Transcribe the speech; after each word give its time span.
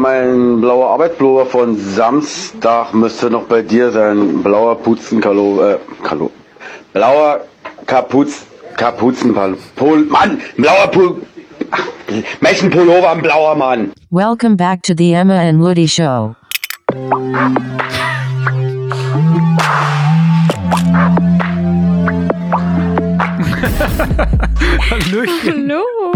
mein 0.00 0.60
blauer 0.60 0.90
Arbeitspullover 0.90 1.46
von 1.46 1.76
Samstag 1.76 2.94
müsste 2.94 3.30
noch 3.30 3.44
bei 3.44 3.60
dir 3.60 3.90
sein. 3.90 4.42
Blauer 4.42 4.76
Puzenkalo, 4.76 5.62
äh, 5.62 5.78
Kalo. 6.02 6.30
Blauer 6.92 7.40
Kapuz, 7.86 8.46
Kapuzenpullover. 8.76 9.58
Pol, 9.76 10.04
Mann, 10.06 10.40
blauer 10.56 10.86
Pul, 10.90 11.22
ach, 11.70 11.86
Mechenpullover, 12.40 13.10
ein 13.10 13.20
blauer 13.20 13.54
Mann. 13.54 13.92
Welcome 14.10 14.56
back 14.56 14.82
to 14.82 14.94
the 14.96 15.12
Emma 15.12 15.34
and 15.34 15.60
Woody 15.60 15.86
Show. 15.86 16.34
Hallöchen. 24.90 25.70
Hallo. 25.70 26.09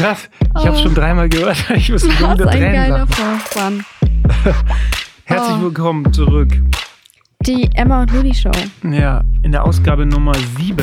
Krass, 0.00 0.30
ich 0.58 0.66
habe 0.66 0.78
schon 0.78 0.94
dreimal 0.94 1.28
gehört. 1.28 1.58
Ich 1.76 1.90
muss 1.90 2.08
Was 2.08 2.18
wieder 2.18 2.48
ein 2.48 2.60
geiler. 2.72 3.06
Vorspann. 3.06 3.84
Herzlich 5.24 5.56
Oh. 5.58 5.62
willkommen 5.64 6.10
zurück. 6.10 6.48
Die 7.44 7.68
Emma 7.74 8.00
und 8.00 8.12
Ludi 8.14 8.32
Show. 8.34 8.50
Ja, 8.82 9.20
in 9.42 9.52
der 9.52 9.62
Ausgabe 9.62 10.06
Nummer 10.06 10.32
7. 10.56 10.78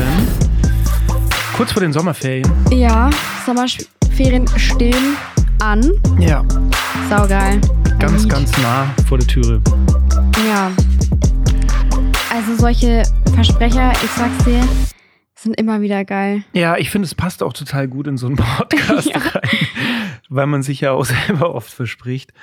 Kurz 1.56 1.72
vor 1.72 1.82
den 1.82 1.92
Sommerferien. 1.94 2.48
Ja, 2.72 3.10
Sommerferien 3.44 4.48
stehen 4.56 5.18
an. 5.64 5.92
Ja, 6.20 6.44
Saugeil. 7.10 7.60
ganz, 7.98 8.22
Lied. 8.22 8.32
ganz 8.32 8.56
nah 8.60 8.86
vor 9.10 9.18
der 9.18 9.28
Türe. 9.28 9.62
Ja. 10.48 10.70
Also 12.32 12.56
solche 12.60 13.02
Versprecher, 13.34 13.92
ich 13.94 14.12
sag's 14.12 14.44
dir, 14.46 14.62
sind 15.44 15.56
immer 15.60 15.82
wieder 15.82 16.04
geil. 16.06 16.44
Ja, 16.54 16.78
ich 16.78 16.90
finde, 16.90 17.06
es 17.06 17.16
passt 17.16 17.44
auch 17.44 17.54
total 17.54 17.88
gut 17.88 18.08
in 18.08 18.18
so 18.18 18.28
einen 18.28 18.36
Podcast 18.38 19.10
Ja. 19.14 19.18
rein, 19.20 19.68
weil 20.30 20.48
man 20.48 20.64
sich 20.64 20.82
ja 20.82 20.92
auch 20.92 21.06
selber 21.28 21.54
oft 21.54 21.72
verspricht. 21.72 22.34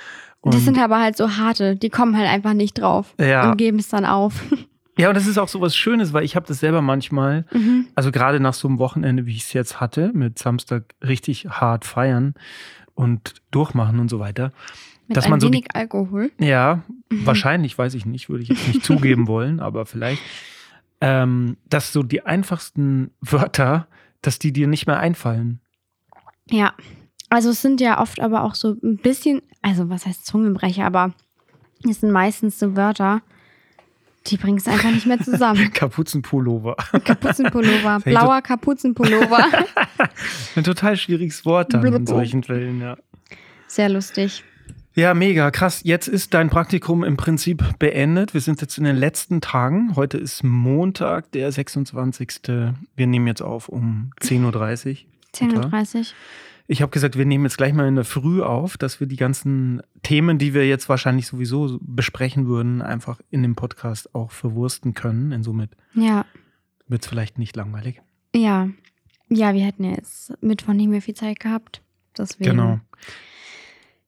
Und 0.40 0.54
das 0.54 0.64
sind 0.64 0.78
aber 0.78 1.00
halt 1.00 1.16
so 1.16 1.36
harte, 1.38 1.74
die 1.76 1.88
kommen 1.90 2.16
halt 2.18 2.28
einfach 2.28 2.52
nicht 2.52 2.74
drauf 2.74 3.14
Ja. 3.18 3.50
und 3.50 3.56
geben 3.56 3.78
es 3.78 3.88
dann 3.88 4.04
auf. 4.04 4.34
ja, 4.98 5.08
und 5.08 5.14
das 5.16 5.26
ist 5.26 5.38
auch 5.38 5.48
so 5.48 5.60
was 5.60 5.74
Schönes, 5.76 6.12
weil 6.12 6.22
ich 6.24 6.36
habe 6.36 6.46
das 6.46 6.60
selber 6.60 6.82
manchmal, 6.82 7.46
Mhm. 7.52 7.86
also 7.94 8.12
gerade 8.12 8.40
nach 8.40 8.54
so 8.54 8.68
einem 8.68 8.78
Wochenende, 8.78 9.24
wie 9.26 9.32
ich 9.32 9.42
es 9.44 9.52
jetzt 9.54 9.80
hatte, 9.80 10.10
mit 10.14 10.38
Samstag 10.38 10.94
richtig 11.02 11.46
hart 11.48 11.84
feiern 11.86 12.34
und 12.94 13.34
durchmachen 13.50 13.98
und 14.00 14.08
so 14.10 14.18
weiter. 14.20 14.52
Mit 15.08 15.16
Dass 15.16 15.24
ein 15.24 15.30
man 15.32 15.40
so 15.40 15.48
die- 15.48 15.54
wenig 15.54 15.68
Alkohol. 15.74 16.30
Ja, 16.38 16.82
Mhm. 17.10 17.26
wahrscheinlich, 17.26 17.76
weiß 17.76 17.94
ich 17.94 18.06
nicht, 18.06 18.28
würde 18.28 18.42
ich 18.42 18.50
jetzt 18.50 18.68
nicht 18.68 18.84
zugeben 18.84 19.26
wollen, 19.26 19.60
aber 19.60 19.84
vielleicht, 19.86 20.22
ähm, 21.00 21.56
dass 21.68 21.92
so 21.92 22.02
die 22.02 22.24
einfachsten 22.24 23.10
Wörter, 23.20 23.88
dass 24.22 24.38
die 24.38 24.52
dir 24.52 24.66
nicht 24.66 24.86
mehr 24.86 24.98
einfallen. 24.98 25.60
Ja. 26.50 26.74
Also 27.30 27.50
es 27.50 27.62
sind 27.62 27.80
ja 27.80 28.00
oft 28.00 28.20
aber 28.20 28.44
auch 28.44 28.54
so 28.54 28.76
ein 28.82 28.96
bisschen, 28.98 29.42
also 29.60 29.90
was 29.90 30.06
heißt 30.06 30.24
Zungenbrecher, 30.24 30.84
aber 30.84 31.12
es 31.88 32.00
sind 32.00 32.12
meistens 32.12 32.58
so 32.58 32.76
Wörter, 32.76 33.22
die 34.26 34.36
bringst 34.36 34.66
du 34.66 34.70
einfach 34.70 34.90
nicht 34.90 35.06
mehr 35.06 35.18
zusammen. 35.20 35.70
Kapuzenpullover. 35.74 36.76
Kapuzenpullover, 37.04 38.00
blauer 38.00 38.40
Kapuzenpullover. 38.40 39.44
Ein 40.56 40.64
total 40.64 40.96
schwieriges 40.96 41.44
Wort 41.44 41.74
dann 41.74 41.84
in 41.84 42.06
solchen 42.06 42.42
Fällen, 42.42 42.80
ja. 42.80 42.96
Sehr 43.66 43.88
lustig. 43.88 44.44
Ja, 44.96 45.12
mega, 45.12 45.50
krass. 45.50 45.80
Jetzt 45.82 46.06
ist 46.06 46.34
dein 46.34 46.50
Praktikum 46.50 47.02
im 47.02 47.16
Prinzip 47.16 47.78
beendet. 47.80 48.32
Wir 48.32 48.40
sind 48.40 48.60
jetzt 48.60 48.78
in 48.78 48.84
den 48.84 48.94
letzten 48.96 49.40
Tagen. 49.40 49.96
Heute 49.96 50.18
ist 50.18 50.44
Montag, 50.44 51.32
der 51.32 51.50
26. 51.50 52.40
Wir 52.46 53.06
nehmen 53.06 53.26
jetzt 53.26 53.42
auf 53.42 53.68
um 53.68 54.12
10.30 54.20 54.42
Uhr. 54.44 54.96
10.30 55.34 55.98
Uhr. 55.98 56.04
Ich 56.68 56.80
habe 56.80 56.90
gesagt, 56.90 57.18
wir 57.18 57.26
nehmen 57.26 57.44
jetzt 57.44 57.56
gleich 57.56 57.74
mal 57.74 57.88
in 57.88 57.96
der 57.96 58.04
Früh 58.04 58.40
auf, 58.40 58.78
dass 58.78 59.00
wir 59.00 59.08
die 59.08 59.16
ganzen 59.16 59.82
Themen, 60.04 60.38
die 60.38 60.54
wir 60.54 60.66
jetzt 60.66 60.88
wahrscheinlich 60.88 61.26
sowieso 61.26 61.78
besprechen 61.82 62.46
würden, 62.46 62.80
einfach 62.80 63.20
in 63.30 63.42
dem 63.42 63.56
Podcast 63.56 64.14
auch 64.14 64.30
verwursten 64.30 64.94
können. 64.94 65.32
Insomit 65.32 65.70
Ja, 65.94 66.24
wird 66.86 67.02
es 67.02 67.08
vielleicht 67.08 67.38
nicht 67.38 67.56
langweilig. 67.56 68.00
ja. 68.34 68.68
Ja, 69.30 69.54
wir 69.54 69.64
hätten 69.64 69.84
jetzt 69.84 70.34
Mittwoch 70.42 70.74
nicht 70.74 70.88
mehr 70.90 71.00
viel 71.00 71.14
Zeit 71.14 71.40
gehabt. 71.40 71.80
Deswegen. 72.16 72.50
Genau. 72.50 72.78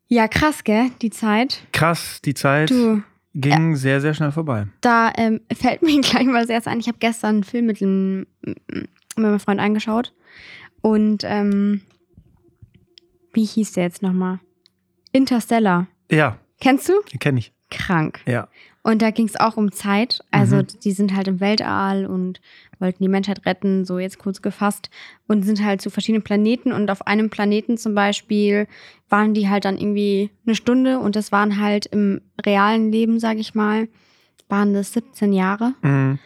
Ja, 0.09 0.29
krass, 0.29 0.63
gell, 0.65 0.91
die 1.03 1.11
Zeit. 1.11 1.63
Krass, 1.73 2.21
die 2.23 2.35
Zeit 2.35 2.71
Du, 2.71 3.03
ging 3.35 3.75
sehr, 3.77 4.01
sehr 4.01 4.15
schnell 4.15 4.33
vorbei. 4.33 4.67
da 4.81 5.13
ähm, 5.17 5.41
fällt 5.53 5.83
mir 5.83 6.01
gleich 6.01 6.27
mal 6.27 6.47
sehr 6.47 6.65
ein. 6.67 6.81
Ich 6.81 6.89
habe 6.89 6.99
gestern 6.99 7.37
einen 7.37 7.45
Film 7.45 7.67
mit, 7.67 7.81
dem, 7.81 8.27
mit 8.41 8.89
meinem 9.17 9.41
Freund 9.41 9.61
angeschaut. 9.61 10.15
Und 10.81 11.23
ähm, 11.25 11.83
wie 13.33 13.45
hieß 13.45 13.73
der 13.73 13.85
jetzt 13.85 14.03
nochmal? 14.03 14.39
Interstellar. 15.13 15.87
Ja, 16.11 16.39
Kennst 16.61 16.89
du? 16.89 16.93
den 17.13 17.19
kenne 17.19 17.39
ich. 17.41 17.53
Krank. 17.71 18.21
Ja. 18.27 18.49
Und 18.87 19.03
da 19.03 19.11
ging 19.11 19.27
es 19.27 19.35
auch 19.35 19.57
um 19.57 19.73
Zeit. 19.73 20.21
Also 20.31 20.59
Mhm. 20.59 20.67
die 20.85 20.93
sind 20.93 21.17
halt 21.17 21.27
im 21.27 21.41
Weltall 21.41 22.07
und 22.07 22.41
wollten 22.79 23.03
die 23.03 23.09
Menschheit 23.09 23.45
retten, 23.45 23.85
so 23.85 23.99
jetzt 23.99 24.19
kurz 24.19 24.43
gefasst. 24.43 24.91
Und 25.27 25.43
sind 25.43 25.65
halt 25.65 25.83
zu 25.83 25.91
verschiedenen 25.91 26.23
Planeten. 26.23 26.71
Und 26.71 26.89
auf 26.89 27.05
einem 27.05 27.29
Planeten 27.29 27.79
zum 27.79 27.97
Beispiel 27.97 28.69
waren 29.09 29.35
die 29.35 29.49
halt 29.49 29.65
dann 29.65 29.77
irgendwie 29.77 30.31
eine 30.47 30.55
Stunde. 30.55 31.01
Und 31.01 31.17
das 31.17 31.33
waren 31.33 31.61
halt 31.61 31.87
im 31.87 32.21
realen 32.45 32.93
Leben, 32.93 33.19
sag 33.19 33.39
ich 33.39 33.57
mal, 33.57 33.89
waren 34.49 34.73
das 34.73 34.93
17 34.93 35.33
Jahre. 35.33 35.75
Mhm. 35.83 36.21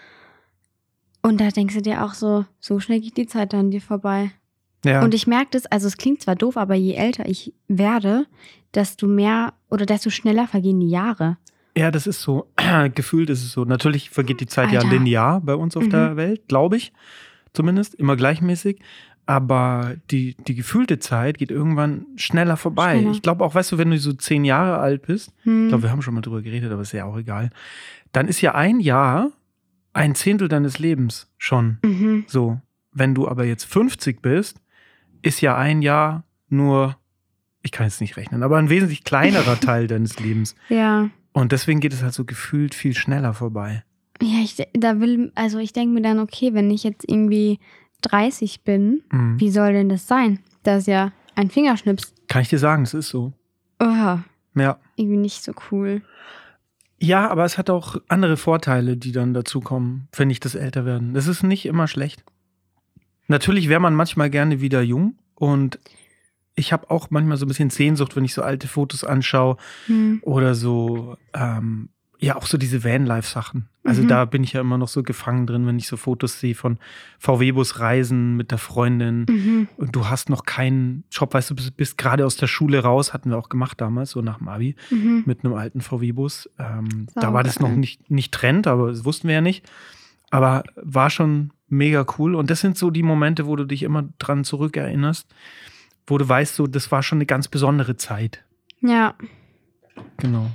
Und 1.23 1.41
da 1.41 1.49
denkst 1.49 1.77
du 1.77 1.81
dir 1.83 2.05
auch 2.05 2.13
so, 2.13 2.45
so 2.59 2.79
schnell 2.79 3.01
geht 3.01 3.17
die 3.17 3.27
Zeit 3.27 3.55
an 3.55 3.71
dir 3.71 3.81
vorbei. 3.81 4.33
Ja. 4.85 5.03
Und 5.03 5.15
ich 5.15 5.27
merke 5.27 5.53
das, 5.53 5.65
also 5.65 5.87
es 5.87 5.97
klingt 5.97 6.21
zwar 6.21 6.37
doof, 6.37 6.59
aber 6.59 6.75
je 6.75 6.93
älter 6.93 7.27
ich 7.27 7.55
werde, 7.69 8.27
desto 8.75 9.07
mehr 9.07 9.55
oder 9.71 9.87
desto 9.87 10.11
schneller 10.11 10.47
vergehen 10.47 10.81
die 10.81 10.91
Jahre. 10.91 11.39
Ja, 11.77 11.91
das 11.91 12.07
ist 12.07 12.21
so. 12.23 12.51
Gefühlt 12.95 13.31
ist 13.31 13.45
es 13.45 13.53
so. 13.53 13.65
Natürlich 13.65 14.11
vergeht 14.11 14.41
die 14.41 14.47
Zeit 14.47 14.73
ja 14.73 14.81
Alter. 14.81 14.93
linear 14.93 15.41
bei 15.41 15.55
uns 15.55 15.77
auf 15.77 15.85
Mhm. 15.85 15.91
der 15.91 16.17
Welt, 16.17 16.49
glaube 16.49 16.77
ich. 16.77 16.93
Zumindest. 17.53 17.95
Immer 17.95 18.17
gleichmäßig. 18.17 18.81
Aber 19.27 19.95
die, 20.11 20.35
die 20.49 20.55
gefühlte 20.57 20.99
Zeit 20.99 21.39
geht 21.39 21.51
irgendwann 21.53 22.07
schneller 22.17 22.57
vorbei. 22.57 22.97
Schneller. 22.99 23.13
Ich 23.13 23.23
glaube 23.23 23.45
auch, 23.45 23.55
weißt 23.55 23.71
du, 23.73 23.79
wenn 23.79 23.91
du 23.91 23.99
so 23.99 24.13
zehn 24.13 24.45
Jahre 24.45 24.79
alt 24.79 25.03
bist, 25.07 25.33
Hm. 25.45 25.65
ich 25.65 25.69
glaube, 25.69 25.85
wir 25.85 25.91
haben 25.91 26.03
schon 26.03 26.15
mal 26.15 26.21
drüber 26.21 26.43
geredet, 26.43 26.73
aber 26.73 26.83
ist 26.83 26.93
ja 26.93 27.05
auch 27.05 27.17
egal, 27.17 27.51
dann 28.13 28.27
ist 28.27 28.41
ja 28.41 28.55
ein 28.57 28.81
Jahr 28.81 29.31
ein 29.93 30.15
Zehntel 30.17 30.49
deines 30.49 30.79
Lebens 30.81 31.31
schon. 31.39 31.79
mhm. 31.85 32.25
So. 32.27 32.61
Wenn 32.93 33.15
du 33.15 33.29
aber 33.29 33.45
jetzt 33.45 33.65
50 33.65 34.21
bist, 34.21 34.61
ist 35.23 35.41
ja 35.43 35.57
ein 35.57 35.81
Jahr 35.83 36.25
nur, 36.49 36.97
ich 37.63 37.71
kann 37.71 37.87
jetzt 37.87 38.01
nicht 38.01 38.17
rechnen, 38.17 38.43
aber 38.43 38.57
ein 38.59 38.69
wesentlich 38.69 39.05
kleinerer 39.05 39.61
Teil 39.61 39.87
deines 39.87 40.19
Lebens. 40.19 40.57
Ja. 40.71 41.09
Und 41.33 41.53
deswegen 41.53 41.81
geht 41.81 41.93
es 41.93 42.03
halt 42.03 42.15
so 42.15 42.25
gefühlt 42.25 42.75
viel 42.75 42.95
schneller 42.95 43.35
vorbei. 43.35 43.85
Ja, 44.23 44.39
ich, 44.43 44.57
da 44.75 45.01
will, 45.01 45.33
also 45.35 45.59
ich 45.59 45.73
denke 45.73 45.95
mir 45.95 46.03
dann, 46.03 46.19
okay, 46.19 46.53
wenn 46.55 46.71
ich 46.71 46.85
jetzt 46.85 47.09
irgendwie 47.09 47.59
30 48.03 48.63
bin, 48.65 49.03
Mhm. 49.11 49.39
wie 49.41 49.51
soll 49.51 49.73
denn 49.73 49.89
das 49.89 50.07
sein? 50.07 50.41
Das 50.63 50.81
ist 50.83 50.87
ja 50.89 51.13
ein 51.37 51.51
Fingerschnips. 51.51 52.13
Kann 52.29 52.43
ich 52.43 52.49
dir 52.49 52.59
sagen, 52.59 52.83
es 52.83 52.95
ist 52.95 53.09
so. 53.09 53.33
Oh, 53.81 53.85
Ja. 53.87 54.79
irgendwie 54.97 55.17
nicht 55.17 55.43
so 55.43 55.53
cool. 55.71 56.03
Ja, 56.99 57.31
aber 57.31 57.45
es 57.47 57.57
hat 57.57 57.71
auch 57.71 57.97
andere 58.09 58.37
Vorteile, 58.37 58.97
die 58.99 59.13
dann 59.13 59.33
dazukommen, 59.33 60.09
finde 60.13 60.33
ich, 60.33 60.41
das 60.41 60.55
Älterwerden. 60.55 61.15
Das 61.15 61.27
ist 61.29 61.43
nicht 61.43 61.65
immer 61.65 61.87
schlecht. 61.89 62.23
Natürlich 63.29 63.69
wäre 63.71 63.81
man 63.81 63.95
manchmal 63.95 64.29
gerne 64.29 64.61
wieder 64.61 64.83
jung 64.83 65.17
und 65.35 65.79
ich 66.57 66.73
habe 66.73 66.91
auch 66.91 67.11
manchmal 67.11 67.37
so 67.37 67.47
ein 67.47 67.49
bisschen 67.49 67.71
Sehnsucht, 67.71 68.17
wenn 68.17 68.25
ich 68.25 68.35
so 68.35 68.43
alte 68.43 68.69
Fotos 68.69 69.05
anschaue 69.05 69.57
Hm. 69.87 70.19
oder 70.23 70.55
so, 70.55 71.17
ähm, 71.35 71.89
ja, 72.23 72.37
auch 72.37 72.45
so 72.47 72.59
diese 72.59 72.85
Vanlife-Sachen. 72.85 73.69
Also 73.83 74.03
Mhm. 74.03 74.09
da 74.09 74.25
bin 74.27 74.45
ich 74.45 74.53
ja 74.53 74.61
immer 74.61 74.77
noch 74.77 74.89
so 74.89 75.03
gefangen 75.03 75.47
drin, 75.47 75.67
wenn 75.67 75.79
ich 75.79 75.87
so 75.89 75.97
Fotos 75.97 76.39
sehe 76.39 76.55
von 76.55 76.79
VW-Bus-Reisen 77.19 78.37
mit 78.37 78.51
der 78.51 78.59
Freundin. 78.59 79.25
Mhm. 79.29 79.69
Und 79.77 79.97
du 79.97 80.09
hast 80.09 80.29
noch 80.29 80.45
keinen 80.45 81.05
Job, 81.11 81.33
weißt 81.35 81.51
du, 81.51 81.55
bist, 81.55 81.77
bist 81.77 81.99
gerade 81.99 82.27
aus 82.27 82.37
der 82.37 82.47
Schule 82.47 82.81
raus, 82.81 83.13
hatten 83.15 83.31
wir 83.31 83.39
auch 83.39 83.49
gemacht 83.49 83.81
damals, 83.81 84.11
so 84.11 84.21
nach 84.21 84.39
dem 84.39 84.49
Abi, 84.49 84.77
Mhm. 84.91 85.23
mit 85.27 85.45
einem 85.45 85.55
alten 85.55 85.81
VW-Bus. 85.81 86.51
Ähm, 86.59 87.07
da 87.15 87.33
war 87.33 87.43
das 87.43 87.59
noch 87.61 87.71
nicht, 87.75 88.11
nicht 88.11 88.33
Trend, 88.33 88.67
aber 88.67 88.89
das 88.91 89.05
wussten 89.05 89.29
wir 89.29 89.37
ja 89.37 89.41
nicht. 89.41 89.69
Aber 90.31 90.63
war 90.77 91.11
schon 91.11 91.53
mega 91.69 92.05
cool. 92.19 92.35
Und 92.35 92.51
das 92.51 92.61
sind 92.61 92.77
so 92.77 92.91
die 92.91 93.03
Momente, 93.03 93.47
wo 93.47 93.57
du 93.57 93.65
dich 93.65 93.83
immer 93.83 94.05
dran 94.19 94.45
zurückerinnerst, 94.45 95.27
wo 96.07 96.19
du 96.19 96.29
weißt, 96.29 96.55
so, 96.55 96.67
das 96.67 96.91
war 96.91 97.03
schon 97.03 97.19
eine 97.19 97.27
ganz 97.27 97.49
besondere 97.49 97.97
Zeit. 97.97 98.45
Ja. 98.81 99.15
Genau. 100.17 100.51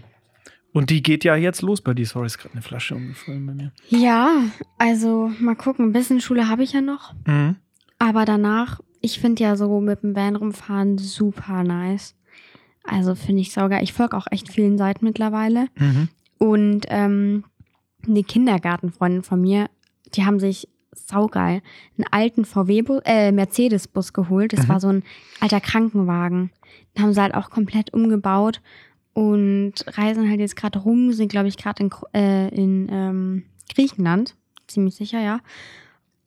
Und 0.74 0.90
die 0.90 1.02
geht 1.02 1.24
ja 1.24 1.36
jetzt 1.36 1.62
los 1.62 1.82
bei 1.82 1.94
dir. 1.94 2.06
Sorry, 2.06 2.26
ist 2.26 2.38
gerade 2.38 2.54
eine 2.54 2.62
Flasche 2.62 2.96
umgefallen 2.96 3.46
bei 3.46 3.54
mir. 3.54 3.72
Ja, 3.88 4.42
also 4.78 5.32
mal 5.40 5.56
gucken. 5.56 5.86
Ein 5.86 5.94
bisschen 5.94 6.20
Schule 6.20 6.50
habe 6.50 6.64
ich 6.64 6.74
ja 6.74 6.82
noch. 6.82 7.14
Mhm. 7.26 7.56
Aber 7.98 8.26
danach, 8.26 8.82
ich 9.00 9.20
finde 9.20 9.44
ja 9.44 9.56
so 9.56 9.80
mit 9.80 10.04
dem 10.04 10.16
Van 10.16 10.36
rumfahren 10.36 10.98
super 10.98 11.64
nice. 11.64 12.16
Also 12.84 13.16
finde 13.16 13.42
ich 13.42 13.54
saugeil. 13.54 13.84
Ich 13.84 13.94
folge 13.94 14.18
auch 14.18 14.28
echt 14.32 14.52
vielen 14.52 14.78
Seiten 14.78 15.06
mittlerweile. 15.06 15.68
Mhm. 15.78 16.10
Und 16.40 16.86
ähm, 16.90 17.46
die 18.06 18.24
Kindergartenfreundin 18.24 19.24
von 19.24 19.40
mir, 19.40 19.70
die 20.14 20.26
haben 20.26 20.40
sich 20.40 20.68
saugeil, 20.98 21.62
einen 21.98 22.08
alten 22.12 22.46
VW-Bus, 22.46 23.02
äh, 23.06 23.32
Mercedes-Bus 23.32 24.14
geholt. 24.14 24.54
Das 24.54 24.64
Mhm. 24.66 24.70
war 24.70 24.80
so 24.80 24.88
ein 24.90 25.04
alter 25.40 25.62
Krankenwagen. 25.62 26.52
Den 26.96 27.04
haben 27.04 27.14
sie 27.14 27.22
halt 27.22 27.34
auch 27.36 27.50
komplett 27.50 27.94
umgebaut 27.94 28.62
und 29.14 29.74
reisen 29.98 30.30
halt 30.30 30.40
jetzt 30.40 30.56
gerade 30.56 30.80
rum, 30.80 31.14
sind, 31.14 31.30
glaube 31.30 31.48
ich, 31.48 31.58
gerade 31.58 31.84
in, 31.84 31.90
äh, 32.14 32.48
in 32.50 32.88
ähm, 32.92 33.44
Griechenland. 33.74 34.36
Ziemlich 34.68 34.96
sicher, 34.96 35.22
ja. 35.22 35.40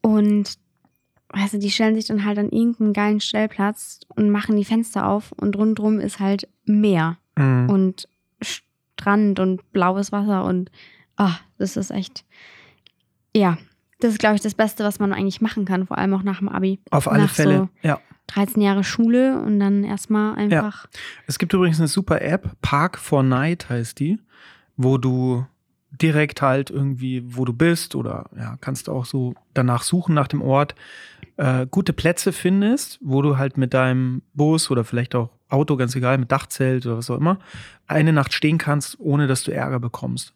Und 0.00 0.58
weißt 1.30 1.54
du, 1.54 1.58
die 1.58 1.70
stellen 1.70 1.94
sich 1.94 2.06
dann 2.06 2.24
halt 2.24 2.38
an 2.38 2.50
irgendeinen 2.50 2.92
geilen 2.94 3.20
Stellplatz 3.20 4.00
und 4.16 4.30
machen 4.30 4.56
die 4.56 4.64
Fenster 4.64 5.06
auf 5.08 5.32
und 5.32 5.56
rundrum 5.56 6.00
ist 6.00 6.20
halt 6.20 6.48
Meer 6.64 7.18
Mhm. 7.36 7.68
und 7.70 8.08
Strand 8.40 9.38
und 9.38 9.70
blaues 9.72 10.10
Wasser 10.12 10.44
und 10.44 10.70
ah, 11.16 11.36
das 11.58 11.76
ist 11.76 11.90
echt, 11.90 12.24
ja, 13.36 13.58
das 14.00 14.12
ist, 14.12 14.18
glaube 14.18 14.36
ich, 14.36 14.40
das 14.40 14.54
Beste, 14.54 14.84
was 14.84 14.98
man 14.98 15.12
eigentlich 15.12 15.40
machen 15.40 15.64
kann, 15.64 15.86
vor 15.86 15.98
allem 15.98 16.14
auch 16.14 16.22
nach 16.22 16.38
dem 16.38 16.48
Abi. 16.48 16.80
Auf 16.90 17.08
alle 17.08 17.22
nach 17.22 17.30
Fälle. 17.30 17.68
So 17.82 17.88
Ja. 17.88 18.00
13 18.28 18.60
Jahre 18.60 18.84
Schule 18.84 19.40
und 19.40 19.58
dann 19.58 19.84
erstmal 19.84 20.36
einfach, 20.36 20.86
Es 21.26 21.38
gibt 21.38 21.54
übrigens 21.54 21.78
eine 21.78 21.88
super 21.88 22.20
App, 22.20 22.50
Park 22.60 22.98
for 22.98 23.22
Night 23.22 23.70
heißt 23.70 23.98
die, 23.98 24.18
wo 24.76 24.98
du 24.98 25.46
direkt 25.90 26.42
halt 26.42 26.70
irgendwie, 26.70 27.22
wo 27.24 27.46
du 27.46 27.54
bist 27.54 27.94
oder 27.94 28.26
ja, 28.36 28.56
kannst 28.60 28.90
auch 28.90 29.06
so 29.06 29.34
danach 29.54 29.82
suchen 29.82 30.14
nach 30.14 30.28
dem 30.28 30.42
Ort, 30.42 30.74
äh, 31.38 31.66
gute 31.66 31.94
Plätze 31.94 32.32
findest, 32.32 32.98
wo 33.02 33.22
du 33.22 33.38
halt 33.38 33.56
mit 33.56 33.72
deinem 33.72 34.22
Bus 34.34 34.70
oder 34.70 34.84
vielleicht 34.84 35.14
auch 35.14 35.30
Auto, 35.48 35.76
ganz 35.76 35.96
egal, 35.96 36.18
mit 36.18 36.30
Dachzelt 36.30 36.84
oder 36.84 36.98
was 36.98 37.10
auch 37.10 37.16
immer, 37.16 37.38
eine 37.86 38.12
Nacht 38.12 38.34
stehen 38.34 38.58
kannst, 38.58 39.00
ohne 39.00 39.26
dass 39.26 39.44
du 39.44 39.52
Ärger 39.52 39.80
bekommst. 39.80 40.34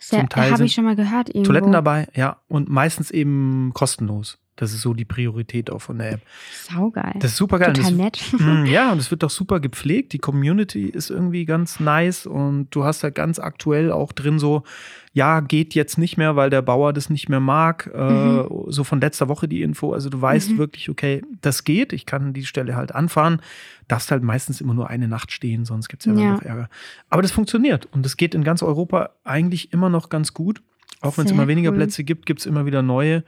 Zum 0.00 0.28
Teil 0.28 0.50
habe 0.50 0.64
ich 0.64 0.74
schon 0.74 0.84
mal 0.84 0.96
gehört 0.96 1.28
irgendwo. 1.28 1.46
Toiletten 1.46 1.72
dabei, 1.72 2.08
ja, 2.14 2.40
und 2.48 2.68
meistens 2.68 3.10
eben 3.10 3.72
kostenlos. 3.74 4.38
Das 4.60 4.72
ist 4.72 4.82
so 4.82 4.92
die 4.92 5.04
Priorität 5.04 5.70
auch 5.70 5.78
von 5.80 5.98
der 5.98 6.12
App. 6.14 6.20
Saugeil. 6.68 7.14
Das 7.20 7.30
ist 7.30 7.36
super 7.36 7.58
geil. 7.58 7.72
Total 7.72 7.90
das, 7.92 7.98
nett. 7.98 8.20
Mm, 8.38 8.66
Ja, 8.66 8.90
und 8.92 8.98
es 8.98 9.10
wird 9.10 9.22
doch 9.22 9.30
super 9.30 9.60
gepflegt. 9.60 10.12
Die 10.12 10.18
Community 10.18 10.86
ist 10.86 11.10
irgendwie 11.10 11.44
ganz 11.44 11.80
nice 11.80 12.26
und 12.26 12.68
du 12.74 12.84
hast 12.84 13.02
da 13.04 13.10
ganz 13.10 13.38
aktuell 13.38 13.92
auch 13.92 14.12
drin 14.12 14.38
so, 14.38 14.64
ja, 15.12 15.40
geht 15.40 15.74
jetzt 15.74 15.96
nicht 15.98 16.16
mehr, 16.16 16.36
weil 16.36 16.50
der 16.50 16.62
Bauer 16.62 16.92
das 16.92 17.08
nicht 17.10 17.28
mehr 17.28 17.40
mag. 17.40 17.86
Äh, 17.92 18.44
so 18.66 18.84
von 18.84 19.00
letzter 19.00 19.28
Woche 19.28 19.48
die 19.48 19.62
Info. 19.62 19.92
Also 19.92 20.10
du 20.10 20.20
weißt 20.20 20.50
Mhm. 20.50 20.58
wirklich, 20.58 20.88
okay, 20.90 21.22
das 21.40 21.64
geht. 21.64 21.92
Ich 21.92 22.04
kann 22.06 22.32
die 22.32 22.44
Stelle 22.44 22.76
halt 22.76 22.94
anfahren. 22.94 23.40
Darfst 23.88 24.10
halt 24.10 24.22
meistens 24.22 24.60
immer 24.60 24.74
nur 24.74 24.90
eine 24.90 25.08
Nacht 25.08 25.32
stehen, 25.32 25.64
sonst 25.64 25.88
gibt 25.88 26.04
es 26.04 26.06
ja, 26.06 26.20
Ja. 26.20 26.32
noch 26.32 26.42
Ärger. 26.42 26.68
Aber 27.10 27.22
das 27.22 27.30
funktioniert 27.30 27.86
und 27.92 28.04
das 28.04 28.16
geht 28.16 28.34
in 28.34 28.44
ganz 28.44 28.62
Europa 28.62 29.10
eigentlich 29.24 29.72
immer 29.72 29.88
noch 29.88 30.08
ganz 30.08 30.34
gut. 30.34 30.62
Auch 31.00 31.16
wenn 31.16 31.26
es 31.26 31.30
immer 31.30 31.46
weniger 31.46 31.70
cool. 31.70 31.76
Plätze 31.76 32.02
gibt, 32.02 32.26
gibt 32.26 32.40
es 32.40 32.46
immer 32.46 32.66
wieder 32.66 32.82
neue. 32.82 33.22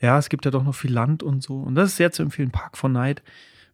Ja, 0.00 0.18
es 0.18 0.28
gibt 0.28 0.44
ja 0.44 0.50
doch 0.50 0.64
noch 0.64 0.74
viel 0.74 0.92
Land 0.92 1.22
und 1.22 1.42
so. 1.42 1.56
Und 1.56 1.74
das 1.74 1.90
ist 1.90 1.96
sehr 1.96 2.12
zu 2.12 2.22
empfehlen. 2.22 2.50
Park 2.50 2.76
for 2.76 2.90
Night 2.90 3.22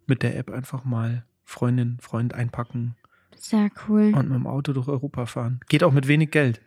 mit 0.06 0.22
der 0.22 0.36
App 0.36 0.50
einfach 0.50 0.84
mal 0.84 1.24
Freundin, 1.44 1.98
Freund 2.00 2.34
einpacken 2.34 2.94
Sehr 3.36 3.70
cool. 3.88 4.12
und 4.14 4.28
mit 4.28 4.36
dem 4.36 4.46
Auto 4.46 4.72
durch 4.72 4.88
Europa 4.88 5.26
fahren. 5.26 5.60
Geht 5.68 5.82
auch 5.82 5.92
mit 5.92 6.06
wenig 6.06 6.30
Geld. 6.30 6.60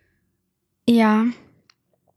Ja, 0.87 1.25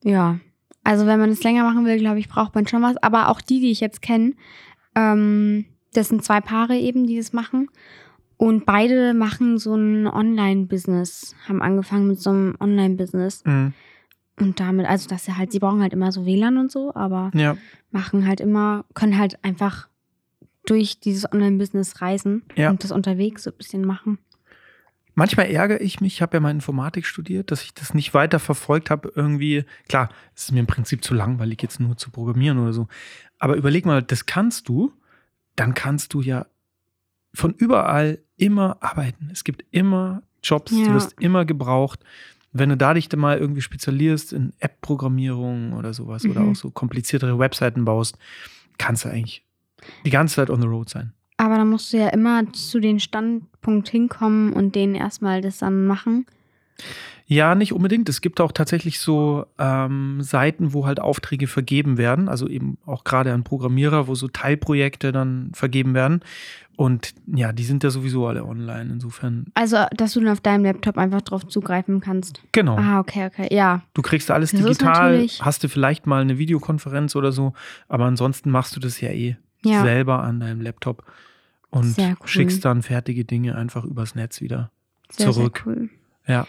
ja. 0.03 0.39
Also 0.83 1.07
wenn 1.07 1.19
man 1.19 1.31
es 1.31 1.43
länger 1.43 1.65
machen 1.65 1.85
will, 1.85 1.99
glaube 1.99 2.19
ich, 2.19 2.29
braucht 2.29 2.55
man 2.55 2.67
schon 2.67 2.83
was. 2.83 2.97
Aber 2.99 3.29
auch 3.29 3.41
die, 3.41 3.61
die 3.61 3.71
ich 3.71 3.81
jetzt 3.81 4.03
kenne, 4.03 4.35
ähm, 4.95 5.67
das 5.93 6.09
sind 6.09 6.25
zwei 6.25 6.41
Paare 6.41 6.77
eben, 6.77 7.07
die 7.07 7.17
das 7.17 7.33
machen. 7.33 7.69
Und 8.37 8.67
beide 8.67 9.15
machen 9.15 9.59
so 9.59 9.75
ein 9.75 10.07
Online-Business, 10.07 11.35
haben 11.49 11.63
angefangen 11.63 12.07
mit 12.07 12.21
so 12.21 12.31
einem 12.31 12.55
Online-Business. 12.61 13.45
Mhm. 13.45 13.73
Und 14.39 14.61
damit, 14.61 14.87
also 14.87 15.09
dass 15.09 15.25
sie 15.25 15.37
halt, 15.37 15.51
sie 15.53 15.59
brauchen 15.59 15.81
halt 15.81 15.93
immer 15.95 16.13
so 16.13 16.27
WLAN 16.27 16.59
und 16.59 16.71
so, 16.71 16.95
aber 16.95 17.31
Ja, 17.35 17.57
machen 17.91 18.27
halt 18.27 18.41
immer, 18.41 18.85
können 18.95 19.17
halt 19.19 19.43
einfach 19.45 19.89
durch 20.67 21.01
dieses 21.01 21.31
Online-Business 21.33 22.03
reisen 22.03 22.43
Ja. 22.55 22.71
und 22.71 22.83
das 22.85 22.91
unterwegs 22.93 23.45
so 23.45 23.51
ein 23.51 23.57
bisschen 23.57 23.85
machen. 23.85 24.19
manchmal 25.15 25.47
ärgere 25.47 25.81
ich 25.81 26.01
mich, 26.03 26.15
ich 26.15 26.23
habe 26.23 26.37
ja 26.37 26.41
mal 26.41 26.51
Informatik 26.51 27.07
studiert, 27.07 27.51
dass 27.51 27.63
ich 27.63 27.73
das 27.73 27.95
nicht 27.95 28.13
weiter 28.13 28.39
verfolgt 28.39 28.91
habe. 28.91 29.11
Irgendwie, 29.15 29.65
klar, 29.89 30.11
es 30.35 30.45
ist 30.45 30.53
mir 30.53 30.61
im 30.61 30.67
Prinzip 30.67 31.03
zu 31.03 31.15
langweilig, 31.15 31.63
jetzt 31.63 31.81
nur 31.81 31.97
zu 31.97 32.11
programmieren 32.11 32.59
oder 32.59 32.75
so. 32.75 32.89
Aber 33.39 33.57
überleg 33.57 33.87
mal, 33.87 34.03
das 34.03 34.27
kannst 34.27 34.69
du, 34.69 34.93
dann 35.55 35.73
kannst 35.73 36.13
du 36.13 36.21
ja 36.21 36.45
von 37.33 37.55
überall 37.55 38.19
immer 38.37 38.77
arbeiten. 38.81 39.31
Es 39.33 39.45
gibt 39.45 39.65
immer 39.71 40.23
Jobs, 40.43 40.73
Ja. 40.73 40.87
du 40.89 40.93
wirst 40.95 41.15
immer 41.19 41.47
gebraucht. 41.47 42.01
Wenn 42.53 42.69
du 42.71 42.77
da 42.77 42.95
dich 42.95 43.09
dann 43.09 43.21
mal 43.21 43.39
irgendwie 43.39 43.61
spezialisierst 43.61 44.33
in 44.33 44.53
App-Programmierung 44.61 45.73
oder 45.75 45.93
sowas 45.93 46.25
oder 46.25 46.41
Mhm. 46.41 46.51
auch 46.53 46.57
so 46.57 46.71
kompliziertere 46.71 47.39
Webseiten 47.39 47.85
baust, 47.85 48.17
kannst 48.79 49.05
du 49.05 49.09
eigentlich 49.11 49.45
die 50.05 50.11
ganze 50.11 50.37
Zeit 50.37 50.51
on 50.51 50.61
the 50.61 50.67
road 50.67 50.89
sein. 50.89 51.13
Aber 51.37 51.57
dann 51.57 51.69
musst 51.69 51.93
du 51.93 51.99
ja 51.99 52.09
immer 52.09 52.51
zu 52.55 52.81
den 52.81 52.99
Standpunkt 52.99 53.89
hinkommen 53.91 54.53
und 54.55 54.75
denen 54.75 54.95
erstmal 54.95 55.43
das 55.43 55.59
dann 55.59 55.87
machen. 55.87 56.25
Ja, 57.29 57.55
nicht 57.57 57.73
unbedingt. 57.73 58.09
Es 58.09 58.21
gibt 58.21 58.41
auch 58.41 58.53
tatsächlich 58.53 59.01
so 59.01 59.47
ähm, 59.59 60.23
Seiten, 60.23 60.73
wo 60.73 60.87
halt 60.87 61.01
Aufträge 61.01 61.49
vergeben 61.49 61.99
werden, 61.99 62.29
also 62.29 62.47
eben 62.49 62.79
auch 62.87 63.03
gerade 63.03 63.33
an 63.33 63.43
Programmierer, 63.45 64.07
wo 64.07 64.15
so 64.15 64.29
Teilprojekte 64.29 65.11
dann 65.11 65.51
vergeben 65.53 65.93
werden. 65.95 66.21
Und 66.77 67.15
ja, 67.27 67.53
die 67.53 67.65
sind 67.65 67.83
ja 67.85 67.91
sowieso 67.91 68.27
alle 68.27 68.45
online. 68.45 68.93
Insofern, 68.93 69.47
Also, 69.55 69.79
dass 69.97 70.13
du 70.13 70.21
dann 70.21 70.29
auf 70.29 70.41
deinem 70.43 70.65
Laptop 70.65 70.99
einfach 70.99 71.23
drauf 71.23 71.47
zugreifen 71.47 72.01
kannst. 72.01 72.43
genau. 72.53 72.77
Ah, 72.77 73.01
okay, 73.01 73.27
okay. 73.27 73.49
Ja. 73.55 73.83
Du 73.95 74.03
kriegst 74.03 74.31
alles 74.31 74.51
Das 74.53 74.61
digital, 74.61 75.27
hast 75.41 75.65
du 75.65 75.69
vielleicht 75.69 76.07
mal 76.07 76.21
eine 76.21 76.37
Videokonferenz 76.37 77.17
oder 77.17 77.33
so, 77.33 77.55
aber 77.89 78.05
ansonsten 78.05 78.51
machst 78.51 78.77
du 78.77 78.81
das 78.81 79.01
ja 79.01 79.09
eh 79.09 79.37
Ja. 79.65 79.83
selber 79.83 80.23
an 80.23 80.41
deinem 80.41 80.61
Laptop 80.61 81.03
und 81.71 81.97
cool. 81.99 82.15
schickst 82.27 82.65
dann 82.65 82.83
fertige 82.83 83.25
Dinge 83.25 83.57
einfach 83.57 83.85
übers 83.85 84.15
Netz 84.15 84.43
wieder 84.43 84.71
Sehr, 85.11 85.31
zurück. 85.33 85.63
sehr 85.65 85.75
cool. 85.75 85.89
Ja. 86.27 86.47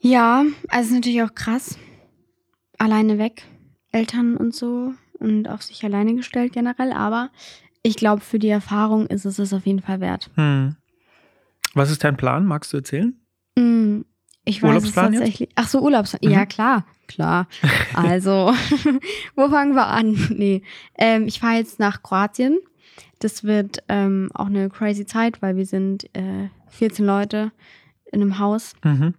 Ja, 0.00 0.44
also 0.68 0.88
ist 0.88 0.94
natürlich 0.94 1.22
auch 1.22 1.34
krass. 1.34 1.78
Alleine 2.78 3.18
weg, 3.18 3.42
Eltern 3.92 4.36
und 4.36 4.54
so 4.54 4.94
und 5.18 5.48
auf 5.48 5.62
sich 5.62 5.84
alleine 5.84 6.14
gestellt 6.14 6.52
generell, 6.52 6.92
aber 6.92 7.30
ich 7.82 7.96
glaube, 7.96 8.20
für 8.20 8.38
die 8.38 8.48
Erfahrung 8.48 9.06
ist 9.06 9.24
es 9.24 9.38
es 9.38 9.52
auf 9.52 9.66
jeden 9.66 9.80
Fall 9.80 10.00
wert. 10.00 10.30
Hm. 10.34 10.76
Was 11.74 11.90
ist 11.90 12.02
dein 12.04 12.16
Plan? 12.16 12.46
Magst 12.46 12.72
du 12.72 12.78
erzählen? 12.78 13.14
Mm, 13.56 14.00
Ich 14.44 14.62
weiß 14.62 14.70
es 14.70 14.76
Urlaubsplan 14.76 15.12
jetzt? 15.12 15.20
tatsächlich. 15.20 15.48
Ach 15.54 15.68
so, 15.68 15.80
Urlaubsplan. 15.80 16.20
Mhm. 16.24 16.30
Ja, 16.30 16.46
klar, 16.46 16.86
klar. 17.06 17.46
Also, 17.94 18.52
wo 19.36 19.48
fangen 19.48 19.74
wir 19.74 19.86
an? 19.86 20.16
Nee, 20.36 20.62
ähm, 20.96 21.26
ich 21.26 21.40
fahre 21.40 21.56
jetzt 21.56 21.78
nach 21.78 22.02
Kroatien. 22.02 22.58
Das 23.20 23.44
wird 23.44 23.82
ähm, 23.88 24.30
auch 24.34 24.46
eine 24.46 24.70
crazy 24.70 25.04
Zeit, 25.06 25.42
weil 25.42 25.56
wir 25.56 25.66
sind 25.66 26.04
äh, 26.16 26.48
14 26.68 27.04
Leute 27.04 27.52
in 28.12 28.22
einem 28.22 28.38
Haus. 28.38 28.74
Mhm. 28.84 29.14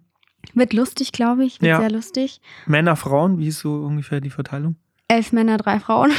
Wird 0.54 0.72
lustig, 0.72 1.12
glaube 1.12 1.44
ich. 1.44 1.60
Wird 1.60 1.68
Ja. 1.68 1.80
sehr 1.80 1.90
lustig. 1.90 2.40
Männer, 2.66 2.96
Frauen, 2.96 3.38
wie 3.38 3.48
ist 3.48 3.60
so 3.60 3.74
ungefähr 3.74 4.20
die 4.20 4.30
Verteilung? 4.30 4.76
Elf 5.08 5.32
Männer, 5.32 5.58
drei 5.58 5.78
Frauen. 5.80 6.12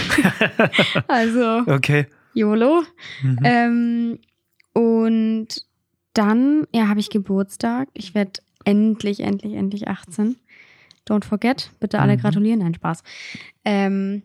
also, 1.07 1.63
Okay. 1.67 2.05
YOLO. 2.33 2.83
Mhm. 3.23 3.39
Ähm, 3.43 4.19
und 4.73 5.47
dann, 6.13 6.65
ja, 6.73 6.87
habe 6.87 6.99
ich 6.99 7.09
Geburtstag. 7.09 7.89
Ich 7.93 8.13
werde 8.15 8.41
endlich, 8.65 9.21
endlich, 9.21 9.53
endlich 9.53 9.87
18. 9.87 10.35
Don't 11.07 11.25
forget. 11.25 11.71
Bitte 11.79 11.99
alle 11.99 12.15
Mhm. 12.17 12.21
gratulieren. 12.21 12.59
Nein, 12.59 12.73
Spaß. 12.75 13.03
Ähm, 13.65 14.23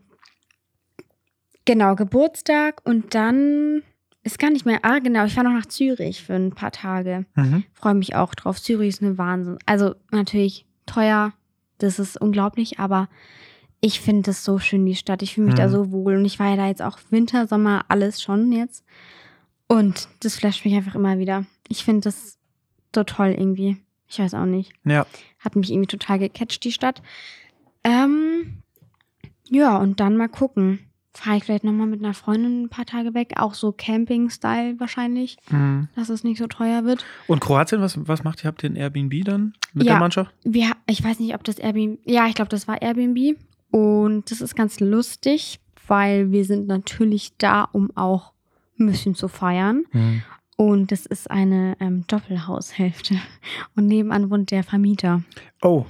genau, 1.65 1.95
Geburtstag 1.97 2.81
und 2.85 3.15
dann 3.15 3.83
ist 4.23 4.39
gar 4.39 4.51
nicht 4.51 4.67
mehr. 4.67 4.81
Ah, 4.83 4.99
genau, 4.99 5.25
ich 5.25 5.35
fahre 5.35 5.47
noch 5.49 5.55
nach 5.57 5.67
Zürich 5.67 6.23
für 6.25 6.35
ein 6.35 6.51
paar 6.51 6.73
Tage. 6.73 7.27
Mhm. 7.37 7.65
Freue 7.73 7.95
mich 7.95 8.15
auch 8.17 8.35
drauf. 8.35 8.61
Zürich 8.61 8.89
ist 8.89 9.03
eine 9.03 9.19
Wahnsinn. 9.19 9.59
Also 9.67 9.95
natürlich 10.11 10.67
teuer. 10.87 11.33
Das 11.79 11.99
ist 11.99 12.21
unglaublich, 12.21 12.79
aber 12.81 13.09
ich 13.81 14.01
finde 14.01 14.31
es 14.31 14.45
so 14.45 14.59
schön, 14.59 14.85
die 14.87 14.95
Stadt. 14.97 15.23
Ich 15.23 15.35
fühle 15.35 15.47
mich 15.47 15.55
da 15.57 15.67
Mhm. 15.69 15.73
so 15.73 15.93
wohl. 15.93 16.17
Und 16.17 16.25
ich 16.25 16.39
war 16.39 16.51
ja 16.51 16.57
da 16.57 16.67
jetzt 16.69 16.83
auch 16.83 16.99
Winter, 17.11 17.47
Sommer, 17.47 17.85
alles 17.89 18.23
schon 18.23 18.51
jetzt. 18.53 18.85
Und 19.69 20.09
das 20.21 20.37
flasht 20.37 20.65
mich 20.65 20.75
einfach 20.75 20.95
immer 20.95 21.19
wieder. 21.19 21.45
Ich 21.69 21.85
finde 21.85 22.03
das 22.03 22.39
so 22.95 23.05
toll 23.05 23.35
irgendwie. 23.37 23.77
Ich 24.09 24.19
weiß 24.19 24.35
auch 24.35 24.47
nicht. 24.47 24.73
Ja. 24.85 25.07
Hat 25.41 25.57
mich 25.57 25.71
irgendwie 25.71 25.89
total 25.89 26.19
gecatcht, 26.19 26.65
die 26.65 26.73
Stadt. 26.73 27.03
Ähm, 27.85 28.63
ja, 29.49 29.77
und 29.77 30.01
dann 30.01 30.17
mal 30.17 30.29
gucken. 30.29 30.81
Fahre 31.13 31.39
ich 31.39 31.45
vielleicht 31.45 31.65
nochmal 31.65 31.87
mit 31.87 32.01
einer 32.05 32.13
Freundin 32.13 32.65
ein 32.65 32.69
paar 32.69 32.85
Tage 32.85 33.15
weg. 33.15 33.33
Auch 33.37 33.55
so 33.55 33.73
Camping-Style 33.73 34.79
wahrscheinlich, 34.79 35.39
Mhm. 35.51 35.89
dass 35.97 36.11
es 36.11 36.25
nicht 36.25 36.39
so 36.39 36.47
teuer 36.47 36.85
wird. 36.85 37.05
Und 37.27 37.41
Kroatien, 37.41 37.81
was, 37.81 37.97
was 38.07 38.23
macht 38.23 38.45
ihr? 38.45 38.49
Habt 38.49 38.63
ihr 38.63 38.71
ein 38.71 38.77
Airbnb 38.77 39.25
dann 39.25 39.55
mit 39.73 39.87
Ja. 39.87 39.95
der 39.95 40.01
Mannschaft? 40.01 40.35
Wir, 40.45 40.73
ich 40.87 41.03
weiß 41.03 41.19
nicht, 41.21 41.35
ob 41.35 41.43
das 41.45 41.59
Airbnb. 41.59 41.99
Ja, 42.05 42.27
ich 42.27 42.35
glaube, 42.35 42.51
das 42.51 42.69
war 42.69 42.83
Airbnb. 42.83 43.39
Und 43.77 44.31
das 44.31 44.41
ist 44.41 44.57
ganz 44.57 44.81
lustig, 44.81 45.61
weil 45.87 46.33
wir 46.33 46.47
sind 46.47 46.67
natürlich 46.67 47.37
da, 47.37 47.65
um 47.65 47.95
auch 47.95 48.33
ein 48.81 48.87
bisschen 48.87 49.15
zu 49.15 49.29
feiern. 49.29 49.85
Mhm. 49.93 50.23
Und 50.57 50.93
das 50.93 51.05
ist 51.05 51.31
eine 51.31 51.77
ähm, 51.79 52.07
Doppelhaushälfte. 52.07 53.17
Und 53.77 53.87
nebenan 53.87 54.31
wohnt 54.31 54.51
der 54.51 54.65
Vermieter. 54.65 55.23
Oh, 55.61 55.85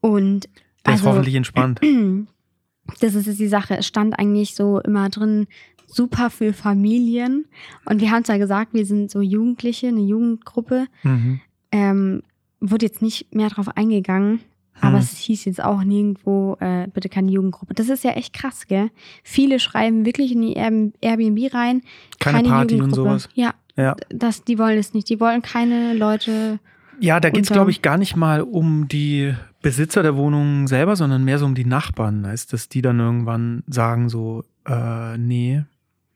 Und 0.00 0.48
der 0.86 0.94
ist 0.94 1.00
also, 1.00 1.10
hoffentlich 1.10 1.34
entspannt. 1.34 1.82
das 3.00 3.14
ist 3.14 3.26
jetzt 3.26 3.40
die 3.40 3.48
Sache. 3.48 3.76
Es 3.76 3.86
stand 3.86 4.18
eigentlich 4.18 4.54
so 4.54 4.80
immer 4.80 5.10
drin, 5.10 5.48
super 5.86 6.30
für 6.30 6.54
Familien. 6.54 7.44
Und 7.84 8.00
wir 8.00 8.10
haben 8.10 8.24
zwar 8.24 8.38
gesagt, 8.38 8.72
wir 8.72 8.86
sind 8.86 9.10
so 9.10 9.20
Jugendliche, 9.20 9.88
eine 9.88 10.00
Jugendgruppe. 10.00 10.86
Mhm. 11.02 11.40
Ähm, 11.72 12.22
wurde 12.60 12.86
jetzt 12.86 13.02
nicht 13.02 13.34
mehr 13.34 13.50
drauf 13.50 13.68
eingegangen. 13.76 14.40
Aber 14.80 14.98
Hm. 14.98 15.02
es 15.02 15.16
hieß 15.16 15.44
jetzt 15.46 15.62
auch 15.62 15.82
nirgendwo, 15.84 16.56
äh, 16.60 16.86
bitte 16.92 17.08
keine 17.08 17.30
Jugendgruppe. 17.30 17.74
Das 17.74 17.88
ist 17.88 18.04
ja 18.04 18.12
echt 18.12 18.32
krass, 18.32 18.66
gell? 18.66 18.90
Viele 19.24 19.58
schreiben 19.58 20.04
wirklich 20.04 20.32
in 20.32 20.42
die 20.42 20.54
Air- 20.54 20.90
Airbnb 21.00 21.52
rein. 21.54 21.82
Keine 22.20 22.48
Party 22.48 22.74
und 22.74 22.80
Jugendgruppe. 22.80 23.08
sowas. 23.10 23.28
Ja, 23.34 23.54
Ja. 23.76 23.96
das, 24.10 24.44
die 24.44 24.58
wollen 24.58 24.78
es 24.78 24.94
nicht. 24.94 25.08
Die 25.08 25.20
wollen 25.20 25.42
keine 25.42 25.94
Leute. 25.94 26.58
Ja, 27.00 27.20
da 27.20 27.30
geht 27.30 27.44
es, 27.44 27.50
glaube 27.50 27.70
ich, 27.70 27.80
gar 27.82 27.96
nicht 27.96 28.16
mal 28.16 28.40
um 28.42 28.88
die 28.88 29.32
Besitzer 29.62 30.02
der 30.02 30.16
Wohnungen 30.16 30.66
selber, 30.66 30.96
sondern 30.96 31.24
mehr 31.24 31.38
so 31.38 31.46
um 31.46 31.54
die 31.54 31.64
Nachbarn. 31.64 32.26
Heißt, 32.26 32.52
dass 32.52 32.68
die 32.68 32.82
dann 32.82 32.98
irgendwann 32.98 33.62
sagen 33.68 34.08
so, 34.08 34.44
äh, 34.66 35.16
nee, 35.16 35.62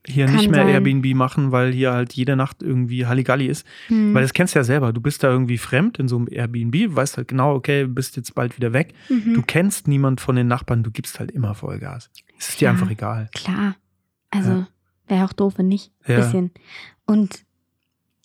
hier 0.07 0.27
Kann 0.27 0.35
nicht 0.37 0.51
mehr 0.51 0.65
sein. 0.65 0.69
Airbnb 0.75 1.15
machen, 1.15 1.53
weil 1.53 1.73
hier 1.73 1.93
halt 1.93 2.13
jede 2.15 2.35
Nacht 2.35 2.63
irgendwie 2.63 3.07
Halligalli 3.07 3.47
ist. 3.47 3.65
Hm. 3.87 4.13
Weil 4.15 4.23
das 4.23 4.33
kennst 4.33 4.55
du 4.55 4.59
ja 4.59 4.65
selber. 4.65 4.93
Du 4.93 5.01
bist 5.01 5.23
da 5.23 5.31
irgendwie 5.31 5.59
fremd 5.59 5.99
in 5.99 6.09
so 6.09 6.17
einem 6.17 6.27
Airbnb, 6.31 6.97
weißt 6.97 7.17
halt 7.19 7.29
genau, 7.29 7.55
okay, 7.55 7.87
bist 7.87 8.17
jetzt 8.17 8.35
bald 8.35 8.57
wieder 8.57 8.73
weg. 8.73 8.95
mhm. 9.09 9.35
Du 9.35 9.43
kennst 9.43 9.87
niemand 9.87 10.21
von 10.21 10.35
den 10.35 10.49
Nachbarn, 10.49 10.83
du 10.83 10.91
gibst 10.91 11.21
halt 11.21 11.31
immer 11.31 11.55
Vollgas. 11.55 12.11
Es 12.39 12.49
ist 12.49 12.61
dir 12.61 12.65
Ja. 12.67 12.71
einfach 12.73 12.91
egal. 12.91 13.29
Klar. 13.35 13.77
Also 14.31 14.51
Ja. 14.51 14.69
wäre 15.07 15.25
auch 15.25 15.33
doof, 15.33 15.55
wenn 15.59 15.69
nicht. 15.69 15.93
Ja. 16.07 16.17
Bisschen. 16.17 16.51
Und 17.07 17.45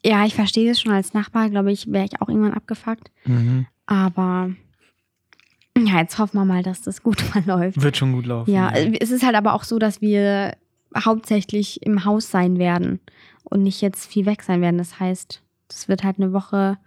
ja, 0.04 0.26
ich 0.26 0.34
verstehe 0.36 0.70
das 0.70 0.80
schon 0.82 0.94
als 0.94 1.14
Nachbar, 1.14 1.50
glaube 1.50 1.72
ich, 1.72 1.92
wäre 1.92 2.06
ich 2.06 2.22
auch 2.22 2.30
irgendwann 2.30 2.54
abgefuckt. 2.54 3.12
Mhm. 3.26 3.68
Aber 3.86 4.50
ja, 5.78 6.00
jetzt 6.00 6.18
hoffen 6.18 6.38
wir 6.40 6.46
mal, 6.46 6.64
dass 6.64 6.82
das 6.82 7.04
gut 7.04 7.22
verläuft. 7.22 7.80
Wird 7.82 7.98
schon 7.98 8.14
gut 8.14 8.26
laufen. 8.26 8.52
Ja, 8.52 8.72
es 8.72 9.12
ist 9.12 9.24
halt 9.24 9.36
aber 9.36 9.54
auch 9.54 9.64
so, 9.64 9.78
dass 9.78 10.02
wir 10.02 10.56
hauptsächlich 10.96 11.82
im 11.86 12.06
Haus 12.06 12.30
sein 12.32 12.58
werden 12.60 13.00
und 13.44 13.64
nicht 13.64 13.82
jetzt 13.82 14.06
viel 14.12 14.26
weg 14.26 14.44
sein 14.44 14.62
werden. 14.62 14.78
Das 14.78 15.00
heißt, 15.00 15.42
das 15.70 15.88
wird 15.88 16.04
halt 16.04 16.18
eine 16.18 16.34
Woche 16.34 16.78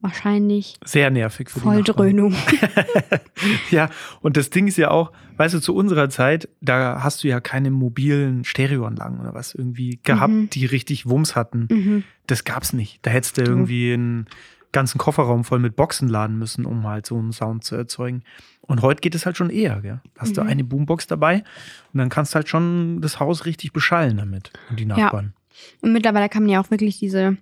wahrscheinlich 0.00 0.76
Sehr 0.84 1.10
nervig 1.10 1.48
für 1.50 1.60
die 1.60 1.66
Nachbarn. 1.66 1.84
Volldröhnung. 1.84 2.34
Ja, 3.70 3.90
und 4.22 4.36
das 4.36 4.50
Ding 4.50 4.66
ist 4.66 4.78
ja 4.78 4.90
auch, 4.90 5.12
weißt 5.36 5.54
du, 5.54 5.60
zu 5.60 5.74
unserer 5.74 6.08
Zeit, 6.08 6.48
da 6.60 7.02
hast 7.02 7.22
du 7.22 7.28
ja 7.28 7.40
keine 7.40 7.70
mobilen 7.70 8.44
Stereoanlagen 8.44 9.20
oder 9.20 9.34
was 9.34 9.54
irgendwie 9.54 10.00
gehabt, 10.02 10.32
Mhm. 10.32 10.50
die 10.50 10.66
richtig 10.66 11.06
Wumms 11.06 11.34
hatten. 11.36 11.68
mhm. 11.70 12.04
Das 12.26 12.44
gab's 12.44 12.72
nicht. 12.72 12.98
Da 13.06 13.10
hättest 13.10 13.38
du 13.38 13.42
irgendwie 13.42 13.92
einen 13.92 14.26
ganzen 14.72 14.98
Kofferraum 14.98 15.44
voll 15.44 15.58
mit 15.58 15.76
Boxen 15.76 16.08
laden 16.08 16.38
müssen, 16.38 16.64
um 16.66 16.86
halt 16.86 17.06
so 17.06 17.16
einen 17.18 17.32
Sound 17.32 17.64
zu 17.64 17.74
erzeugen. 17.76 18.22
Und 18.60 18.82
heute 18.82 19.00
geht 19.00 19.14
es 19.14 19.24
halt 19.26 19.36
schon 19.36 19.50
eher, 19.50 19.80
gell? 19.80 20.00
Hast 20.18 20.36
du 20.36 20.42
Mhm. 20.42 20.48
eine 20.48 20.64
Boombox 20.64 21.06
dabei 21.06 21.44
und 21.92 21.98
dann 21.98 22.08
kannst 22.08 22.32
du 22.32 22.36
halt 22.36 22.48
schon 22.48 23.00
das 23.00 23.20
Haus 23.20 23.46
richtig 23.46 23.72
beschallen 23.72 24.16
damit 24.16 24.52
und 24.70 24.78
die 24.80 24.86
Nachbarn. 24.86 25.32
Und 25.80 25.92
mittlerweile 25.92 26.28
kann 26.28 26.42
man 26.42 26.50
ja 26.50 26.60
auch 26.60 26.70
wirklich 26.70 26.98
diese, 26.98 27.36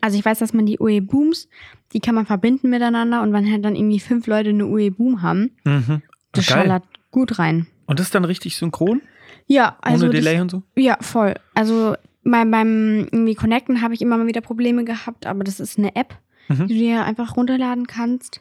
also 0.00 0.16
ich 0.18 0.24
weiß, 0.24 0.38
dass 0.38 0.52
man 0.52 0.66
die 0.66 0.78
UE-Booms, 0.78 1.48
die 1.92 2.00
kann 2.00 2.14
man 2.14 2.26
verbinden 2.26 2.70
miteinander 2.70 3.22
und 3.22 3.32
wenn 3.32 3.50
halt 3.50 3.64
dann 3.64 3.74
irgendwie 3.74 4.00
fünf 4.00 4.26
Leute 4.26 4.50
eine 4.50 4.66
UE-Boom 4.66 5.22
haben, 5.22 5.50
Mhm. 5.64 6.02
das 6.32 6.46
Geil. 6.46 6.58
schallert 6.58 6.84
gut 7.10 7.38
rein. 7.38 7.66
Und 7.86 7.98
das 7.98 8.06
ist 8.06 8.14
dann 8.14 8.24
richtig 8.24 8.56
synchron? 8.56 9.02
Ja, 9.46 9.76
also 9.82 10.06
ohne 10.06 10.14
das, 10.14 10.24
Delay 10.24 10.40
und 10.40 10.50
so? 10.50 10.62
Ja, 10.76 10.96
voll. 11.00 11.34
Also 11.54 11.96
beim, 12.22 12.50
beim 12.50 13.08
irgendwie 13.12 13.34
Connecten 13.34 13.82
habe 13.82 13.92
ich 13.94 14.00
immer 14.00 14.16
mal 14.16 14.26
wieder 14.26 14.40
Probleme 14.40 14.84
gehabt, 14.84 15.26
aber 15.26 15.44
das 15.44 15.60
ist 15.60 15.78
eine 15.78 15.94
App, 15.96 16.16
Mhm. 16.48 16.66
die 16.68 16.74
du 16.74 16.80
dir 16.80 17.04
einfach 17.04 17.36
runterladen 17.36 17.86
kannst. 17.86 18.40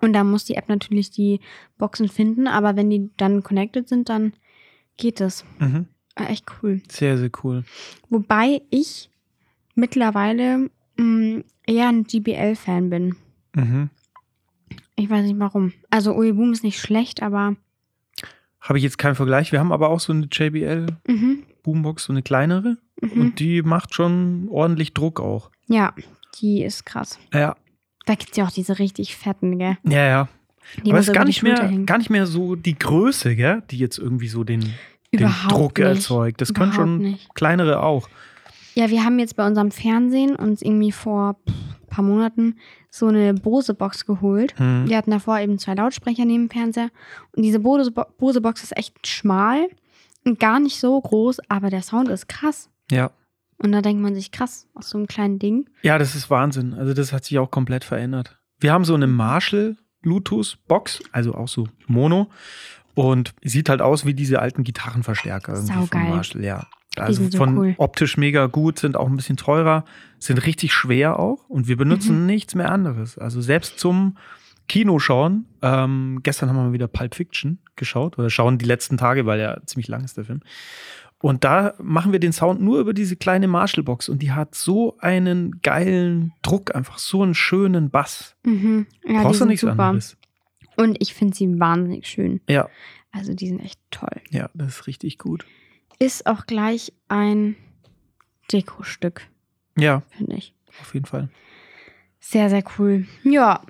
Und 0.00 0.12
da 0.12 0.24
muss 0.24 0.44
die 0.44 0.54
App 0.54 0.68
natürlich 0.68 1.10
die 1.10 1.40
Boxen 1.76 2.08
finden, 2.08 2.46
aber 2.46 2.76
wenn 2.76 2.88
die 2.90 3.10
dann 3.16 3.42
connected 3.42 3.88
sind, 3.88 4.08
dann 4.08 4.32
geht 4.96 5.20
es. 5.20 5.44
Mhm. 5.58 5.86
Äh, 6.14 6.24
Echt 6.26 6.46
cool. 6.62 6.80
Sehr, 6.88 7.18
sehr 7.18 7.30
cool. 7.42 7.64
Wobei 8.08 8.62
ich 8.70 9.10
mittlerweile 9.74 10.70
mh, 10.96 11.42
eher 11.66 11.88
ein 11.88 12.04
GBL-Fan 12.04 12.90
bin. 12.90 13.16
Mhm. 13.54 13.90
Ich 14.96 15.08
weiß 15.10 15.24
nicht 15.26 15.38
warum. 15.38 15.72
Also 15.90 16.14
UE 16.14 16.34
Boom 16.34 16.52
ist 16.52 16.62
nicht 16.64 16.78
schlecht, 16.78 17.22
aber 17.22 17.56
Habe 18.60 18.78
ich 18.78 18.84
jetzt 18.84 18.98
keinen 18.98 19.14
Vergleich. 19.14 19.52
Wir 19.52 19.58
haben 19.60 19.72
aber 19.72 19.88
auch 19.88 20.00
so 20.00 20.12
eine 20.12 20.28
JBL 20.30 20.86
mhm, 21.06 21.42
Boombox, 21.62 22.04
so 22.04 22.12
eine 22.12 22.22
kleinere. 22.22 22.76
mhm. 23.00 23.20
Und 23.20 23.40
die 23.40 23.62
macht 23.62 23.94
schon 23.94 24.48
ordentlich 24.50 24.92
Druck 24.94 25.20
auch. 25.20 25.50
ja, 25.66 25.94
die 26.40 26.62
ist 26.62 26.84
krass. 26.86 27.18
Ja, 27.32 27.56
Da 28.06 28.14
gibt 28.14 28.30
es 28.32 28.36
ja 28.36 28.44
auch 28.46 28.50
diese 28.50 28.78
richtig 28.78 29.16
fetten, 29.16 29.58
gell? 29.58 29.76
ja, 29.84 30.06
ja. 30.06 30.28
Die 30.84 30.90
Aber 30.90 31.00
es 31.00 31.06
so 31.06 31.12
ist 31.12 31.16
gar 31.16 31.24
nicht, 31.24 31.42
mehr, 31.42 31.56
gar 31.84 31.98
nicht 31.98 32.10
mehr 32.10 32.26
so 32.26 32.54
die 32.54 32.78
Größe, 32.78 33.34
gell? 33.34 33.62
die 33.70 33.78
jetzt 33.78 33.98
irgendwie 33.98 34.28
so 34.28 34.44
den, 34.44 34.60
den 35.12 35.28
Druck 35.48 35.78
nicht. 35.78 35.86
erzeugt. 35.86 36.40
Das 36.40 36.54
können 36.54 36.70
Überhaupt 36.70 36.88
schon 36.88 36.98
nicht. 36.98 37.34
kleinere 37.34 37.82
auch. 37.82 38.08
Ja, 38.74 38.88
wir 38.88 39.02
haben 39.04 39.18
jetzt 39.18 39.34
bei 39.34 39.44
unserem 39.44 39.72
Fernsehen 39.72 40.36
uns 40.36 40.62
irgendwie 40.62 40.92
vor 40.92 41.34
pff, 41.48 41.86
paar 41.88 42.04
Monaten 42.04 42.56
so 42.88 43.06
eine 43.08 43.34
Bose-Box 43.34 44.06
geholt. 44.06 44.56
Hm. 44.58 44.88
Wir 44.88 44.96
hatten 44.96 45.10
davor 45.10 45.40
eben 45.40 45.58
zwei 45.58 45.74
Lautsprecher 45.74 46.24
neben 46.24 46.44
dem 46.48 46.50
Fernseher. 46.50 46.90
Und 47.34 47.42
diese 47.42 47.58
Bose- 47.58 47.90
Bose-Box 47.90 48.62
ist 48.62 48.76
echt 48.76 49.06
schmal 49.08 49.66
und 50.24 50.38
gar 50.38 50.60
nicht 50.60 50.78
so 50.78 51.00
groß, 51.00 51.40
aber 51.48 51.70
der 51.70 51.82
Sound 51.82 52.08
ist 52.08 52.28
krass. 52.28 52.70
Ja. 52.92 53.10
Und 53.62 53.72
da 53.72 53.82
denkt 53.82 54.02
man 54.02 54.14
sich, 54.14 54.32
krass, 54.32 54.66
aus 54.74 54.88
so 54.90 54.98
einem 54.98 55.06
kleinen 55.06 55.38
Ding. 55.38 55.68
ja, 55.82 55.98
das 55.98 56.14
ist 56.14 56.30
Wahnsinn. 56.30 56.72
Also 56.74 56.94
das 56.94 57.12
hat 57.12 57.24
sich 57.24 57.38
auch 57.38 57.50
komplett 57.50 57.84
verändert. 57.84 58.38
Wir 58.58 58.72
haben 58.72 58.84
so 58.84 58.94
eine 58.94 59.06
Marshall 59.06 59.76
Bluetooth-Box, 60.02 61.02
also 61.12 61.34
auch 61.34 61.48
so 61.48 61.68
Mono. 61.86 62.30
Und 62.94 63.34
sieht 63.42 63.68
halt 63.68 63.82
aus 63.82 64.04
wie 64.04 64.14
diese 64.14 64.40
alten 64.40 64.64
Gitarrenverstärker 64.64 65.52
irgendwie 65.54 65.72
von 65.72 65.86
Saugeil. 65.86 66.08
Marshall, 66.10 66.44
ja. 66.44 66.66
Also 66.96 67.28
so 67.30 67.36
von 67.38 67.56
cool. 67.56 67.74
optisch 67.78 68.16
mega 68.16 68.46
gut, 68.46 68.78
sind 68.78 68.96
auch 68.96 69.06
ein 69.08 69.16
bisschen 69.16 69.36
teurer, 69.36 69.84
sind 70.18 70.38
richtig 70.44 70.72
schwer 70.72 71.18
auch 71.20 71.48
und 71.48 71.68
wir 71.68 71.76
benutzen 71.76 72.20
Mhm. 72.22 72.26
nichts 72.26 72.54
mehr 72.56 72.70
anderes. 72.72 73.16
Also 73.16 73.40
selbst 73.40 73.78
zum 73.78 74.16
Kinoschauen, 74.68 75.46
ähm, 75.62 76.18
gestern 76.22 76.48
haben 76.48 76.56
wir 76.56 76.64
mal 76.64 76.72
wieder 76.72 76.88
Pulp 76.88 77.14
Fiction 77.14 77.58
geschaut 77.76 78.18
oder 78.18 78.28
schauen 78.28 78.58
die 78.58 78.66
letzten 78.66 78.98
Tage, 78.98 79.24
weil 79.24 79.38
ja 79.40 79.58
ziemlich 79.66 79.88
lang 79.88 80.04
ist 80.04 80.16
der 80.16 80.24
Film. 80.24 80.40
Und 81.22 81.44
da 81.44 81.74
machen 81.78 82.12
wir 82.12 82.18
den 82.18 82.32
Sound 82.32 82.60
nur 82.62 82.80
über 82.80 82.94
diese 82.94 83.14
kleine 83.14 83.46
Marshall-Box 83.46 84.08
und 84.08 84.22
die 84.22 84.32
hat 84.32 84.54
so 84.54 84.96
einen 85.00 85.60
geilen 85.62 86.32
Druck, 86.42 86.74
einfach 86.74 86.98
so 86.98 87.22
einen 87.22 87.34
schönen 87.34 87.90
Bass. 87.90 88.36
Mhm. 88.44 88.86
Ja, 89.06 89.22
Brauchst 89.22 89.40
du 89.42 89.44
nichts 89.44 89.60
super. 89.60 89.72
anderes. 89.84 90.16
Und 90.76 90.96
ich 91.00 91.12
finde 91.12 91.36
sie 91.36 91.60
wahnsinnig 91.60 92.06
schön. 92.06 92.40
Ja, 92.48 92.68
Also 93.12 93.34
die 93.34 93.48
sind 93.48 93.60
echt 93.60 93.78
toll. 93.90 94.22
ja, 94.30 94.48
das 94.54 94.68
ist 94.80 94.86
richtig 94.86 95.18
gut. 95.18 95.44
Ist 95.98 96.26
auch 96.26 96.46
gleich 96.46 96.94
ein 97.08 97.54
Dekostück, 98.50 99.28
Ja, 99.76 100.02
finde 100.16 100.36
ich. 100.36 100.54
auf 100.80 100.94
jeden 100.94 101.06
Fall. 101.06 101.28
Sehr, 102.18 102.48
sehr 102.50 102.64
cool. 102.78 103.06
Ja, 103.24 103.62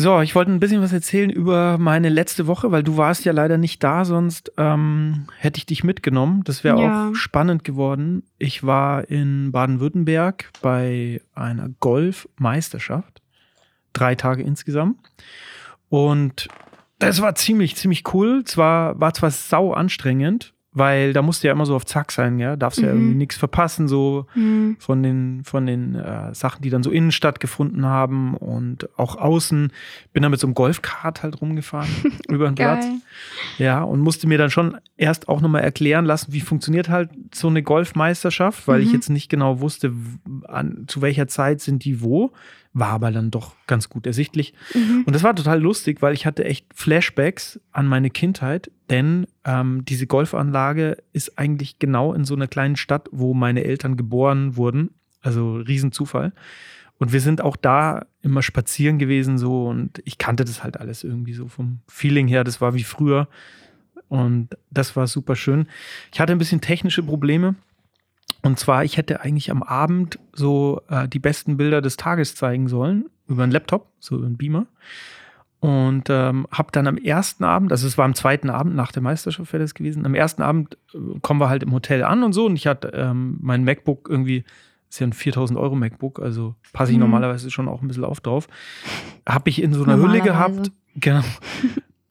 So, 0.00 0.20
ich 0.20 0.36
wollte 0.36 0.52
ein 0.52 0.60
bisschen 0.60 0.80
was 0.80 0.92
erzählen 0.92 1.28
über 1.28 1.76
meine 1.76 2.08
letzte 2.08 2.46
Woche, 2.46 2.70
weil 2.70 2.84
du 2.84 2.96
warst 2.96 3.24
ja 3.24 3.32
leider 3.32 3.58
nicht 3.58 3.82
da, 3.82 4.04
sonst 4.04 4.52
ähm, 4.56 5.26
hätte 5.38 5.58
ich 5.58 5.66
dich 5.66 5.82
mitgenommen. 5.82 6.44
Das 6.44 6.62
wäre 6.62 6.80
Ja. 6.80 7.08
auch 7.10 7.14
spannend 7.16 7.64
geworden. 7.64 8.22
Ich 8.38 8.62
war 8.64 9.08
in 9.10 9.50
Baden-Württemberg 9.50 10.50
bei 10.62 11.20
einer 11.34 11.68
Golfmeisterschaft. 11.80 13.22
Drei 13.92 14.14
Tage 14.14 14.44
insgesamt. 14.44 14.98
Und 15.88 16.46
das 17.00 17.20
war 17.20 17.34
ziemlich, 17.34 17.74
ziemlich 17.74 18.04
cool. 18.14 18.44
Zwar 18.44 19.00
war 19.00 19.14
zwar 19.14 19.32
sau 19.32 19.72
anstrengend, 19.72 20.54
weil 20.72 21.12
da 21.12 21.22
musst 21.22 21.42
du 21.42 21.48
ja 21.48 21.52
immer 21.54 21.66
so 21.66 21.74
auf 21.74 21.86
Zack 21.86 22.12
sein, 22.12 22.38
ja. 22.38 22.54
Darfst 22.56 22.80
ja 22.80 22.88
Mhm. 22.88 22.94
irgendwie 22.94 23.14
nichts 23.16 23.36
verpassen, 23.36 23.88
so 23.88 24.26
hm, 24.34 24.76
von 24.78 25.02
den, 25.02 25.42
von 25.44 25.66
den 25.66 25.94
äh, 25.94 26.34
Sachen, 26.34 26.62
die 26.62 26.70
dann 26.70 26.82
so 26.82 26.90
innen 26.90 27.10
stattgefunden 27.10 27.86
haben 27.86 28.34
und 28.34 28.88
auch 28.98 29.16
außen. 29.16 29.72
Bin 30.12 30.22
da 30.22 30.28
mit 30.28 30.38
so 30.40 30.46
einem 30.46 30.54
Golfkart 30.54 31.22
halt 31.22 31.40
rumgefahren 31.40 31.88
über 32.28 32.46
den 32.46 32.54
Platz. 32.54 32.86
Ja, 33.58 33.82
und 33.82 34.00
musste 34.00 34.26
mir 34.28 34.38
dann 34.38 34.50
schon 34.50 34.76
erst 34.96 35.28
auch 35.28 35.40
nochmal 35.40 35.62
erklären 35.62 36.04
lassen, 36.04 36.32
wie 36.32 36.40
funktioniert 36.40 36.88
halt 36.88 37.10
so 37.34 37.48
eine 37.48 37.62
Golfmeisterschaft, 37.62 38.68
weil 38.68 38.80
ich 38.82 38.88
Mhm. 38.88 38.94
jetzt 38.94 39.08
nicht 39.10 39.28
genau 39.28 39.60
wusste, 39.60 39.92
an, 40.46 40.84
zu 40.86 41.02
welcher 41.02 41.28
Zeit 41.28 41.60
sind 41.60 41.84
die 41.84 42.02
wo. 42.02 42.32
War 42.78 42.90
aber 42.90 43.10
dann 43.10 43.30
doch 43.30 43.54
ganz 43.66 43.88
gut 43.88 44.06
ersichtlich. 44.06 44.54
Mhm. 44.74 45.04
Und 45.06 45.14
das 45.14 45.22
war 45.22 45.34
total 45.34 45.60
lustig, 45.60 46.00
weil 46.00 46.14
ich 46.14 46.26
hatte 46.26 46.44
echt 46.44 46.66
Flashbacks 46.74 47.60
an 47.72 47.86
meine 47.86 48.10
Kindheit, 48.10 48.70
denn 48.90 49.26
ähm, 49.44 49.84
diese 49.84 50.06
Golfanlage 50.06 50.98
ist 51.12 51.38
eigentlich 51.38 51.78
genau 51.78 52.12
in 52.14 52.24
so 52.24 52.34
einer 52.34 52.46
kleinen 52.46 52.76
Stadt, 52.76 53.08
wo 53.10 53.34
meine 53.34 53.64
Eltern 53.64 53.96
geboren 53.96 54.56
wurden. 54.56 54.90
Also 55.20 55.56
Riesenzufall. 55.56 56.32
Und 56.98 57.12
wir 57.12 57.20
sind 57.20 57.40
auch 57.40 57.56
da 57.56 58.06
immer 58.22 58.42
spazieren 58.42 58.98
gewesen 58.98 59.38
so 59.38 59.66
und 59.66 60.02
ich 60.04 60.18
kannte 60.18 60.44
das 60.44 60.62
halt 60.62 60.78
alles 60.78 61.04
irgendwie 61.04 61.32
so 61.32 61.48
vom 61.48 61.80
Feeling 61.88 62.28
her. 62.28 62.44
Das 62.44 62.60
war 62.60 62.74
wie 62.74 62.84
früher 62.84 63.28
und 64.08 64.56
das 64.70 64.96
war 64.96 65.06
super 65.06 65.36
schön. 65.36 65.68
Ich 66.12 66.20
hatte 66.20 66.32
ein 66.32 66.38
bisschen 66.38 66.60
technische 66.60 67.02
Probleme. 67.02 67.54
Und 68.48 68.58
zwar, 68.58 68.82
ich 68.82 68.96
hätte 68.96 69.20
eigentlich 69.20 69.50
am 69.50 69.62
Abend 69.62 70.18
so 70.32 70.80
äh, 70.88 71.06
die 71.06 71.18
besten 71.18 71.58
Bilder 71.58 71.82
des 71.82 71.98
Tages 71.98 72.34
zeigen 72.34 72.66
sollen 72.66 73.04
über 73.28 73.42
einen 73.42 73.52
Laptop, 73.52 73.88
so 74.00 74.16
über 74.16 74.24
einen 74.24 74.38
Beamer. 74.38 74.64
Und 75.60 76.04
ähm, 76.08 76.46
habe 76.50 76.72
dann 76.72 76.86
am 76.86 76.96
ersten 76.96 77.44
Abend, 77.44 77.72
also 77.72 77.86
es 77.86 77.98
war 77.98 78.06
am 78.06 78.14
zweiten 78.14 78.48
Abend 78.48 78.74
nach 78.74 78.90
der 78.90 79.02
Meisterschaft 79.02 79.52
wäre 79.52 79.62
das 79.62 79.74
gewesen, 79.74 80.06
am 80.06 80.14
ersten 80.14 80.40
Abend 80.40 80.78
äh, 80.94 81.18
kommen 81.20 81.40
wir 81.42 81.50
halt 81.50 81.62
im 81.62 81.74
Hotel 81.74 82.04
an 82.04 82.22
und 82.22 82.32
so 82.32 82.46
und 82.46 82.56
ich 82.56 82.66
hatte 82.66 82.88
ähm, 82.94 83.36
mein 83.42 83.64
MacBook 83.64 84.08
irgendwie, 84.08 84.44
ist 84.88 84.98
ja 85.00 85.06
ein 85.06 85.12
4000 85.12 85.58
Euro 85.58 85.74
MacBook, 85.74 86.18
also 86.18 86.54
passe 86.72 86.92
ich 86.92 86.96
Mhm. 86.96 87.02
normalerweise 87.02 87.50
schon 87.50 87.68
auch 87.68 87.82
ein 87.82 87.88
bisschen 87.88 88.04
auf 88.04 88.20
drauf. 88.20 88.48
Habe 89.28 89.50
ich 89.50 89.60
in 89.60 89.74
so 89.74 89.84
einer 89.84 89.98
Hülle 89.98 90.22
gehabt, 90.22 90.72
genau. 90.96 91.20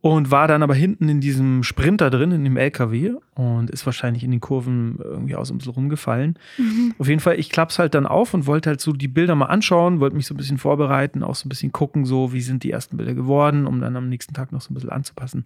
Und 0.09 0.31
war 0.31 0.47
dann 0.47 0.63
aber 0.63 0.73
hinten 0.73 1.09
in 1.09 1.19
diesem 1.19 1.63
Sprinter 1.63 2.09
drin, 2.09 2.31
in 2.31 2.43
dem 2.43 2.55
LKW 2.55 3.13
und 3.35 3.69
ist 3.69 3.85
wahrscheinlich 3.85 4.23
in 4.23 4.31
den 4.31 4.39
Kurven 4.39 4.99
irgendwie 5.03 5.35
aus 5.35 5.51
ein 5.51 5.57
bisschen 5.57 5.73
rumgefallen. 5.73 6.39
Mhm. 6.57 6.93
Auf 6.97 7.07
jeden 7.09 7.19
Fall, 7.19 7.39
ich 7.39 7.49
klapp's 7.49 7.77
halt 7.77 7.93
dann 7.93 8.05
auf 8.05 8.33
und 8.33 8.45
wollte 8.45 8.69
halt 8.69 8.79
so 8.79 8.93
die 8.93 9.09
Bilder 9.09 9.35
mal 9.35 9.47
anschauen, 9.47 9.99
wollte 9.99 10.15
mich 10.15 10.25
so 10.25 10.33
ein 10.33 10.37
bisschen 10.37 10.57
vorbereiten, 10.57 11.23
auch 11.23 11.35
so 11.35 11.45
ein 11.45 11.49
bisschen 11.49 11.71
gucken, 11.71 12.05
so 12.05 12.31
wie 12.31 12.41
sind 12.41 12.63
die 12.63 12.71
ersten 12.71 12.95
Bilder 12.95 13.15
geworden, 13.15 13.67
um 13.67 13.81
dann 13.81 13.95
am 13.97 14.07
nächsten 14.07 14.33
Tag 14.33 14.51
noch 14.51 14.61
so 14.61 14.71
ein 14.71 14.75
bisschen 14.75 14.91
anzupassen. 14.91 15.45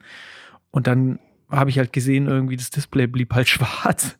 Und 0.70 0.86
dann 0.86 1.20
habe 1.50 1.70
ich 1.70 1.77
halt 1.80 1.91
gesehen, 1.91 2.27
irgendwie 2.27 2.56
das 2.56 2.70
Display 2.70 3.08
blieb 3.08 3.34
halt 3.34 3.50
schwarz. 3.50 4.18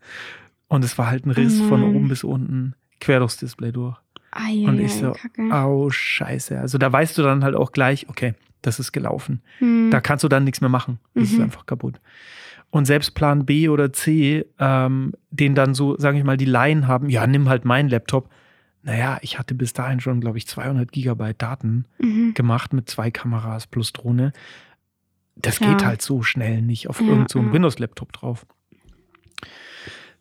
Und 0.68 0.84
es 0.84 0.98
war 0.98 1.08
halt 1.08 1.26
ein 1.26 1.32
Riss 1.32 1.62
Oh 1.62 1.68
von 1.68 1.84
oben 1.84 2.08
bis 2.08 2.24
unten 2.24 2.74
quer 3.00 3.20
durchs 3.20 3.38
Display 3.38 3.72
durch. 3.72 3.98
Ai, 4.32 4.64
Und 4.66 4.80
ai, 4.80 4.84
ich 4.86 4.94
so, 4.94 5.12
Kacke. 5.12 5.50
Oh, 5.52 5.90
scheiße. 5.90 6.58
Also 6.60 6.78
da 6.78 6.92
weißt 6.92 7.18
du 7.18 7.22
dann 7.22 7.44
halt 7.44 7.56
auch 7.56 7.74
gleich, 7.74 8.08
okay, 8.08 8.34
das 8.62 8.80
ist 8.80 8.92
gelaufen. 8.92 9.42
Hm. 9.60 9.90
Da 9.92 10.02
kannst 10.02 10.24
du 10.24 10.28
dann 10.28 10.44
nichts 10.44 10.62
mehr 10.62 10.70
machen. 10.70 11.00
Das 11.14 11.26
ist 11.32 11.38
Mhm. 11.38 11.44
einfach 11.46 11.66
kaputt. 11.66 12.00
Und 12.70 12.86
selbst 12.86 13.16
Plan 13.16 13.46
B 13.46 13.68
oder 13.70 13.92
C, 13.92 14.46
ähm, 14.60 15.14
den 15.30 15.56
dann 15.56 15.74
so, 15.74 15.98
sage 15.98 16.18
ich 16.18 16.24
mal, 16.24 16.38
die 16.38 16.46
Laien 16.46 16.88
haben, 16.88 17.10
ja, 17.10 17.28
nimm 17.28 17.50
halt 17.50 17.66
meinen 17.66 17.90
Laptop. 17.90 18.30
Naja, 18.84 19.20
ich 19.22 19.38
hatte 19.38 19.54
bis 19.56 19.74
dahin 19.74 20.00
schon, 20.00 20.22
glaube 20.22 20.38
ich, 20.38 20.48
200 20.48 20.92
Gigabyte 20.92 21.42
Daten 21.42 21.86
Mhm. 22.00 22.34
gemacht 22.34 22.72
mit 22.74 22.90
zwei 22.90 23.12
Kameras 23.12 23.68
plus 23.68 23.92
Drohne. 23.94 24.32
Das 25.36 25.60
Ja. 25.60 25.68
geht 25.70 25.86
halt 25.86 26.02
so 26.02 26.24
schnell 26.24 26.62
nicht 26.62 26.88
auf 26.90 27.02
Ja, 27.02 27.08
irgend 27.08 27.30
so 27.30 27.40
ja. 27.40 27.52
Windows-Laptop 27.54 28.12
drauf. 28.14 28.46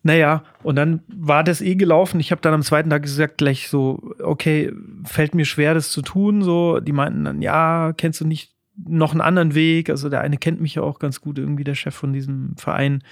Naja, 0.03 0.43
und 0.63 0.75
dann 0.75 1.01
war 1.07 1.43
das 1.43 1.61
eh 1.61 1.75
gelaufen. 1.75 2.19
Ich 2.19 2.31
habe 2.31 2.41
dann 2.41 2.53
am 2.53 2.63
zweiten 2.63 2.89
Tag 2.89 3.03
gesagt, 3.03 3.37
gleich 3.37 3.67
so, 3.67 4.15
okay, 4.19 4.71
fällt 5.05 5.35
mir 5.35 5.45
schwer, 5.45 5.73
das 5.73 5.91
zu 5.91 6.01
tun. 6.01 6.41
So, 6.41 6.79
die 6.79 6.91
meinten 6.91 7.23
dann, 7.25 7.41
ja, 7.41 7.93
kennst 7.95 8.19
du 8.19 8.25
nicht 8.25 8.55
noch 8.75 9.11
einen 9.11 9.21
anderen 9.21 9.53
Weg? 9.53 9.89
Also 9.89 10.09
der 10.09 10.21
eine 10.21 10.37
kennt 10.37 10.59
mich 10.59 10.75
ja 10.75 10.81
auch 10.81 10.97
ganz 10.97 11.21
gut, 11.21 11.37
irgendwie 11.37 11.63
der 11.63 11.75
Chef 11.75 11.93
von 11.93 12.13
diesem 12.13 12.55
Verein. 12.57 13.03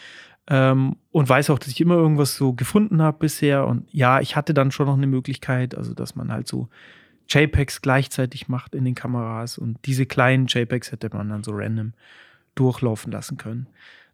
Ähm, 0.48 0.96
und 1.12 1.30
weiß 1.30 1.52
auch, 1.52 1.60
dass 1.60 1.70
ich 1.70 1.80
immer 1.80 1.96
irgendwas 1.96 2.36
so 2.36 2.54
gefunden 2.54 3.04
habe 3.04 3.20
bisher. 3.20 3.68
Und 3.68 3.88
ja, 3.94 4.20
ich 4.20 4.36
hatte 4.36 4.56
dann 4.56 4.72
schon 4.72 4.88
noch 4.88 4.98
eine 4.98 5.08
Möglichkeit, 5.08 5.76
also 5.76 5.94
dass 5.94 6.16
man 6.16 6.32
halt 6.32 6.48
so 6.48 6.70
JPEGs 7.30 7.82
gleichzeitig 7.82 8.48
macht 8.48 8.74
in 8.74 8.84
den 8.84 8.96
Kameras 8.96 9.60
und 9.60 9.78
diese 9.86 10.08
kleinen 10.08 10.48
JPEGs 10.48 10.92
hätte 10.92 11.10
man 11.14 11.30
dann 11.30 11.44
so 11.44 11.52
random 11.54 11.94
durchlaufen 12.56 13.12
lassen 13.12 13.38
können. 13.38 13.68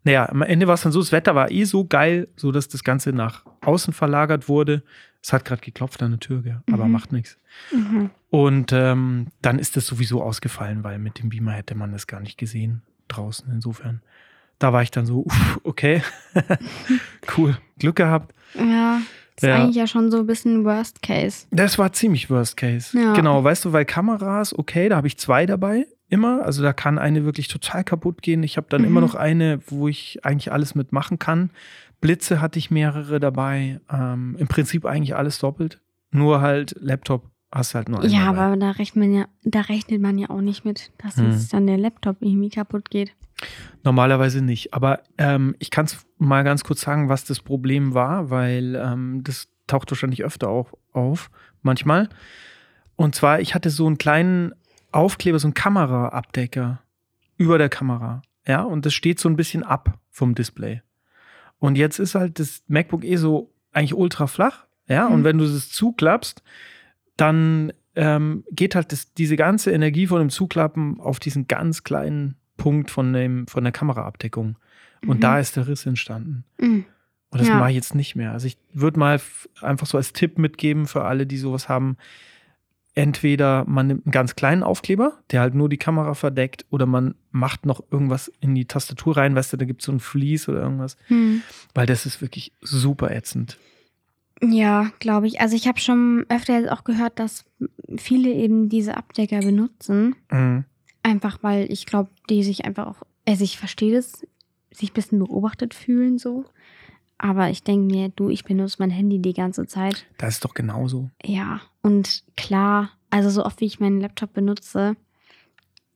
Naja, 0.06 0.28
am 0.28 0.42
Ende 0.42 0.68
war 0.68 0.74
es 0.74 0.82
dann 0.82 0.92
so, 0.92 1.00
das 1.00 1.10
Wetter 1.10 1.34
war 1.34 1.50
eh 1.50 1.64
so 1.64 1.84
geil, 1.84 2.28
so 2.36 2.52
dass 2.52 2.68
das 2.68 2.84
Ganze 2.84 3.12
nach 3.12 3.44
außen 3.62 3.92
verlagert 3.92 4.48
wurde. 4.48 4.84
Es 5.20 5.32
hat 5.32 5.44
gerade 5.44 5.60
geklopft 5.62 6.00
an 6.04 6.12
der 6.12 6.20
Tür, 6.20 6.42
gell? 6.42 6.60
aber 6.72 6.84
Mhm. 6.84 6.92
macht 6.92 7.10
nichts. 7.12 7.38
Mhm. 7.72 8.10
Und 8.30 8.72
ähm, 8.72 9.26
dann 9.42 9.58
ist 9.58 9.76
das 9.76 9.84
sowieso 9.86 10.22
ausgefallen, 10.22 10.84
weil 10.84 11.00
mit 11.00 11.18
dem 11.18 11.30
Beamer 11.30 11.50
hätte 11.52 11.74
man 11.74 11.90
das 11.90 12.06
gar 12.06 12.20
nicht 12.20 12.38
gesehen 12.38 12.82
draußen. 13.08 13.48
Insofern, 13.52 14.00
da 14.60 14.72
war 14.72 14.82
ich 14.82 14.92
dann 14.92 15.06
so, 15.06 15.22
uff, 15.26 15.60
okay, 15.64 16.02
cool, 17.36 17.56
Glück 17.78 17.96
gehabt. 17.96 18.32
Ja, 18.54 19.00
ist 19.36 19.42
Ja. 19.42 19.56
eigentlich 19.56 19.76
ja 19.76 19.86
schon 19.86 20.10
so 20.10 20.18
ein 20.20 20.26
bisschen 20.26 20.64
Worst 20.64 21.02
Case. 21.02 21.46
Das 21.50 21.78
war 21.78 21.92
ziemlich 21.92 22.30
Worst 22.30 22.56
Case. 22.56 22.96
Ja. 22.96 23.12
Genau, 23.14 23.42
weißt 23.42 23.64
du, 23.64 23.72
weil 23.72 23.84
Kameras, 23.84 24.56
okay, 24.56 24.88
da 24.88 24.96
habe 24.96 25.06
ich 25.08 25.18
zwei 25.18 25.46
dabei, 25.46 25.86
immer. 26.08 26.44
Also 26.44 26.62
da 26.62 26.72
kann 26.72 26.98
eine 26.98 27.24
wirklich 27.24 27.48
total 27.48 27.84
kaputt 27.84 28.22
gehen. 28.22 28.42
Ich 28.42 28.56
habe 28.56 28.66
dann 28.70 28.82
Mhm. 28.82 28.86
immer 28.88 29.00
noch 29.00 29.14
eine, 29.14 29.60
wo 29.66 29.88
ich 29.88 30.24
eigentlich 30.24 30.52
alles 30.52 30.74
mitmachen 30.74 31.18
kann. 31.18 31.50
Blitze 32.00 32.40
hatte 32.40 32.58
ich 32.58 32.70
mehrere 32.70 33.20
dabei. 33.20 33.80
Ähm, 33.90 34.36
Im 34.38 34.48
Prinzip 34.48 34.84
eigentlich 34.84 35.16
alles 35.16 35.38
doppelt. 35.38 35.80
Nur 36.10 36.40
halt 36.40 36.74
Laptop 36.80 37.30
hast 37.52 37.74
halt 37.74 37.88
nur 37.88 38.00
einen 38.00 38.10
Ja, 38.12 38.26
dabei. 38.26 38.38
aber 38.38 38.56
da 38.56 38.70
rechnet 38.72 38.96
man 39.06 39.14
ja, 39.14 39.26
da 39.44 39.60
rechnet 39.62 40.00
man 40.00 40.18
ja 40.18 40.30
auch 40.30 40.40
nicht 40.40 40.64
mit, 40.64 40.92
dass 40.98 41.16
Hm. 41.16 41.30
jetzt 41.30 41.52
dann 41.52 41.66
der 41.66 41.78
Laptop 41.78 42.16
irgendwie 42.20 42.50
kaputt 42.50 42.90
geht. 42.90 43.14
Normalerweise 43.82 44.42
nicht. 44.42 44.74
Aber 44.74 45.00
ähm, 45.18 45.54
ich 45.58 45.70
kann 45.70 45.86
es 45.86 46.06
mal 46.18 46.42
ganz 46.44 46.64
kurz 46.64 46.80
sagen, 46.80 47.08
was 47.08 47.24
das 47.24 47.40
Problem 47.40 47.94
war, 47.94 48.30
weil 48.30 48.74
ähm, 48.76 49.22
das 49.24 49.48
taucht 49.66 49.90
wahrscheinlich 49.90 50.24
öfter 50.24 50.48
auch 50.48 50.72
auf, 50.92 51.30
manchmal. 51.62 52.08
Und 52.96 53.14
zwar, 53.14 53.40
ich 53.40 53.54
hatte 53.54 53.70
so 53.70 53.86
einen 53.86 53.98
kleinen 53.98 54.52
Aufkleber, 54.96 55.38
so 55.38 55.46
einen 55.46 55.54
Kameraabdecker 55.54 56.80
über 57.36 57.58
der 57.58 57.68
Kamera. 57.68 58.22
Ja, 58.46 58.62
und 58.62 58.86
das 58.86 58.94
steht 58.94 59.18
so 59.20 59.28
ein 59.28 59.36
bisschen 59.36 59.62
ab 59.62 59.98
vom 60.10 60.34
Display. 60.34 60.82
Und 61.58 61.76
jetzt 61.76 61.98
ist 61.98 62.14
halt 62.14 62.38
das 62.38 62.62
MacBook 62.68 63.04
eh 63.04 63.16
so 63.16 63.52
eigentlich 63.72 63.94
ultra 63.94 64.26
flach. 64.26 64.66
Ja, 64.88 65.06
und 65.06 65.20
Mhm. 65.20 65.24
wenn 65.24 65.38
du 65.38 65.44
es 65.44 65.70
zuklappst, 65.70 66.42
dann 67.16 67.72
ähm, 67.98 68.44
geht 68.50 68.74
halt 68.74 68.92
das, 68.92 69.14
diese 69.14 69.36
ganze 69.36 69.72
Energie 69.72 70.06
von 70.06 70.18
dem 70.18 70.28
Zuklappen 70.28 71.00
auf 71.00 71.18
diesen 71.18 71.48
ganz 71.48 71.82
kleinen 71.82 72.36
Punkt 72.58 72.90
von, 72.90 73.12
dem, 73.14 73.46
von 73.46 73.64
der 73.64 73.72
Kameraabdeckung. 73.72 74.58
Und 75.06 75.16
Mhm. 75.16 75.20
da 75.20 75.38
ist 75.38 75.56
der 75.56 75.66
Riss 75.66 75.86
entstanden. 75.86 76.44
Mhm. 76.60 76.84
Und 77.30 77.40
das 77.40 77.48
Ja. 77.48 77.56
mache 77.58 77.70
ich 77.70 77.76
jetzt 77.76 77.94
nicht 77.94 78.14
mehr. 78.14 78.32
Also 78.32 78.46
ich 78.48 78.58
würde 78.74 78.98
mal 78.98 79.18
einfach 79.62 79.86
so 79.86 79.96
als 79.96 80.12
Tipp 80.12 80.38
mitgeben 80.38 80.86
für 80.86 81.04
alle, 81.04 81.26
die 81.26 81.38
sowas 81.38 81.68
haben. 81.70 81.96
Entweder 82.96 83.64
man 83.68 83.88
nimmt 83.88 84.06
einen 84.06 84.10
ganz 84.12 84.36
kleinen 84.36 84.62
Aufkleber, 84.62 85.18
der 85.30 85.42
halt 85.42 85.54
nur 85.54 85.68
die 85.68 85.76
Kamera 85.76 86.14
verdeckt, 86.14 86.64
oder 86.70 86.86
man 86.86 87.14
macht 87.30 87.66
noch 87.66 87.84
irgendwas 87.90 88.32
in 88.40 88.54
die 88.54 88.64
Tastatur 88.64 89.18
rein, 89.18 89.36
weißt 89.36 89.52
du, 89.52 89.58
da 89.58 89.66
gibt 89.66 89.82
es 89.82 89.86
so 89.86 89.92
ein 89.92 90.00
Vlies 90.00 90.48
oder 90.48 90.62
irgendwas, 90.62 90.96
Hm. 91.08 91.42
weil 91.74 91.86
das 91.86 92.06
ist 92.06 92.22
wirklich 92.22 92.52
super 92.62 93.10
ätzend. 93.10 93.58
Ja, 94.42 94.90
glaube 94.98 95.26
ich. 95.26 95.40
Also 95.42 95.56
ich 95.56 95.68
habe 95.68 95.78
schon 95.78 96.24
öfter 96.30 96.72
auch 96.72 96.84
gehört, 96.84 97.18
dass 97.18 97.44
viele 97.96 98.30
eben 98.30 98.68
diese 98.70 98.96
Abdecker 98.96 99.40
benutzen. 99.40 100.14
Mhm. 100.30 100.64
Einfach 101.02 101.38
weil 101.42 101.70
ich 101.70 101.86
glaube, 101.86 102.10
die 102.28 102.42
sich 102.42 102.64
einfach 102.64 102.86
auch, 102.86 103.02
also 103.26 103.44
ich 103.44 103.58
verstehe 103.58 103.94
das, 103.94 104.26
sich 104.72 104.90
ein 104.90 104.94
bisschen 104.94 105.18
beobachtet 105.20 105.74
fühlen 105.74 106.18
so. 106.18 106.44
Aber 107.18 107.48
ich 107.50 107.62
denke 107.62 107.92
mir, 107.92 108.10
du, 108.10 108.28
ich 108.28 108.44
benutze 108.44 108.76
mein 108.78 108.90
Handy 108.90 109.18
die 109.18 109.32
ganze 109.32 109.66
Zeit. 109.66 110.06
Das 110.18 110.34
ist 110.34 110.44
doch 110.44 110.54
genauso. 110.54 111.10
Ja, 111.24 111.60
und 111.82 112.24
klar, 112.36 112.90
also 113.10 113.30
so 113.30 113.44
oft 113.44 113.60
wie 113.60 113.66
ich 113.66 113.80
meinen 113.80 114.00
Laptop 114.00 114.34
benutze, 114.34 114.96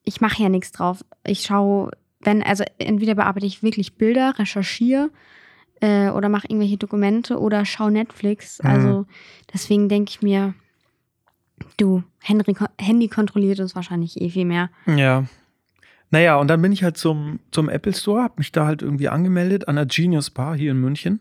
ich 0.02 0.20
mache 0.20 0.42
ja 0.42 0.48
nichts 0.48 0.72
drauf. 0.72 1.04
Ich 1.24 1.42
schaue, 1.42 1.90
wenn, 2.20 2.42
also 2.42 2.64
entweder 2.78 3.14
bearbeite 3.14 3.46
ich 3.46 3.62
wirklich 3.62 3.96
Bilder, 3.96 4.38
recherchiere 4.38 5.10
äh, 5.80 6.08
oder 6.08 6.28
mache 6.28 6.46
irgendwelche 6.48 6.78
Dokumente 6.78 7.38
oder 7.38 7.64
schaue 7.64 7.90
Netflix. 7.90 8.62
Mhm. 8.62 8.70
Also 8.70 9.06
deswegen 9.52 9.88
denke 9.88 10.10
ich 10.10 10.22
mir, 10.22 10.54
du, 11.76 12.02
Henry, 12.20 12.54
Handy 12.78 13.08
kontrolliert 13.08 13.60
uns 13.60 13.74
wahrscheinlich 13.74 14.20
eh 14.20 14.30
viel 14.30 14.44
mehr. 14.44 14.70
Ja. 14.86 15.24
Naja, 16.10 16.36
und 16.36 16.48
dann 16.48 16.60
bin 16.60 16.72
ich 16.72 16.82
halt 16.82 16.96
zum, 16.96 17.40
zum 17.52 17.68
Apple 17.68 17.94
Store, 17.94 18.22
habe 18.22 18.34
mich 18.38 18.50
da 18.52 18.66
halt 18.66 18.82
irgendwie 18.82 19.08
angemeldet 19.08 19.68
an 19.68 19.76
der 19.76 19.86
Genius 19.86 20.30
Bar 20.30 20.56
hier 20.56 20.72
in 20.72 20.80
München 20.80 21.20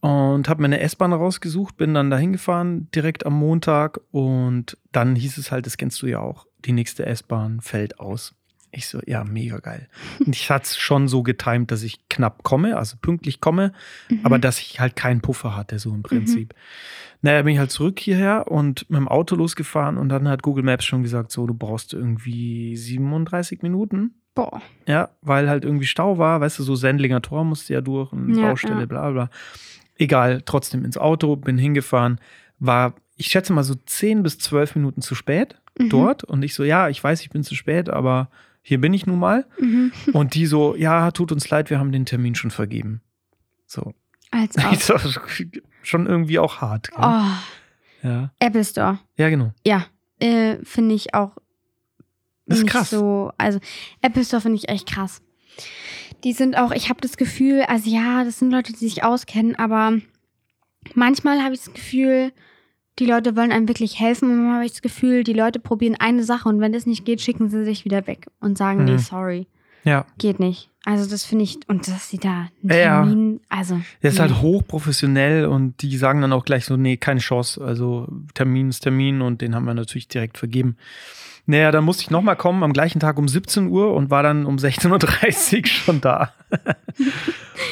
und 0.00 0.48
habe 0.48 0.62
mir 0.62 0.66
eine 0.66 0.80
S-Bahn 0.80 1.12
rausgesucht, 1.12 1.76
bin 1.76 1.94
dann 1.94 2.10
dahin 2.10 2.32
gefahren, 2.32 2.88
direkt 2.94 3.24
am 3.24 3.34
Montag 3.34 4.00
und 4.10 4.76
dann 4.92 5.14
hieß 5.14 5.38
es 5.38 5.52
halt, 5.52 5.66
das 5.66 5.76
kennst 5.76 6.02
du 6.02 6.06
ja 6.06 6.18
auch, 6.18 6.46
die 6.64 6.72
nächste 6.72 7.06
S-Bahn 7.06 7.60
fällt 7.60 8.00
aus. 8.00 8.34
Ich 8.72 8.86
so, 8.86 9.00
ja, 9.06 9.24
mega 9.24 9.58
geil. 9.58 9.88
Und 10.24 10.34
ich 10.36 10.48
hatte 10.50 10.64
es 10.64 10.76
schon 10.78 11.08
so 11.08 11.22
getimt, 11.24 11.72
dass 11.72 11.82
ich 11.82 12.08
knapp 12.08 12.44
komme, 12.44 12.76
also 12.76 12.96
pünktlich 13.00 13.40
komme, 13.40 13.72
aber 14.22 14.36
Mhm. 14.38 14.40
dass 14.42 14.60
ich 14.60 14.78
halt 14.78 14.94
keinen 14.94 15.20
Puffer 15.20 15.56
hatte, 15.56 15.78
so 15.80 15.92
im 15.92 16.02
Prinzip. 16.02 16.54
Naja, 17.22 17.42
bin 17.42 17.52
ich 17.54 17.58
halt 17.58 17.70
zurück 17.72 17.98
hierher 17.98 18.46
und 18.48 18.88
mit 18.88 18.98
dem 18.98 19.08
Auto 19.08 19.34
losgefahren 19.34 19.98
und 19.98 20.08
dann 20.08 20.28
hat 20.28 20.42
Google 20.42 20.62
Maps 20.64 20.84
schon 20.84 21.02
gesagt, 21.02 21.32
so, 21.32 21.46
du 21.46 21.54
brauchst 21.54 21.92
irgendwie 21.92 22.76
37 22.76 23.62
Minuten. 23.62 24.14
Boah. 24.34 24.62
Ja, 24.86 25.10
weil 25.20 25.48
halt 25.50 25.64
irgendwie 25.64 25.86
Stau 25.86 26.18
war, 26.18 26.40
weißt 26.40 26.60
du, 26.60 26.62
so 26.62 26.76
Sendlinger 26.76 27.20
Tor 27.22 27.44
musste 27.44 27.74
ja 27.74 27.80
durch 27.80 28.12
und 28.12 28.36
Ja, 28.36 28.42
Baustelle, 28.48 28.80
ja. 28.80 28.86
bla 28.86 29.10
bla. 29.10 29.30
Egal, 29.98 30.42
trotzdem 30.46 30.84
ins 30.84 30.96
Auto, 30.96 31.36
bin 31.36 31.58
hingefahren, 31.58 32.20
war, 32.58 32.94
ich 33.16 33.26
schätze 33.26 33.52
mal 33.52 33.64
so 33.64 33.74
10 33.74 34.22
bis 34.22 34.38
12 34.38 34.76
Minuten 34.76 35.02
zu 35.02 35.14
spät 35.14 35.56
Mhm. 35.78 35.88
dort 35.88 36.24
und 36.24 36.42
ich 36.42 36.54
so, 36.54 36.62
ja, 36.64 36.88
ich 36.88 37.02
weiß, 37.02 37.20
ich 37.22 37.30
bin 37.30 37.42
zu 37.44 37.54
spät, 37.54 37.88
aber 37.90 38.30
hier 38.62 38.80
bin 38.80 38.92
ich 38.94 39.06
nun 39.06 39.18
mal. 39.18 39.46
Mhm. 39.58 39.92
Und 40.12 40.34
die 40.34 40.46
so, 40.46 40.74
ja, 40.76 41.10
tut 41.10 41.32
uns 41.32 41.48
leid, 41.50 41.70
wir 41.70 41.78
haben 41.78 41.92
den 41.92 42.06
Termin 42.06 42.34
schon 42.34 42.50
vergeben. 42.50 43.00
So. 43.66 43.94
Als 44.30 44.54
so, 44.86 44.96
schon 45.82 46.06
irgendwie 46.06 46.38
auch 46.38 46.60
hart. 46.60 46.90
Gell? 46.90 46.98
Oh, 47.00 48.06
Ja. 48.06 48.32
Apple 48.38 48.64
Store. 48.64 48.98
ja, 49.16 49.28
genau. 49.28 49.52
Ja, 49.66 49.86
äh, 50.20 50.56
finde 50.62 50.94
ich 50.94 51.14
auch 51.14 51.36
Das 52.46 52.58
ist 52.58 52.66
krass. 52.66 52.90
so. 52.90 53.32
Also 53.38 53.58
Apple 54.02 54.24
Store 54.24 54.40
finde 54.40 54.56
ich 54.58 54.68
echt 54.68 54.88
krass. 54.88 55.20
Die 56.24 56.32
sind 56.32 56.56
auch, 56.56 56.70
ich 56.72 56.90
habe 56.90 57.00
das 57.00 57.16
Gefühl, 57.16 57.62
also 57.62 57.88
ja, 57.90 58.24
das 58.24 58.38
sind 58.38 58.50
Leute, 58.50 58.72
die 58.72 58.78
sich 58.88 59.02
auskennen, 59.02 59.56
aber 59.56 59.98
manchmal 60.94 61.42
habe 61.42 61.54
ich 61.54 61.62
das 61.64 61.72
Gefühl, 61.72 62.32
Die 62.98 63.06
Leute 63.06 63.36
wollen 63.36 63.52
einem 63.52 63.68
wirklich 63.68 63.98
helfen 63.98 64.30
und 64.30 64.36
manchmal 64.36 64.54
habe 64.56 64.66
ich 64.66 64.72
das 64.72 64.82
Gefühl, 64.82 65.24
die 65.24 65.32
Leute 65.32 65.58
probieren 65.58 65.96
eine 65.98 66.22
Sache 66.22 66.48
und 66.48 66.60
wenn 66.60 66.72
das 66.72 66.84
nicht 66.86 67.04
geht, 67.04 67.20
schicken 67.22 67.48
sie 67.48 67.64
sich 67.64 67.84
wieder 67.84 68.06
weg 68.06 68.26
und 68.40 68.58
sagen, 68.58 68.84
nee, 68.84 68.92
Mhm. 68.92 68.98
sorry, 68.98 69.46
Ja. 69.84 70.04
geht 70.18 70.38
nicht. 70.40 70.68
Also 70.84 71.08
das 71.08 71.24
finde 71.24 71.44
ich, 71.44 71.58
und 71.68 71.86
dass 71.88 72.08
sie 72.10 72.18
da 72.18 72.48
einen 72.62 72.70
Ja. 72.72 73.02
Termin, 73.02 73.40
also. 73.50 73.80
Der 74.02 74.10
ist 74.10 74.16
nee. 74.16 74.20
halt 74.22 74.40
hochprofessionell 74.42 75.46
und 75.46 75.80
die 75.82 75.96
sagen 75.96 76.20
dann 76.22 76.32
auch 76.32 76.44
gleich 76.44 76.64
so, 76.64 76.76
nee, 76.76 76.96
keine 76.96 77.20
Chance. 77.20 77.62
Also 77.62 78.08
Termin 78.34 78.70
ist 78.70 78.80
Termin 78.80 79.20
und 79.22 79.40
den 79.42 79.54
haben 79.54 79.64
wir 79.66 79.74
natürlich 79.74 80.08
direkt 80.08 80.36
vergeben. 80.38 80.76
Naja, 81.46 81.70
dann 81.70 81.84
musste 81.84 82.02
ich 82.02 82.10
nochmal 82.10 82.36
kommen 82.36 82.62
am 82.62 82.72
gleichen 82.72 83.00
Tag 83.00 83.18
um 83.18 83.28
17 83.28 83.68
Uhr 83.68 83.94
und 83.94 84.10
war 84.10 84.22
dann 84.22 84.46
um 84.46 84.56
16.30 84.56 85.60
Uhr 85.60 85.66
schon 85.66 86.00
da. 86.00 86.32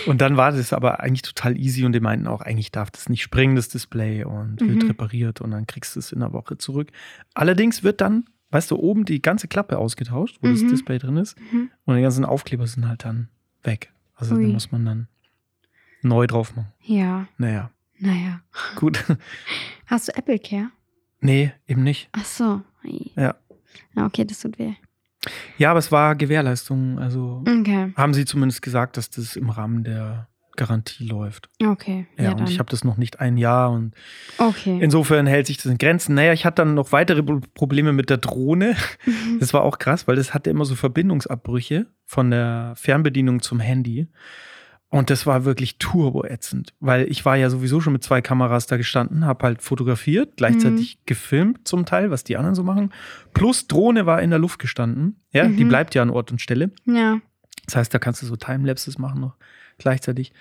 Und 0.08 0.20
dann 0.20 0.36
war 0.36 0.52
das 0.52 0.72
aber 0.72 1.00
eigentlich 1.00 1.22
total 1.22 1.56
easy 1.58 1.84
und 1.84 1.92
die 1.92 2.00
meinten 2.00 2.26
auch, 2.26 2.40
eigentlich 2.40 2.70
darf 2.72 2.90
das 2.90 3.08
nicht 3.08 3.22
springen, 3.22 3.56
das 3.56 3.68
Display 3.68 4.24
und 4.24 4.60
wird 4.60 4.82
Mhm. 4.82 4.88
repariert 4.88 5.40
und 5.40 5.50
dann 5.52 5.66
kriegst 5.66 5.94
du 5.94 6.00
es 6.00 6.12
in 6.12 6.20
der 6.20 6.32
Woche 6.32 6.58
zurück. 6.58 6.90
Allerdings 7.34 7.82
wird 7.82 8.00
dann, 8.00 8.24
weißt 8.50 8.70
du, 8.70 8.76
oben 8.76 9.04
die 9.04 9.22
ganze 9.22 9.48
Klappe 9.48 9.78
ausgetauscht, 9.78 10.38
wo 10.40 10.48
das 10.48 10.62
Mhm. 10.62 10.68
Display 10.68 10.98
drin 10.98 11.16
ist 11.16 11.38
Mhm. 11.52 11.70
und 11.84 11.96
die 11.96 12.02
ganzen 12.02 12.24
Aufkleber 12.24 12.66
sind 12.66 12.88
halt 12.88 13.04
dann 13.04 13.28
weg. 13.62 13.92
Also 14.14 14.34
da 14.34 14.40
Ui. 14.40 14.46
muss 14.52 14.72
man 14.72 14.84
dann 14.84 15.08
neu 16.02 16.26
drauf 16.26 16.54
machen. 16.56 16.72
Ja, 16.82 17.28
Naja, 17.38 17.70
naja. 17.98 18.40
gut. 18.76 19.04
Hast 19.86 20.08
du 20.08 20.16
Apple 20.16 20.38
Care? 20.38 20.70
nee, 21.20 21.52
eben 21.66 21.82
nicht. 21.82 22.08
Ach 22.12 22.24
so. 22.24 22.62
Ja, 23.16 23.34
okay, 23.96 24.24
das 24.24 24.40
tut 24.40 24.58
weh. 24.58 24.74
Ja, 25.58 25.70
aber 25.70 25.78
es 25.78 25.90
war 25.92 26.14
Gewährleistung. 26.16 26.98
Also 26.98 27.42
Okay, 27.48 27.92
haben 27.96 28.14
sie 28.14 28.24
zumindest 28.24 28.62
gesagt, 28.62 28.96
dass 28.96 29.10
das 29.10 29.36
im 29.36 29.50
Rahmen 29.50 29.84
der 29.84 30.28
Garantie 30.56 31.06
läuft. 31.06 31.48
okay. 31.64 32.06
Ja, 32.16 32.24
Ja, 32.24 32.30
und 32.32 32.40
dann. 32.40 32.48
ich 32.48 32.58
habe 32.58 32.68
das 32.68 32.82
noch 32.82 32.96
nicht 32.96 33.20
ein 33.20 33.36
Jahr 33.36 33.70
und 33.70 33.94
okay. 34.38 34.78
insofern 34.82 35.26
hält 35.28 35.46
sich 35.46 35.56
das 35.58 35.66
in 35.66 35.78
Grenzen. 35.78 36.16
Naja, 36.16 36.32
ich 36.32 36.44
hatte 36.44 36.62
dann 36.62 36.74
noch 36.74 36.90
weitere 36.90 37.22
Pro- 37.22 37.40
Probleme 37.54 37.92
mit 37.92 38.10
der 38.10 38.16
Drohne. 38.16 38.74
Mhm. 39.06 39.38
Das 39.38 39.54
war 39.54 39.62
auch 39.62 39.78
krass, 39.78 40.08
weil 40.08 40.16
das 40.16 40.34
hatte 40.34 40.50
immer 40.50 40.64
so 40.64 40.74
Verbindungsabbrüche 40.74 41.86
von 42.04 42.30
der 42.32 42.72
Fernbedienung 42.76 43.40
zum 43.40 43.60
Handy. 43.60 44.08
Und 44.90 45.10
das 45.10 45.26
war 45.26 45.44
wirklich 45.44 45.76
turboätzend, 45.78 46.72
weil 46.80 47.10
ich 47.10 47.24
war 47.26 47.36
ja 47.36 47.50
sowieso 47.50 47.80
schon 47.82 47.92
mit 47.92 48.02
zwei 48.02 48.22
Kameras 48.22 48.66
da 48.66 48.78
gestanden, 48.78 49.26
habe 49.26 49.44
halt 49.44 49.60
fotografiert, 49.60 50.38
gleichzeitig 50.38 50.96
Mhm. 50.96 51.02
gefilmt 51.04 51.68
zum 51.68 51.84
Teil, 51.84 52.10
was 52.10 52.24
die 52.24 52.38
anderen 52.38 52.54
so 52.54 52.62
machen. 52.62 52.90
Plus 53.34 53.66
Drohne 53.68 54.06
war 54.06 54.22
in 54.22 54.30
der 54.30 54.38
Luft 54.38 54.58
gestanden. 54.58 55.20
Ja, 55.30 55.46
die 55.46 55.64
Mhm. 55.64 55.68
bleibt 55.68 55.94
ja 55.94 56.00
an 56.02 56.08
Ort 56.10 56.30
und 56.32 56.40
Stelle. 56.40 56.70
ja. 56.86 57.20
Das 57.66 57.76
heißt, 57.76 57.92
da 57.92 57.98
kannst 57.98 58.22
du 58.22 58.26
so 58.26 58.34
Timelapses 58.36 58.96
machen 58.98 59.20
noch 59.20 59.36
gleichzeitig. 59.76 60.32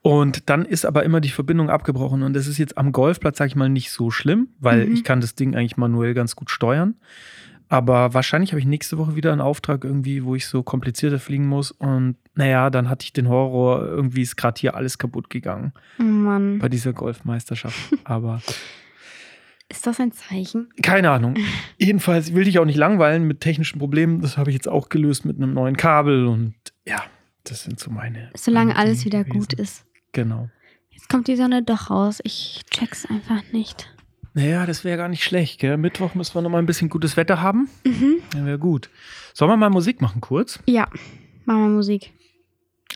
Und 0.00 0.48
dann 0.48 0.64
ist 0.64 0.86
aber 0.86 1.02
immer 1.02 1.20
die 1.20 1.28
Verbindung 1.28 1.68
abgebrochen. 1.68 2.22
Und 2.22 2.32
das 2.32 2.46
ist 2.46 2.56
jetzt 2.56 2.78
am 2.78 2.92
Golfplatz, 2.92 3.36
sag 3.36 3.48
ich 3.48 3.56
mal, 3.56 3.68
nicht 3.68 3.90
so 3.92 4.10
schlimm, 4.10 4.48
weil 4.58 4.86
Mhm. 4.86 4.94
ich 4.94 5.04
kann 5.04 5.20
das 5.20 5.34
Ding 5.34 5.54
eigentlich 5.54 5.76
manuell 5.76 6.14
ganz 6.14 6.34
gut 6.34 6.48
steuern. 6.50 6.94
Aber 7.68 8.14
wahrscheinlich 8.14 8.52
habe 8.52 8.60
ich 8.60 8.64
nächste 8.66 8.96
Woche 8.96 9.16
wieder 9.16 9.32
einen 9.32 9.42
Auftrag 9.42 9.84
irgendwie, 9.84 10.24
wo 10.24 10.34
ich 10.34 10.46
so 10.46 10.62
komplizierter 10.62 11.18
fliegen 11.18 11.46
muss. 11.46 11.70
Und 11.72 12.16
naja, 12.34 12.70
dann 12.70 12.88
hatte 12.88 13.04
ich 13.04 13.12
den 13.12 13.28
Horror, 13.28 13.84
irgendwie 13.86 14.22
ist 14.22 14.36
gerade 14.36 14.58
hier 14.60 14.74
alles 14.74 14.98
kaputt 14.98 15.28
gegangen 15.30 15.72
Oh 15.98 16.02
Mann. 16.02 16.58
bei 16.58 16.68
dieser 16.68 16.92
Golfmeisterschaft. 16.92 17.76
Aber 18.04 18.40
Ist 19.68 19.86
das 19.86 20.00
ein 20.00 20.12
Zeichen? 20.12 20.68
keine 20.82 21.10
Ahnung. 21.10 21.36
Jedenfalls 21.78 22.34
will 22.34 22.46
ich 22.48 22.58
auch 22.58 22.64
nicht 22.64 22.76
langweilen 22.76 23.26
mit 23.26 23.40
technischen 23.40 23.78
Problemen. 23.78 24.20
Das 24.20 24.36
habe 24.36 24.50
ich 24.50 24.54
jetzt 24.54 24.68
auch 24.68 24.88
gelöst 24.88 25.24
mit 25.24 25.36
einem 25.36 25.54
neuen 25.54 25.76
Kabel. 25.76 26.26
Und 26.26 26.54
ja, 26.86 27.02
das 27.44 27.64
sind 27.64 27.78
so 27.80 27.90
meine. 27.90 28.30
Solange 28.36 28.68
meine 28.74 28.78
alles 28.78 29.04
wieder 29.04 29.24
gewesen. 29.24 29.38
gut 29.40 29.52
ist. 29.54 29.84
Genau. 30.12 30.48
Jetzt 30.90 31.08
kommt 31.08 31.26
die 31.26 31.36
Sonne 31.36 31.62
doch 31.62 31.90
raus. 31.90 32.20
Ich 32.24 32.62
check's 32.70 33.06
einfach 33.06 33.42
nicht. 33.52 33.88
Naja, 34.34 34.64
das 34.64 34.84
wäre 34.84 34.96
gar 34.96 35.08
nicht 35.08 35.24
schlecht, 35.24 35.60
gell? 35.60 35.76
Mittwoch 35.76 36.14
müssen 36.14 36.34
wir 36.34 36.40
noch 36.42 36.48
mal 36.50 36.58
ein 36.58 36.64
bisschen 36.66 36.88
gutes 36.88 37.16
Wetter 37.18 37.42
haben. 37.42 37.68
Mhm. 37.84 38.16
Ja, 38.34 38.46
wäre 38.46 38.58
gut. 38.58 38.88
Sollen 39.34 39.50
wir 39.50 39.56
mal 39.58 39.68
Musik 39.70 40.00
machen 40.00 40.20
kurz? 40.22 40.58
Ja, 40.66 40.88
machen 41.44 41.62
wir 41.62 41.68
Musik. 41.68 42.12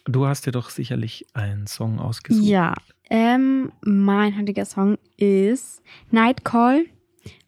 Du 0.05 0.27
hast 0.27 0.47
dir 0.47 0.53
doch 0.53 0.71
sicherlich 0.71 1.27
einen 1.35 1.67
Song 1.67 1.99
ausgesucht. 1.99 2.45
Ja, 2.47 2.75
ähm, 3.11 3.73
mein 3.83 4.37
heutiger 4.39 4.65
Song 4.65 4.99
ist 5.17 5.83
Night 6.11 6.45
Call 6.45 6.87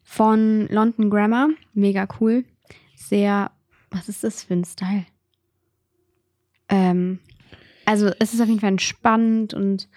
von 0.03 0.67
London 0.69 1.09
Grammar. 1.09 1.49
Mega 1.73 2.07
cool. 2.19 2.45
Sehr, 2.95 3.51
was 3.91 4.09
ist 4.09 4.23
das 4.23 4.43
für 4.43 4.53
ein 4.55 4.63
Style? 4.65 5.05
Ähm, 6.69 7.19
also 7.85 8.11
es 8.19 8.33
ist 8.33 8.41
auf 8.41 8.47
jeden 8.47 8.59
Fall 8.59 8.69
entspannend 8.69 9.53
und 9.53 9.89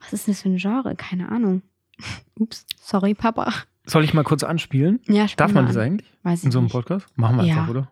was 0.00 0.12
ist 0.12 0.28
das 0.28 0.42
für 0.42 0.48
ein 0.48 0.56
Genre? 0.56 0.94
Keine 0.96 1.30
Ahnung. 1.30 1.62
Ups, 2.38 2.66
sorry, 2.80 3.14
Papa. 3.14 3.52
Soll 3.84 4.04
ich 4.04 4.14
mal 4.14 4.24
kurz 4.24 4.42
anspielen? 4.44 5.00
Ja, 5.06 5.26
Darf 5.36 5.52
man 5.52 5.66
das 5.66 5.76
an. 5.76 5.82
eigentlich 5.82 6.12
Weiß 6.22 6.40
ich 6.40 6.44
in 6.46 6.50
so 6.52 6.58
einem 6.58 6.66
nicht. 6.66 6.72
Podcast? 6.72 7.06
Machen 7.16 7.36
wir 7.38 7.44
Ja. 7.44 7.54
einfach, 7.56 7.68
oder? 7.68 7.90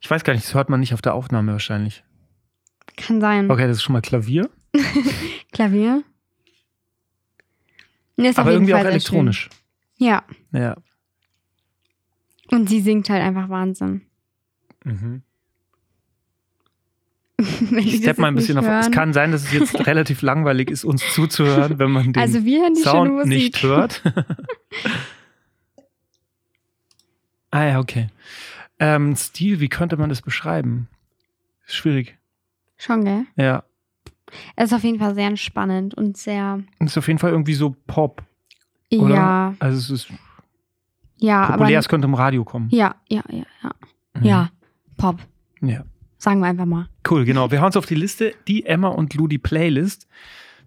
Ich 0.00 0.10
weiß 0.10 0.24
gar 0.24 0.32
nicht, 0.34 0.44
das 0.46 0.54
hört 0.54 0.68
man 0.68 0.80
nicht 0.80 0.94
auf 0.94 1.02
der 1.02 1.14
Aufnahme 1.14 1.52
wahrscheinlich. 1.52 2.04
Kann 2.96 3.20
sein. 3.20 3.50
Okay, 3.50 3.66
das 3.66 3.78
ist 3.78 3.82
schon 3.82 3.92
mal 3.94 4.02
Klavier, 4.02 4.48
Klavier. 5.52 6.02
Nee, 8.16 8.28
ist 8.28 8.38
aber 8.38 8.52
irgendwie 8.52 8.72
Fall 8.72 8.86
auch 8.86 8.90
elektronisch. 8.90 9.50
Schön. 9.98 10.06
Ja, 10.08 10.24
Ja. 10.52 10.76
und 12.50 12.68
sie 12.68 12.80
singt 12.80 13.08
halt 13.10 13.22
einfach 13.22 13.48
Wahnsinn. 13.48 14.02
Mhm. 14.84 15.22
Ich 17.38 17.90
das 17.92 17.96
stepp 18.00 18.18
mal 18.18 18.28
ein 18.28 18.34
bisschen 18.34 18.56
auf. 18.56 18.64
Es 18.66 18.90
kann 18.90 19.12
sein, 19.12 19.30
dass 19.32 19.42
es 19.44 19.52
jetzt 19.52 19.74
relativ 19.86 20.22
langweilig 20.22 20.70
ist, 20.70 20.84
uns 20.84 21.02
zuzuhören, 21.12 21.78
wenn 21.78 21.90
man 21.90 22.12
den 22.14 22.22
Also 22.22 22.38
Sound 22.82 23.26
nicht 23.26 23.62
hört. 23.62 24.02
ah 27.50 27.64
ja, 27.64 27.78
okay. 27.80 28.08
Ähm, 28.78 29.16
Stil, 29.16 29.60
wie 29.60 29.68
könnte 29.68 29.96
man 29.96 30.08
das 30.08 30.22
beschreiben? 30.22 30.88
Schwierig. 31.66 32.18
Schon, 32.76 33.04
gell? 33.04 33.24
Ja. 33.36 33.64
Es 34.56 34.66
ist 34.66 34.72
auf 34.74 34.84
jeden 34.84 34.98
Fall 34.98 35.14
sehr 35.14 35.28
entspannend 35.28 35.94
und 35.94 36.16
sehr, 36.16 36.60
Ist 36.80 36.98
auf 36.98 37.06
jeden 37.06 37.18
Fall 37.18 37.30
irgendwie 37.30 37.54
so 37.54 37.76
Pop, 37.86 38.22
oder? 38.92 39.14
ja, 39.14 39.54
Also 39.60 39.78
es 39.78 39.90
ist 40.06 40.12
ja, 41.18 41.46
populär, 41.46 41.78
es 41.78 41.86
aber, 41.86 41.90
könnte 41.90 42.06
im 42.08 42.14
Radio 42.14 42.44
kommen. 42.44 42.68
ja, 42.70 42.96
ja, 43.08 43.22
ja, 43.30 43.44
ja, 43.62 43.70
Mhm. 44.14 44.24
ja, 44.24 44.50
Pop, 44.96 45.18
Ja. 45.60 45.84
sagen 46.18 46.40
wir 46.40 46.46
einfach 46.48 46.66
mal. 46.66 46.88
Cool, 47.08 47.24
genau. 47.24 47.50
Wir 47.50 47.60
hauen 47.60 47.70
es 47.70 47.76
auf 47.76 47.86
die 47.86 47.94
Liste, 47.94 48.34
die 48.48 48.66
Emma 48.66 48.88
und 48.88 49.14
Ludi 49.14 49.38
Playlist. 49.38 50.08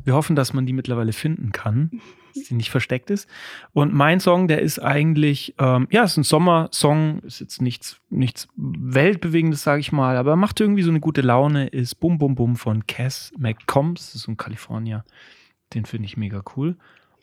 Wir 0.03 0.13
hoffen, 0.13 0.35
dass 0.35 0.53
man 0.53 0.65
die 0.65 0.73
mittlerweile 0.73 1.13
finden 1.13 1.51
kann, 1.51 2.01
dass 2.35 2.45
sie 2.45 2.55
nicht 2.55 2.69
versteckt 2.69 3.09
ist. 3.09 3.29
Und 3.73 3.93
mein 3.93 4.19
Song, 4.19 4.47
der 4.47 4.62
ist 4.62 4.79
eigentlich, 4.79 5.55
ähm, 5.59 5.88
ja, 5.91 6.03
ist 6.03 6.17
ein 6.17 6.23
Sommersong, 6.23 7.19
ist 7.19 7.39
jetzt 7.39 7.62
nichts, 7.62 7.99
nichts 8.09 8.47
Weltbewegendes, 8.55 9.63
sage 9.63 9.81
ich 9.81 9.91
mal, 9.91 10.17
aber 10.17 10.35
macht 10.35 10.59
irgendwie 10.59 10.83
so 10.83 10.89
eine 10.89 10.99
gute 10.99 11.21
Laune, 11.21 11.67
ist 11.67 11.99
Bum 11.99 12.17
Bum 12.17 12.35
Bum 12.35 12.55
von 12.55 12.88
Cass 12.88 13.31
McCombs, 13.38 14.07
das 14.07 14.15
ist 14.15 14.21
so 14.23 14.31
ein 14.31 14.38
Kalifornier. 14.38 15.03
Den 15.73 15.85
finde 15.85 16.05
ich 16.05 16.17
mega 16.17 16.43
cool. 16.55 16.75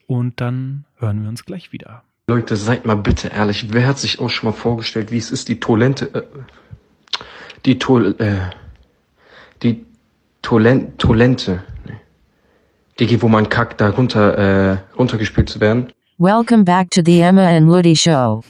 Und 0.06 0.40
dann 0.40 0.84
hören 0.96 1.22
wir 1.22 1.28
uns 1.28 1.44
gleich 1.44 1.72
wieder. 1.72 2.04
Leute, 2.28 2.56
seid 2.56 2.86
mal 2.86 2.96
bitte 2.96 3.28
ehrlich. 3.28 3.72
Wer 3.72 3.86
hat 3.86 3.98
sich 3.98 4.18
auch 4.18 4.30
schon 4.30 4.50
mal 4.50 4.56
vorgestellt, 4.56 5.12
wie 5.12 5.18
es 5.18 5.30
ist, 5.30 5.48
die 5.48 5.60
Tolente, 5.60 6.14
äh, 6.14 6.22
die 7.64 7.78
Tol, 7.78 8.16
äh, 8.18 8.50
die 9.62 9.84
Tolen, 10.42 10.96
Tolente, 10.98 11.62
die, 12.98 13.22
wo 13.22 13.28
man 13.28 13.48
kackt, 13.48 13.80
da 13.80 13.90
runter, 13.90 14.38
äh, 14.72 14.76
runtergespült 14.96 15.48
zu 15.48 15.61
werden. 15.61 15.92
Welcome 16.18 16.64
back 16.64 16.90
to 16.90 17.02
the 17.04 17.20
Emma 17.20 17.46
and 17.46 17.66
Woody 17.68 17.94
Show. 17.94 18.42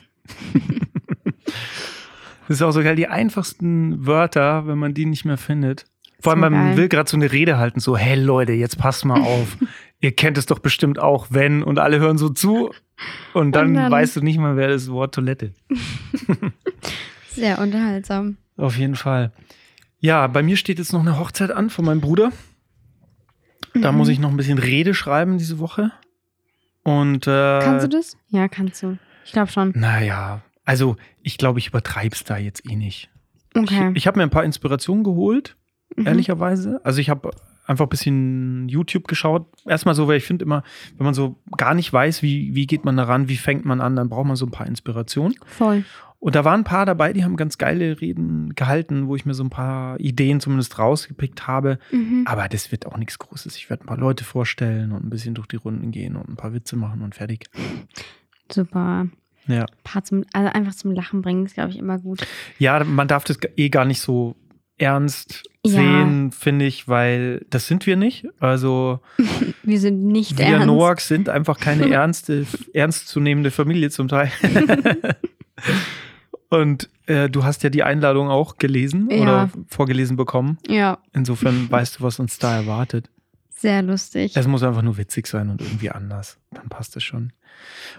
Das 2.49 2.59
ist 2.59 2.63
auch 2.63 2.71
so 2.71 2.83
geil, 2.83 2.95
die 2.95 3.09
einfachsten 3.09 4.07
Wörter, 4.07 4.69
wenn 4.69 4.79
man 4.79 4.95
die 4.95 5.05
nicht 5.07 5.25
mehr 5.25 5.37
findet. 5.37 5.85
Vor 6.21 6.33
allem, 6.33 6.41
man 6.53 6.77
will 6.77 6.89
gerade 6.89 7.11
so 7.11 7.17
eine 7.17 7.31
Rede 7.33 7.59
halten, 7.59 7.81
so, 7.81 7.97
hey 7.97 8.19
Leute, 8.21 8.53
jetzt 8.53 8.79
passt 8.79 9.05
mal 9.05 9.21
auf. 9.21 9.57
Ihr 10.01 10.13
kennt 10.13 10.39
es 10.39 10.47
doch 10.47 10.61
bestimmt 10.61 10.99
auch, 11.01 11.27
wenn, 11.31 11.63
und 11.63 11.79
alle 11.79 11.99
hören 11.99 12.19
so 12.19 12.29
zu. 12.29 12.71
Und 13.35 13.53
dann, 13.53 13.69
Und 13.69 13.75
dann- 13.75 13.91
weißt 13.93 14.17
du 14.17 14.21
nicht 14.21 14.39
mal, 14.39 14.57
wer 14.57 14.69
das 14.69 14.89
Wort 14.91 15.15
Toilette. 15.15 15.53
Sehr 17.31 17.59
unterhaltsam. 17.59 18.37
Auf 18.57 18.77
jeden 18.79 18.95
Fall. 18.95 19.33
Ja, 19.99 20.27
bei 20.29 20.43
mir 20.43 20.57
steht 20.57 20.79
jetzt 20.79 20.93
noch 20.93 21.01
eine 21.01 21.19
Hochzeit 21.19 21.51
an 21.51 21.69
von 21.69 21.85
meinem 21.85 22.01
Bruder. 22.01 22.31
Da 23.83 23.93
Mhm. 23.93 23.99
muss 23.99 24.09
ich 24.09 24.19
noch 24.19 24.31
ein 24.31 24.37
bisschen 24.37 24.59
Rede 24.59 24.95
schreiben 24.95 25.39
diese 25.39 25.59
Woche. 25.59 25.91
Und 26.83 27.27
äh, 27.27 27.61
Kannst 27.61 27.85
du 27.85 27.89
das? 27.89 28.17
Ja, 28.29 28.49
kannst 28.49 28.83
du. 28.83 28.99
Ich 29.25 29.33
glaube 29.33 29.51
schon. 29.51 29.73
naja, 29.75 30.43
also 30.65 30.97
ich 31.23 31.37
glaube, 31.39 31.59
ich 31.59 31.69
übertreib's 31.69 32.25
da 32.25 32.37
jetzt 32.39 32.69
eh 32.71 32.77
nicht. 32.77 33.11
Okay. 33.55 33.91
Ich, 33.91 33.97
ich 33.99 34.07
habe 34.07 34.19
mir 34.19 34.23
ein 34.23 34.31
paar 34.31 34.45
Inspirationen 34.45 35.03
geholt, 35.05 35.57
Mhm. 35.97 36.07
ehrlicherweise. 36.07 36.81
Also 36.85 37.01
ich 37.01 37.11
habe 37.11 37.31
einfach 37.67 37.87
ein 37.87 37.89
bisschen 37.89 38.69
YouTube 38.69 39.09
geschaut. 39.09 39.47
Erstmal 39.67 39.95
so, 39.95 40.07
weil 40.09 40.19
ich 40.19 40.25
finde 40.25 40.45
immer, 40.45 40.63
wenn 40.97 41.05
man 41.05 41.15
so 41.15 41.37
gar 41.57 41.75
nicht 41.75 41.93
weiß, 41.93 42.23
wie, 42.23 42.55
wie 42.55 42.67
geht 42.67 42.85
man 42.85 42.97
daran, 42.97 43.29
wie 43.29 43.37
fängt 43.37 43.65
man 43.65 43.81
an, 43.81 43.97
dann 43.97 44.09
braucht 44.09 44.27
man 44.27 44.37
so 44.37 44.47
ein 44.47 44.51
paar 44.53 44.67
Inspirationen. 44.67 45.37
Voll. 45.47 45.85
Und 46.19 46.35
da 46.35 46.45
waren 46.45 46.61
ein 46.61 46.65
paar 46.65 46.87
dabei, 46.87 47.13
die 47.13 47.25
haben 47.25 47.37
ganz 47.37 47.59
geile 47.59 48.01
Reden 48.01 48.55
gehalten, 48.55 49.07
wo 49.07 49.17
ich 49.17 49.27
mir 49.27 49.35
so 49.35 49.45
ein 49.45 49.51
paar 49.51 50.01
Ideen 50.01 50.41
zumindest 50.41 50.79
rausgepickt 50.79 51.47
habe. 51.47 51.79
Mhm. 51.93 52.25
Aber 52.27 52.49
das 52.49 52.73
wird 52.73 52.87
auch 52.87 52.97
nichts 52.97 53.19
Großes. 53.19 53.57
Ich 53.57 53.69
werde 53.71 53.85
ein 53.85 53.87
paar 53.87 53.99
Leute 53.99 54.25
vorstellen 54.25 54.93
und 54.93 55.05
ein 55.05 55.11
bisschen 55.11 55.35
durch 55.35 55.47
die 55.47 55.57
Runden 55.57 55.91
gehen 55.93 56.17
und 56.17 56.29
ein 56.29 56.37
paar 56.37 56.53
Witze 56.55 56.75
machen 56.77 57.03
und 57.03 57.15
fertig. 57.15 57.47
Super. 58.51 59.07
Ja. 59.47 59.63
Ein 59.63 59.67
paar 59.85 60.03
zum, 60.05 60.25
also 60.33 60.51
einfach 60.53 60.75
zum 60.75 60.91
Lachen 60.93 61.23
bringen, 61.23 61.47
ist, 61.47 61.55
glaube 61.55 61.71
ich, 61.71 61.79
immer 61.79 61.99
gut. 61.99 62.27
Ja, 62.59 62.83
man 62.83 63.07
darf 63.09 63.25
das 63.25 63.39
eh 63.57 63.69
gar 63.69 63.85
nicht 63.85 64.01
so 64.01 64.35
ernst 64.79 65.45
Ja. 65.65 65.73
sehen, 65.73 66.33
finde 66.33 66.65
ich, 66.67 66.89
weil 66.89 67.47
das 67.51 67.67
sind 67.67 67.87
wir 67.87 67.97
nicht. 67.97 68.27
Also 68.41 69.01
Wir 69.63 69.81
sind 69.81 70.03
nicht 70.05 70.39
wir 70.39 70.47
ernst. 70.47 70.67
Noax 70.67 71.09
sind 71.09 71.29
einfach 71.29 71.59
keine 71.61 71.91
ernste, 71.93 72.47
ernstzunehmende 72.75 73.51
Familie 73.51 73.91
zum 73.91 74.09
Teil. 74.09 74.31
Und 76.49 76.89
äh, 77.07 77.29
du 77.29 77.45
hast 77.45 77.63
ja 77.63 77.71
die 77.71 77.83
Einladung 77.83 78.29
auch 78.29 78.57
gelesen 78.59 79.09
Ja. 79.11 79.21
oder 79.23 79.51
vorgelesen 79.69 80.17
bekommen. 80.17 80.59
Ja, 80.69 80.99
Insofern 81.13 81.69
weißt 81.71 81.99
du, 81.99 82.03
was 82.05 82.19
uns 82.21 82.39
da 82.39 82.55
erwartet. 82.57 83.11
sehr 83.51 83.83
lustig. 83.83 84.37
Es 84.37 84.47
muss 84.47 84.63
einfach 84.63 84.83
nur 84.83 84.97
witzig 84.99 85.27
sein 85.27 85.51
und 85.51 85.61
irgendwie 85.61 85.91
anders. 85.91 86.39
Dann 86.53 86.69
passt 86.69 86.97
es 86.97 87.03
schon. 87.05 87.33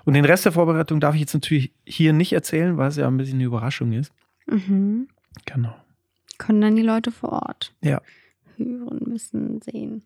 Und 0.06 0.14
den 0.14 0.24
Rest 0.26 0.46
der 0.46 0.52
Vorbereitung 0.52 1.00
darf 1.00 1.16
ich 1.16 1.22
jetzt 1.22 1.34
natürlich 1.34 1.72
hier 1.86 2.14
nicht 2.14 2.32
erzählen, 2.34 2.78
weil 2.78 2.90
es 2.90 2.96
ja 2.96 3.08
ein 3.08 3.18
bisschen 3.18 3.36
eine 3.36 3.46
Überraschung 3.46 3.92
ist. 3.92 4.14
Mhm. 4.46 5.08
Genau. 5.46 5.76
Können 6.38 6.62
dann 6.62 6.76
die 6.76 6.84
Leute 6.84 7.12
vor 7.12 7.32
Ort 7.34 7.74
Ja. 7.82 8.02
hören, 8.56 9.00
wissen, 9.08 9.60
sehen. 9.62 10.04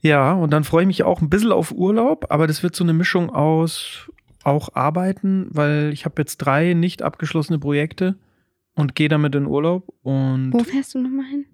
Ja, 0.00 0.32
und 0.32 0.50
dann 0.50 0.64
freue 0.64 0.82
ich 0.82 0.88
mich 0.88 1.02
auch 1.04 1.20
ein 1.22 1.30
bisschen 1.30 1.52
auf 1.52 1.70
Urlaub, 1.70 2.26
aber 2.30 2.48
das 2.48 2.64
wird 2.64 2.74
so 2.74 2.82
eine 2.82 2.92
Mischung 2.92 3.30
aus 3.30 4.10
auch 4.44 4.74
arbeiten, 4.74 5.48
weil 5.50 5.90
ich 5.92 6.04
habe 6.04 6.20
jetzt 6.20 6.38
drei 6.38 6.74
nicht 6.74 7.02
abgeschlossene 7.02 7.58
Projekte 7.58 8.16
und 8.74 8.94
gehe 8.94 9.08
damit 9.08 9.34
in 9.34 9.46
Urlaub. 9.46 9.92
Und 10.02 10.52
Wo 10.52 10.60
fährst 10.64 10.94
du 10.94 10.98
nochmal 11.00 11.26
hin? 11.26 11.46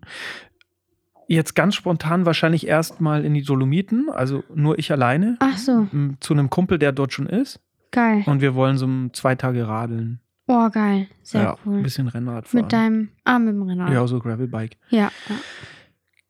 jetzt 1.28 1.54
ganz 1.54 1.74
spontan 1.74 2.24
wahrscheinlich 2.26 2.66
erstmal 2.66 3.24
in 3.24 3.34
die 3.34 3.42
Dolomiten, 3.42 4.08
also 4.10 4.42
nur 4.54 4.78
ich 4.78 4.90
alleine, 4.90 5.36
Ach 5.40 5.58
so, 5.58 5.86
zu 6.20 6.32
einem 6.32 6.48
Kumpel, 6.50 6.78
der 6.78 6.92
dort 6.92 7.12
schon 7.12 7.26
ist. 7.26 7.60
geil. 7.90 8.22
Und 8.26 8.40
wir 8.40 8.54
wollen 8.54 8.78
so 8.78 8.88
zwei 9.12 9.34
Tage 9.34 9.68
radeln. 9.68 10.20
Oh, 10.46 10.70
geil. 10.70 11.06
Sehr 11.22 11.42
ja, 11.42 11.56
cool. 11.66 11.76
ein 11.76 11.82
bisschen 11.82 12.08
Rennrad 12.08 12.48
fahren. 12.48 12.62
Mit 12.62 12.72
deinem, 12.72 13.08
ah, 13.24 13.38
mit 13.38 13.50
dem 13.54 13.62
Renner. 13.62 13.92
ja, 13.92 14.06
so 14.06 14.18
Gravelbike. 14.18 14.78
ja. 14.88 15.12
ja. 15.28 15.36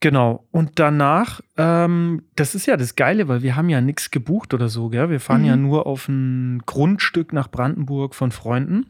Genau. 0.01 0.47
Und 0.53 0.79
danach, 0.79 1.41
ähm, 1.57 2.23
das 2.37 2.55
ist 2.55 2.67
ja 2.67 2.77
das 2.77 2.95
Geile, 2.95 3.27
weil 3.27 3.43
wir 3.43 3.57
haben 3.57 3.69
ja 3.69 3.81
nichts 3.81 4.11
gebucht 4.13 4.55
oder 4.55 4.69
so, 4.69 4.89
gell? 4.91 5.11
Wir 5.11 5.19
fahren 5.21 5.41
Mhm. 5.43 5.47
ja 5.49 5.57
nur 5.57 5.87
auf 5.87 6.09
ein 6.09 6.63
Grundstück 6.67 7.33
nach 7.33 7.51
Brandenburg 7.51 8.15
von 8.15 8.31
Freunden. 8.31 8.87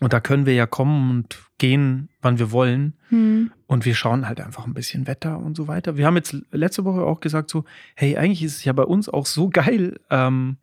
Und 0.00 0.12
da 0.12 0.20
können 0.20 0.44
wir 0.46 0.54
ja 0.54 0.66
kommen 0.66 1.10
und 1.10 1.38
gehen, 1.58 2.08
wann 2.20 2.38
wir 2.38 2.50
wollen. 2.50 2.94
Hm. 3.10 3.52
Und 3.66 3.84
wir 3.84 3.94
schauen 3.94 4.26
halt 4.26 4.40
einfach 4.40 4.66
ein 4.66 4.74
bisschen 4.74 5.06
Wetter 5.06 5.38
und 5.38 5.56
so 5.56 5.68
weiter. 5.68 5.96
Wir 5.96 6.06
haben 6.06 6.16
jetzt 6.16 6.34
letzte 6.50 6.84
Woche 6.84 7.02
auch 7.02 7.20
gesagt 7.20 7.48
so, 7.48 7.64
hey, 7.94 8.16
eigentlich 8.16 8.42
ist 8.42 8.56
es 8.56 8.64
ja 8.64 8.72
bei 8.72 8.82
uns 8.82 9.08
auch 9.08 9.24
so 9.26 9.48
geil. 9.50 10.00
Ähm, 10.10 10.56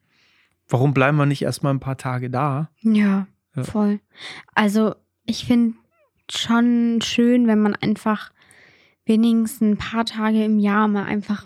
warum 0.67 0.93
bleiben 0.93 1.17
wir 1.17 1.25
nicht 1.25 1.41
erstmal 1.43 1.73
ein 1.73 1.79
paar 1.79 1.97
Tage 1.97 2.29
da? 2.29 2.69
Ja, 2.81 3.27
Ja. 3.55 3.63
voll. 3.63 3.99
Also 4.53 4.95
ich 5.25 5.45
finde 5.45 5.75
schon 6.29 6.99
schön, 7.01 7.47
wenn 7.47 7.61
man 7.61 7.75
einfach 7.75 8.31
wenigstens 9.11 9.61
ein 9.61 9.77
paar 9.77 10.05
Tage 10.05 10.43
im 10.43 10.59
Jahr 10.59 10.87
mal 10.87 11.03
einfach 11.03 11.45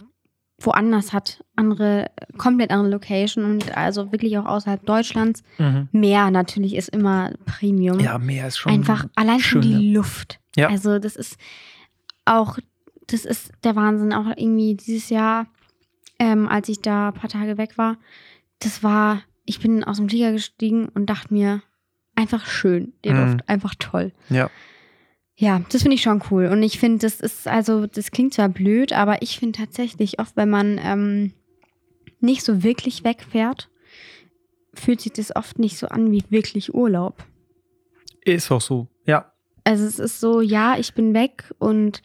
woanders 0.59 1.11
hat, 1.11 1.43
andere, 1.55 2.09
komplett 2.37 2.71
andere 2.71 2.89
Location 2.89 3.43
und 3.43 3.75
also 3.75 4.11
wirklich 4.11 4.37
auch 4.37 4.45
außerhalb 4.45 4.85
Deutschlands. 4.85 5.43
Meer 5.91 6.31
natürlich 6.31 6.75
ist 6.75 6.89
immer 6.89 7.33
Premium. 7.45 7.99
Ja, 7.99 8.17
Meer 8.17 8.47
ist 8.47 8.57
schon 8.57 8.71
einfach 8.71 9.05
allein 9.15 9.39
schon 9.39 9.61
die 9.61 9.91
ja. 9.91 9.97
Luft. 9.99 10.39
Ja. 10.55 10.69
Also 10.69 10.97
das 10.99 11.15
ist 11.17 11.37
auch, 12.23 12.57
das 13.07 13.25
ist 13.25 13.51
der 13.63 13.75
Wahnsinn. 13.75 14.13
Auch 14.13 14.27
irgendwie 14.27 14.75
dieses 14.75 15.09
Jahr, 15.09 15.47
ähm, 16.19 16.47
als 16.47 16.69
ich 16.69 16.81
da 16.81 17.09
ein 17.09 17.13
paar 17.13 17.29
Tage 17.29 17.57
weg 17.57 17.77
war, 17.77 17.97
das 18.59 18.81
war, 18.81 19.21
ich 19.43 19.59
bin 19.59 19.83
aus 19.83 19.97
dem 19.97 20.07
Flieger 20.07 20.31
gestiegen 20.31 20.87
und 20.87 21.07
dachte 21.09 21.33
mir, 21.33 21.61
einfach 22.15 22.45
schön, 22.45 22.93
die 23.03 23.09
Mhm. 23.09 23.17
Luft, 23.19 23.49
einfach 23.49 23.75
toll. 23.77 24.13
Ja. 24.29 24.49
Ja, 25.37 25.61
das 25.69 25.81
finde 25.81 25.95
ich 25.95 26.01
schon 26.01 26.23
cool. 26.31 26.47
Und 26.47 26.63
ich 26.63 26.79
finde, 26.79 26.99
das 26.99 27.19
ist, 27.19 27.47
also, 27.47 27.87
das 27.87 28.11
klingt 28.11 28.33
zwar 28.33 28.49
blöd, 28.49 28.93
aber 28.93 29.21
ich 29.21 29.37
finde 29.37 29.59
tatsächlich 29.59 30.19
oft, 30.19 30.37
wenn 30.37 30.49
man 30.49 30.79
ähm, 30.81 31.33
nicht 32.21 32.43
so 32.43 32.63
wirklich 32.63 33.03
wegfährt, 33.03 33.69
fühlt 34.73 35.01
sich 35.01 35.13
das 35.13 35.35
oft 35.35 35.59
nicht 35.59 35.77
so 35.77 35.87
an 35.87 36.11
wie 36.11 36.23
wirklich 36.29 36.73
Urlaub. 36.73 37.23
Ist 38.23 38.51
auch 38.51 38.61
so. 38.61 38.87
Ja. 39.05 39.31
Also 39.63 39.85
es 39.85 39.99
ist 39.99 40.19
so, 40.19 40.41
ja, 40.41 40.77
ich 40.77 40.93
bin 40.93 41.13
weg 41.13 41.53
und 41.59 42.01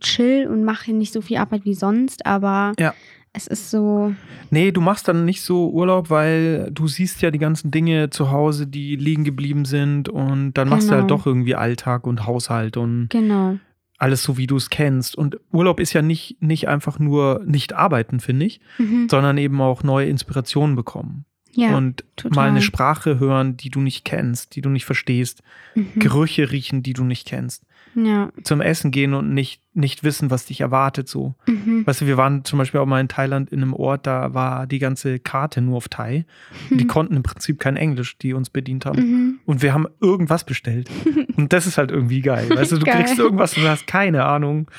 chill 0.00 0.46
und 0.46 0.64
mache 0.64 0.92
nicht 0.92 1.12
so 1.12 1.20
viel 1.20 1.38
Arbeit 1.38 1.64
wie 1.64 1.74
sonst, 1.74 2.24
aber 2.26 2.72
Ja. 2.78 2.94
Es 3.36 3.46
ist 3.46 3.70
so, 3.70 4.14
Nee, 4.50 4.70
du 4.72 4.80
machst 4.80 5.08
dann 5.08 5.24
nicht 5.24 5.42
so 5.42 5.68
Urlaub, 5.70 6.08
weil 6.08 6.70
du 6.72 6.88
siehst 6.88 7.20
ja 7.20 7.30
die 7.30 7.38
ganzen 7.38 7.70
Dinge 7.70 8.10
zu 8.10 8.30
Hause, 8.30 8.66
die 8.66 8.96
liegen 8.96 9.24
geblieben 9.24 9.64
sind 9.64 10.08
und 10.08 10.54
dann 10.54 10.68
machst 10.68 10.84
du 10.88 10.92
Genau. 10.92 11.00
halt 11.02 11.10
doch 11.10 11.26
irgendwie 11.26 11.54
Alltag 11.54 12.06
und 12.06 12.26
Haushalt 12.26 12.76
und 12.76 13.08
genau. 13.10 13.58
alles 13.98 14.22
so, 14.22 14.38
wie 14.38 14.46
du 14.46 14.56
es 14.56 14.70
kennst. 14.70 15.16
Und 15.16 15.38
Urlaub 15.52 15.80
ist 15.80 15.92
ja 15.92 16.00
nicht, 16.02 16.40
nicht 16.40 16.68
einfach 16.68 16.98
nur 16.98 17.42
nicht 17.44 17.74
arbeiten, 17.74 18.20
finde 18.20 18.46
ich, 18.46 18.60
Mhm. 18.78 19.08
sondern 19.10 19.36
eben 19.38 19.60
auch 19.60 19.82
neue 19.82 20.06
Inspirationen 20.08 20.74
bekommen. 20.76 21.24
Ja, 21.52 21.74
und 21.76 22.04
total. 22.16 22.36
mal 22.36 22.48
eine 22.50 22.60
Sprache 22.62 23.18
hören, 23.18 23.56
die 23.56 23.70
du 23.70 23.80
nicht 23.80 24.04
kennst, 24.04 24.56
die 24.56 24.60
du 24.60 24.68
nicht 24.68 24.84
verstehst, 24.84 25.42
mhm. 25.74 25.88
Gerüche 25.96 26.50
riechen, 26.52 26.82
die 26.82 26.92
du 26.92 27.02
nicht 27.04 27.26
kennst, 27.26 27.64
ja. 27.94 28.30
zum 28.42 28.60
Essen 28.60 28.90
gehen 28.90 29.14
und 29.14 29.32
nicht, 29.32 29.62
nicht 29.74 30.04
wissen, 30.04 30.30
was 30.30 30.46
dich 30.46 30.60
erwartet, 30.60 31.08
so. 31.08 31.34
Mhm. 31.46 31.86
Weißt 31.86 32.00
du, 32.02 32.06
wir 32.06 32.16
waren 32.16 32.44
zum 32.44 32.58
Beispiel 32.58 32.80
auch 32.80 32.86
mal 32.86 33.00
in 33.00 33.08
Thailand 33.08 33.50
in 33.50 33.62
einem 33.62 33.72
Ort, 33.74 34.06
da 34.06 34.34
war 34.34 34.66
die 34.66 34.78
ganze 34.78 35.18
Karte 35.18 35.60
nur 35.60 35.76
auf 35.76 35.88
Thai. 35.88 36.24
Die 36.70 36.86
konnten 36.86 37.16
im 37.16 37.22
Prinzip 37.22 37.58
kein 37.58 37.76
Englisch, 37.76 38.18
die 38.18 38.32
uns 38.34 38.50
bedient 38.50 38.86
haben. 38.86 38.98
Mhm. 39.00 39.40
Und 39.44 39.62
wir 39.62 39.72
haben 39.72 39.86
irgendwas 40.00 40.44
bestellt. 40.44 40.90
Und 41.36 41.52
das 41.52 41.66
ist 41.66 41.78
halt 41.78 41.90
irgendwie 41.90 42.20
geil. 42.22 42.48
Weißt 42.50 42.72
du, 42.72 42.78
du 42.78 42.86
Geil. 42.86 42.96
kriegst 42.96 43.18
irgendwas 43.18 43.56
und 43.56 43.62
du 43.62 43.68
hast 43.68 43.86
keine 43.86 44.24
Ahnung. 44.24 44.70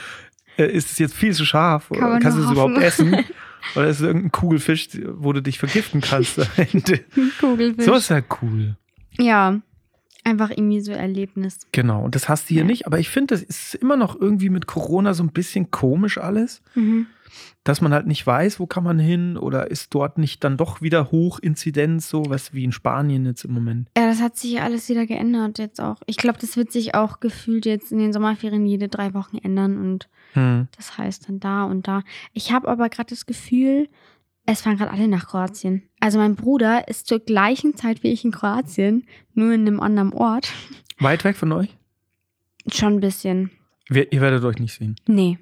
Äh, 0.58 0.65
Ist 0.65 0.89
es 0.91 0.98
jetzt 0.98 1.13
viel 1.13 1.32
zu 1.34 1.46
scharf? 1.46 1.89
Kann 1.89 2.04
Oder 2.04 2.20
kannst 2.20 2.38
du 2.39 2.43
es 2.43 2.52
überhaupt 2.52 2.78
essen? 2.80 3.13
Oder 3.76 3.88
ist 3.88 3.98
es 4.00 4.02
irgendein 4.08 4.32
Kugelfisch, 4.32 4.89
wo 5.08 5.34
du 5.34 5.41
dich 5.41 5.60
vergiften 5.60 6.02
kannst? 6.02 6.38
Kugelfisch. 7.39 7.86
So 7.86 7.93
ist 7.93 8.10
ja 8.10 8.22
cool. 8.41 8.76
ja, 9.20 9.60
einfach 10.28 10.52
irgendwie 10.52 10.82
so 10.82 10.92
Erlebnis. 10.92 11.60
Genau. 11.72 12.04
Und 12.04 12.13
das 12.16 12.30
hast 12.30 12.46
du 12.50 12.54
hier 12.54 12.62
Ja. 12.63 12.68
nicht. 12.68 12.86
Aber 12.86 13.00
ich 13.00 13.10
finde, 13.10 13.34
das 13.34 13.42
ist 13.44 13.74
immer 13.76 13.98
noch 13.98 14.20
irgendwie 14.20 14.50
mit 14.50 14.68
Corona 14.68 15.13
so 15.13 15.24
ein 15.24 15.32
bisschen 15.32 15.72
komisch 15.72 16.18
alles. 16.18 16.62
Mhm. 16.76 17.08
dass 17.66 17.82
man 17.82 17.94
halt 17.94 18.08
nicht 18.08 18.26
weiß, 18.26 18.62
wo 18.62 18.66
kann 18.66 18.86
man 18.86 18.98
hin 18.98 19.36
oder 19.36 19.70
ist 19.70 19.94
dort 19.94 20.18
nicht 20.18 20.42
dann 20.46 20.56
doch 20.56 20.82
wieder 20.82 21.12
Hochinzidenz, 21.12 22.08
so 22.10 22.24
was 22.30 22.54
wie 22.54 22.63
in 22.63 22.72
Spanien 22.72 23.26
jetzt 23.26 23.44
im 23.44 23.52
Moment. 23.54 23.90
Ja, 23.98 24.08
das 24.08 24.22
hat 24.22 24.38
sich 24.38 24.54
ja 24.54 24.63
alles 24.63 24.88
wieder 24.88 25.06
geändert 25.06 25.60
jetzt 25.60 25.82
auch. 25.82 25.98
Ich 26.06 26.16
glaube, 26.16 26.40
das 26.40 26.56
wird 26.56 26.72
sich 26.72 26.96
auch 26.96 27.20
gefühlt 27.20 27.66
jetzt 27.66 27.92
in 27.92 27.98
den 28.00 28.13
Sommerferien 28.13 28.66
jede 28.66 28.88
drei 28.88 29.13
Wochen 29.13 29.38
ändern 29.38 29.78
und 29.78 30.08
Hm. 30.34 30.70
das 30.78 30.98
heißt 30.98 31.28
dann 31.28 31.40
da 31.42 31.66
und 31.66 31.88
da. 31.90 32.04
Ich 32.32 32.54
habe 32.54 32.70
aber 32.70 32.88
gerade 32.90 33.10
das 33.10 33.26
Gefühl, 33.26 33.90
es 34.47 34.62
fahren 34.62 34.77
gerade 34.77 34.91
alle 34.91 35.07
nach 35.07 35.27
Kroatien. 35.27 35.83
Also 35.99 36.17
mein 36.17 36.36
Bruder 36.36 36.88
ist 36.88 37.05
zur 37.07 37.19
gleichen 37.19 37.75
Zeit 37.75 38.01
wie 38.01 38.12
ich 38.12 38.23
in 38.25 38.31
Kroatien, 38.31 39.05
nur 39.33 39.53
in 39.53 39.67
einem 39.67 39.79
anderen 39.79 40.13
Ort. 40.13 40.51
Weit 40.99 41.23
weg 41.23 41.36
von 41.36 41.51
euch? 41.51 41.69
Schon 42.73 42.93
ein 42.95 42.99
bisschen. 42.99 43.51
Wir, 43.89 44.12
ihr 44.12 44.21
werdet 44.21 44.43
euch 44.43 44.57
nicht 44.57 44.73
sehen. 44.73 44.95
Nee. 45.07 45.38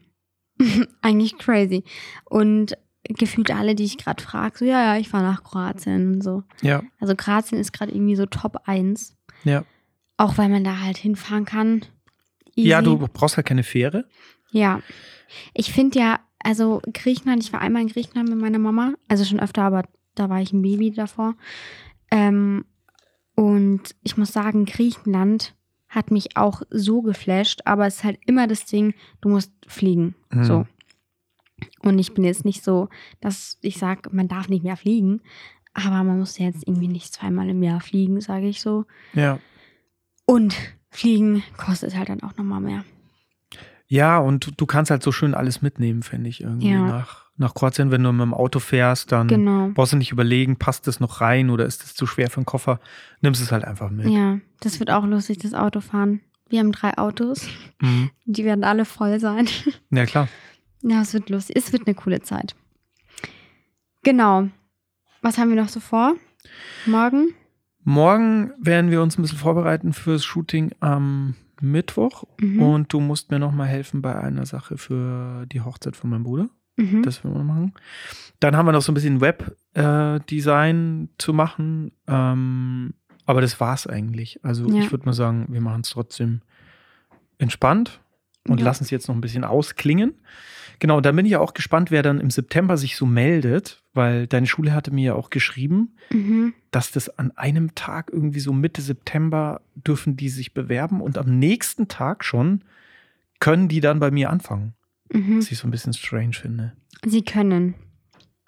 Eigentlich 1.02 1.38
crazy. 1.38 1.84
Und 2.26 2.78
gefühlt 3.04 3.52
alle, 3.52 3.76
die 3.76 3.84
ich 3.86 3.98
gerade 3.98 4.22
frage, 4.22 4.58
so, 4.58 4.66
ja, 4.66 4.84
ja, 4.84 5.00
ich 5.00 5.10
fahre 5.10 5.24
nach 5.24 5.44
Kroatien 5.44 6.16
und 6.16 6.22
so. 6.24 6.44
Ja, 6.62 6.82
Also 7.00 7.16
Kroatien 7.16 7.60
ist 7.62 7.72
gerade 7.74 7.92
irgendwie 7.92 8.16
so 8.16 8.26
Top 8.26 8.62
1. 8.66 9.16
ja. 9.44 9.64
Auch 10.18 10.38
weil 10.38 10.48
man 10.48 10.64
da 10.64 10.80
halt 10.80 10.96
hinfahren 10.96 11.44
kann. 11.44 11.82
Easy. 12.56 12.70
Ja, 12.70 12.82
du 12.82 12.98
brauchst 12.98 13.36
halt 13.36 13.46
keine 13.48 13.64
Fähre. 13.64 14.08
Ja. 14.52 14.82
Ich 15.54 15.74
finde 15.74 16.00
ja, 16.00 16.20
also 16.46 16.80
Griechenland, 16.94 17.44
ich 17.44 17.52
war 17.52 17.62
einmal 17.62 17.82
in 17.82 17.88
Griechenland 17.88 18.30
mit 18.30 18.40
meiner 18.40 18.60
Mama, 18.60 18.94
also 19.08 19.26
schon 19.26 19.40
öfter, 19.40 19.64
aber 19.64 19.84
da 20.14 20.30
war 20.30 20.42
ich 20.42 20.54
ein 20.54 20.62
Baby 20.62 20.92
davor. 20.92 21.34
Ähm, 22.12 22.66
und 23.36 23.96
ich 24.04 24.16
muss 24.16 24.32
sagen, 24.32 24.66
Griechenland 24.66 25.56
hat 25.90 26.12
mich 26.12 26.38
auch 26.38 26.62
so 26.70 27.02
geflasht, 27.02 27.62
aber 27.66 27.88
es 27.88 27.96
ist 27.96 28.04
halt 28.04 28.20
immer 28.28 28.48
das 28.48 28.66
Ding, 28.66 28.94
du 29.22 29.30
musst 29.30 29.52
fliegen. 29.68 30.14
Mhm. 30.32 30.44
So. 30.44 30.68
Und 31.80 31.98
ich 31.98 32.14
bin 32.14 32.24
jetzt 32.24 32.46
nicht 32.46 32.64
so, 32.64 32.90
dass 33.22 33.58
ich 33.62 33.78
sage, 33.78 34.10
man 34.12 34.28
darf 34.28 34.48
nicht 34.48 34.64
mehr 34.64 34.78
fliegen, 34.78 35.22
aber 35.74 36.04
man 36.04 36.20
muss 36.20 36.38
jetzt 36.38 36.68
irgendwie 36.68 36.88
nicht 36.88 37.12
zweimal 37.12 37.50
im 37.50 37.64
Jahr 37.64 37.82
fliegen, 37.82 38.22
sage 38.22 38.48
ich 38.48 38.62
so. 38.62 38.86
Ja. 39.14 39.40
Und 40.28 40.56
fliegen 40.92 41.44
kostet 41.58 41.96
halt 41.98 42.10
dann 42.10 42.22
auch 42.22 42.38
nochmal 42.38 42.62
mehr. 42.62 42.86
Ja, 43.88 44.18
und 44.18 44.60
du 44.60 44.66
kannst 44.66 44.90
halt 44.92 45.04
so 45.04 45.12
schön 45.12 45.34
alles 45.34 45.62
mitnehmen, 45.62 46.02
finde 46.04 46.30
ich, 46.30 46.42
irgendwie 46.42 46.70
Ja. 46.72 46.82
nach, 46.86 47.26
Nach 47.38 47.54
Kroatien, 47.54 47.92
wenn 47.92 48.02
du 48.02 48.14
mit 48.14 48.22
dem 48.22 48.34
Auto 48.34 48.60
fährst, 48.60 49.12
dann 49.12 49.28
Genau. 49.28 49.70
brauchst 49.74 49.92
du 49.92 49.98
nicht 49.98 50.14
überlegen, 50.14 50.56
passt 50.58 50.88
das 50.88 51.02
noch 51.02 51.20
rein 51.20 51.50
oder 51.50 51.66
ist 51.66 51.84
das 51.84 51.94
zu 51.94 52.08
schwer 52.08 52.30
für 52.30 52.40
den 52.40 52.46
Koffer? 52.46 52.80
Nimmst 53.20 53.42
es 53.42 53.52
halt 53.52 53.66
einfach 53.66 53.90
mit. 53.90 54.08
Ja, 54.08 54.40
das 54.62 54.80
wird 54.80 54.90
auch 54.90 55.06
lustig, 55.06 55.40
das 55.40 55.54
Autofahren. 55.54 56.22
Wir 56.48 56.60
haben 56.62 56.72
drei 56.72 56.98
Autos. 56.98 57.50
Mhm. 57.82 58.10
Die 58.24 58.46
werden 58.46 58.64
alle 58.64 58.86
voll 58.86 59.20
sein. 59.20 59.50
Ja, 59.92 60.06
klar. 60.06 60.30
Ja, 60.82 61.02
es 61.02 61.14
wird 61.14 61.30
lustig. 61.30 61.58
Es 61.58 61.74
wird 61.74 61.86
eine 61.88 61.94
coole 61.96 62.22
Zeit. 62.22 62.56
Genau. 64.04 64.48
Was 65.22 65.38
haben 65.38 65.50
wir 65.50 65.62
noch 65.62 65.68
so 65.70 65.82
vor? 65.82 66.14
Morgen? 66.86 67.34
Morgen 67.84 68.52
werden 68.60 68.92
wir 68.92 69.02
uns 69.02 69.18
ein 69.18 69.24
bisschen 69.24 69.38
vorbereiten 69.40 69.92
fürs 69.92 70.24
Shooting 70.24 70.72
am 70.80 71.36
Mittwoch 71.62 72.24
Mhm. 72.40 72.62
und 72.62 72.94
du 72.94 73.00
musst 73.00 73.32
mir 73.32 73.40
nochmal 73.40 73.68
helfen 73.68 74.02
bei 74.02 74.16
einer 74.16 74.46
Sache 74.46 74.78
für 74.78 75.46
die 75.48 75.62
Hochzeit 75.62 75.96
von 75.96 76.10
meinem 76.10 76.24
Bruder. 76.24 76.50
Mhm. 76.78 77.04
Das 77.04 77.24
werden 77.24 77.36
wir 77.38 77.44
machen. 77.44 77.74
Dann 78.40 78.56
haben 78.58 78.66
wir 78.66 78.72
noch 78.74 78.82
so 78.82 78.92
ein 78.92 78.96
bisschen 78.96 79.22
Web-Design 79.22 81.10
zu 81.18 81.34
machen. 81.34 81.92
Ähm, 82.08 82.94
aber 83.26 83.42
das 83.42 83.60
war's 83.60 83.88
eigentlich. 83.88 84.40
Also 84.44 84.68
Ja. 84.70 84.82
ich 84.82 84.92
würde 84.92 85.06
mal 85.06 85.14
sagen, 85.14 85.48
wir 85.50 85.62
machen 85.62 85.82
es 85.82 85.90
trotzdem 85.90 86.42
entspannt 87.38 88.02
und 88.48 88.60
Ja. 88.60 88.66
lassen 88.66 88.84
es 88.84 88.90
jetzt 88.92 89.08
noch 89.08 89.16
ein 89.16 89.22
bisschen 89.22 89.44
ausklingen. 89.44 90.14
Genau, 90.80 91.02
dann 91.02 91.16
bin 91.16 91.26
ich 91.26 91.32
ja 91.34 91.40
auch 91.40 91.54
gespannt, 91.54 91.92
wer 91.92 92.04
dann 92.04 92.20
im 92.20 92.30
September 92.30 92.78
sich 92.78 92.96
so 92.98 93.06
meldet, 93.06 93.82
weil 93.94 94.28
deine 94.28 94.46
Schule 94.48 94.74
hatte 94.74 94.92
mir 94.92 95.04
ja 95.06 95.14
auch 95.16 95.30
geschrieben, 95.30 95.96
Mhm. 96.12 96.54
dass 96.72 96.92
das 96.92 97.10
an 97.18 97.32
einem 97.38 97.76
Tag 97.76 98.10
irgendwie 98.12 98.40
so 98.40 98.52
Mitte 98.54 98.82
September 98.82 99.62
dürfen 99.76 100.18
die 100.18 100.30
sich 100.30 100.54
bewerben 100.54 101.02
und 101.02 101.18
am 101.18 101.40
nächsten 101.40 101.88
Tag 101.88 102.24
schon 102.24 102.64
können 103.40 103.68
die 103.68 103.80
dann 103.82 104.00
bei 104.00 104.12
mir 104.12 104.30
anfangen. 104.30 104.74
Mhm. 105.12 105.38
Was 105.38 105.52
ich 105.52 105.58
so 105.58 105.68
ein 105.68 105.72
bisschen 105.72 105.94
strange 105.94 106.34
finde. 106.34 106.74
Sie 107.06 107.22
können, 107.24 107.76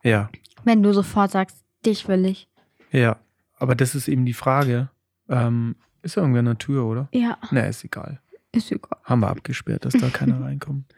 Ja. 0.04 0.30
wenn 0.64 0.84
du 0.84 0.94
sofort 0.94 1.32
sagst, 1.32 1.64
dich 1.86 2.08
will 2.08 2.26
ich. 2.26 2.48
Ja, 2.92 3.18
aber 3.58 3.76
das 3.76 3.96
ist 3.96 4.08
eben 4.08 4.26
die 4.26 4.34
Frage. 4.34 4.90
Ähm, 5.30 5.76
ist 6.04 6.16
da 6.18 6.22
irgendwer 6.22 6.40
an 6.40 6.46
der 6.46 6.58
Tür, 6.58 6.86
oder? 6.86 7.10
Ja, 7.12 7.38
Na, 7.52 7.62
ist 7.62 7.84
egal. 7.84 8.22
ist 8.54 8.72
egal. 8.72 8.98
Haben 9.04 9.22
wir 9.22 9.28
abgesperrt, 9.30 9.86
dass 9.86 9.94
da 9.94 10.10
keiner 10.10 10.42
reinkommt. 10.42 10.86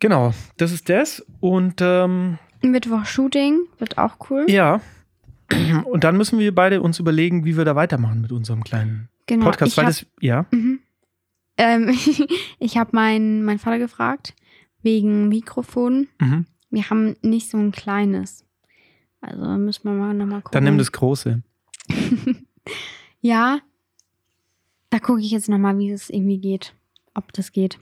Genau, 0.00 0.32
das 0.56 0.72
ist 0.72 0.88
das. 0.88 1.24
Und 1.40 1.80
ähm, 1.80 2.38
Mittwoch 2.62 3.04
Shooting 3.04 3.60
wird 3.78 3.98
auch 3.98 4.16
cool. 4.30 4.46
ja, 4.48 4.80
und 5.84 6.04
dann 6.04 6.16
müssen 6.16 6.38
wir 6.38 6.54
beide 6.54 6.82
uns 6.82 6.98
überlegen, 6.98 7.44
wie 7.44 7.56
wir 7.56 7.64
da 7.64 7.74
weitermachen 7.74 8.20
mit 8.20 8.32
unserem 8.32 8.62
kleinen 8.64 9.08
genau. 9.26 9.46
Podcast. 9.46 9.76
hab, 9.78 9.86
das, 9.86 10.06
ja, 10.20 10.46
mhm. 10.50 10.80
ähm, 11.56 11.96
ich 12.58 12.76
habe 12.76 12.90
meinen 12.92 13.44
meinen 13.44 13.58
Vater 13.58 13.78
gefragt 13.78 14.34
wegen 14.82 15.28
Mikrofon. 15.28 16.08
mhm. 16.20 16.46
Wir 16.70 16.90
haben 16.90 17.16
nicht 17.22 17.48
so 17.48 17.56
ein 17.56 17.72
kleines. 17.72 18.44
Also 19.22 19.42
müssen 19.42 19.84
wir 19.84 19.92
mal 19.92 20.12
nochmal 20.12 20.42
gucken. 20.42 20.52
dann 20.52 20.64
nimm 20.64 20.76
das 20.76 20.92
Große. 20.92 21.42
Ja, 23.20 23.60
da 24.90 24.98
gucke 24.98 25.20
ich 25.20 25.30
jetzt 25.30 25.48
nochmal, 25.48 25.78
wie 25.78 25.90
es 25.90 26.10
irgendwie 26.10 26.38
geht. 26.38 26.74
Ob 27.14 27.32
das 27.32 27.52
geht. 27.52 27.78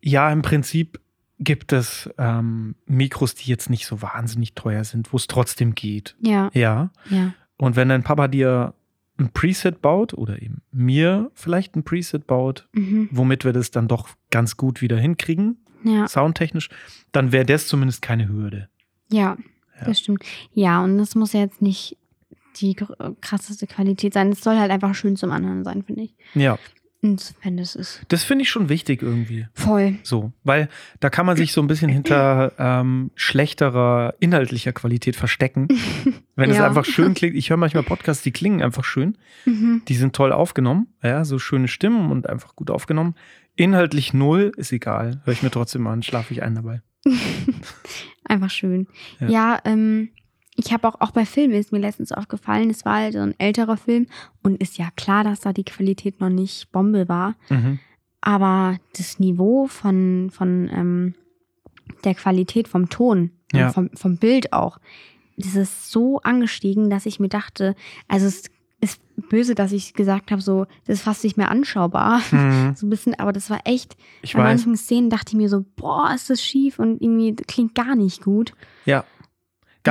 Ja, 0.00 0.30
im 0.32 0.42
Prinzip 0.42 1.00
gibt 1.42 1.72
es 1.72 2.08
ähm, 2.18 2.74
Mikros, 2.86 3.34
die 3.34 3.50
jetzt 3.50 3.70
nicht 3.70 3.86
so 3.86 4.02
wahnsinnig 4.02 4.54
teuer 4.54 4.84
sind, 4.84 5.12
wo 5.12 5.16
es 5.16 5.26
trotzdem 5.26 5.74
geht. 5.74 6.14
Ja, 6.20 6.50
Ja. 6.54 6.90
ja. 7.08 7.32
Und 7.56 7.76
wenn 7.76 7.88
dein 7.88 8.02
Papa 8.02 8.28
dir 8.28 8.74
ein 9.18 9.30
Preset 9.32 9.82
baut 9.82 10.14
oder 10.14 10.40
eben 10.40 10.62
mir 10.70 11.30
vielleicht 11.34 11.76
ein 11.76 11.82
Preset 11.82 12.26
baut, 12.26 12.68
Mhm. 12.72 13.08
womit 13.10 13.44
wir 13.44 13.52
das 13.52 13.70
dann 13.70 13.88
doch 13.88 14.08
ganz 14.30 14.56
gut 14.56 14.80
wieder 14.82 14.98
hinkriegen, 14.98 15.58
Ja, 15.82 16.06
soundtechnisch, 16.08 16.68
dann 17.12 17.32
wäre 17.32 17.46
das 17.46 17.66
zumindest 17.66 18.02
keine 18.02 18.28
Hürde. 18.28 18.68
ja, 19.10 19.36
Ja. 19.80 19.86
das 19.86 19.98
stimmt. 20.00 20.22
Ja, 20.52 20.82
und 20.84 20.98
das 20.98 21.14
muss 21.14 21.32
ja 21.32 21.40
jetzt 21.40 21.62
nicht 21.62 21.96
die 22.60 22.74
krasseste 23.22 23.66
Qualität 23.66 24.12
sein. 24.12 24.30
Es 24.32 24.42
soll 24.42 24.58
halt 24.58 24.70
einfach 24.70 24.94
schön 24.94 25.16
zum 25.16 25.30
Anhören 25.30 25.64
sein, 25.64 25.82
finde 25.84 26.02
ich. 26.02 26.14
Ja, 26.34 26.58
wenn 27.02 27.56
das 27.56 27.76
ist 27.76 28.02
das 28.08 28.24
finde 28.24 28.42
ich 28.42 28.50
schon 28.50 28.68
wichtig 28.68 29.00
irgendwie. 29.02 29.46
voll. 29.54 29.94
So, 30.02 30.32
weil 30.44 30.68
da 31.00 31.08
kann 31.08 31.24
man 31.24 31.36
sich 31.36 31.52
so 31.52 31.62
ein 31.62 31.66
bisschen 31.66 31.88
hinter 31.88 32.52
ähm, 32.58 33.10
schlechterer 33.14 34.14
inhaltlicher 34.20 34.72
Qualität 34.72 35.16
verstecken. 35.16 35.68
Wenn 36.36 36.50
es 36.50 36.56
Ja. 36.58 36.66
einfach 36.66 36.84
schön 36.84 37.14
klingt. 37.14 37.36
Ich 37.36 37.50
höre 37.50 37.56
manchmal 37.56 37.82
Podcasts, 37.84 38.22
die 38.22 38.32
klingen 38.32 38.62
einfach 38.62 38.84
schön. 38.84 39.16
Mhm. 39.46 39.82
Die 39.88 39.94
sind 39.94 40.14
toll 40.14 40.32
aufgenommen. 40.32 40.88
Ja, 41.02 41.24
so 41.24 41.38
schöne 41.38 41.68
Stimmen 41.68 42.10
und 42.12 42.28
einfach 42.28 42.54
gut 42.56 42.70
aufgenommen. 42.70 43.14
Inhaltlich 43.56 44.12
null, 44.14 44.52
ist 44.56 44.72
egal. 44.72 45.20
Höre 45.24 45.32
ich 45.32 45.42
mir 45.42 45.50
trotzdem 45.50 45.86
an, 45.86 46.02
schlafe 46.02 46.32
ich 46.34 46.42
ein 46.42 46.54
dabei. 46.54 46.82
Einfach 48.24 48.50
schön. 48.50 48.86
Ja. 49.20 49.28
Ja, 49.28 49.58
ähm, 49.64 50.10
ich 50.56 50.72
habe 50.72 50.86
auch, 50.88 51.00
auch 51.00 51.12
bei 51.12 51.24
Filmen 51.24 51.54
ist 51.54 51.72
mir 51.72 51.78
letztens 51.78 52.12
aufgefallen, 52.12 52.70
es 52.70 52.84
war 52.84 52.96
halt 52.96 53.14
so 53.14 53.20
ein 53.20 53.34
älterer 53.38 53.76
Film 53.76 54.06
und 54.42 54.60
ist 54.60 54.78
ja 54.78 54.88
klar, 54.96 55.24
dass 55.24 55.40
da 55.40 55.52
die 55.52 55.64
Qualität 55.64 56.20
noch 56.20 56.28
nicht 56.28 56.70
Bombe 56.72 57.08
war. 57.08 57.34
Mhm. 57.48 57.78
Aber 58.20 58.76
das 58.96 59.18
Niveau 59.18 59.66
von, 59.66 60.30
von 60.30 60.68
ähm, 60.72 61.14
der 62.04 62.14
Qualität 62.14 62.68
vom 62.68 62.88
Ton, 62.90 63.30
Ja. 63.52 63.70
vom, 63.72 63.90
vom 63.94 64.16
Bild 64.18 64.52
auch, 64.52 64.78
das 65.38 65.54
ist 65.54 65.90
so 65.90 66.20
angestiegen, 66.20 66.90
dass 66.90 67.06
ich 67.06 67.18
mir 67.18 67.28
dachte, 67.30 67.74
also 68.08 68.26
es 68.26 68.44
ist 68.82 69.00
böse, 69.30 69.54
dass 69.54 69.72
ich 69.72 69.94
gesagt 69.94 70.30
habe, 70.30 70.42
so, 70.42 70.66
das 70.86 70.98
ist 70.98 71.02
fast 71.04 71.24
nicht 71.24 71.36
mehr 71.38 71.50
anschaubar. 71.50 72.20
Mhm. 72.30 72.72
So 72.76 72.86
ein 72.86 72.90
bisschen, 72.90 73.18
aber 73.18 73.32
das 73.32 73.48
war 73.50 73.60
echt, 73.64 73.96
Ich 74.22 74.34
bei 74.34 74.40
weiß. 74.40 74.48
manchen 74.66 74.76
Szenen 74.76 75.08
dachte 75.10 75.30
ich 75.32 75.36
mir 75.36 75.48
so, 75.48 75.64
boah, 75.76 76.12
ist 76.14 76.28
das 76.28 76.42
schief 76.42 76.78
und 76.78 77.00
irgendwie 77.00 77.34
klingt 77.36 77.74
gar 77.74 77.94
nicht 77.94 78.22
gut. 78.22 78.52
Ja. 78.84 79.04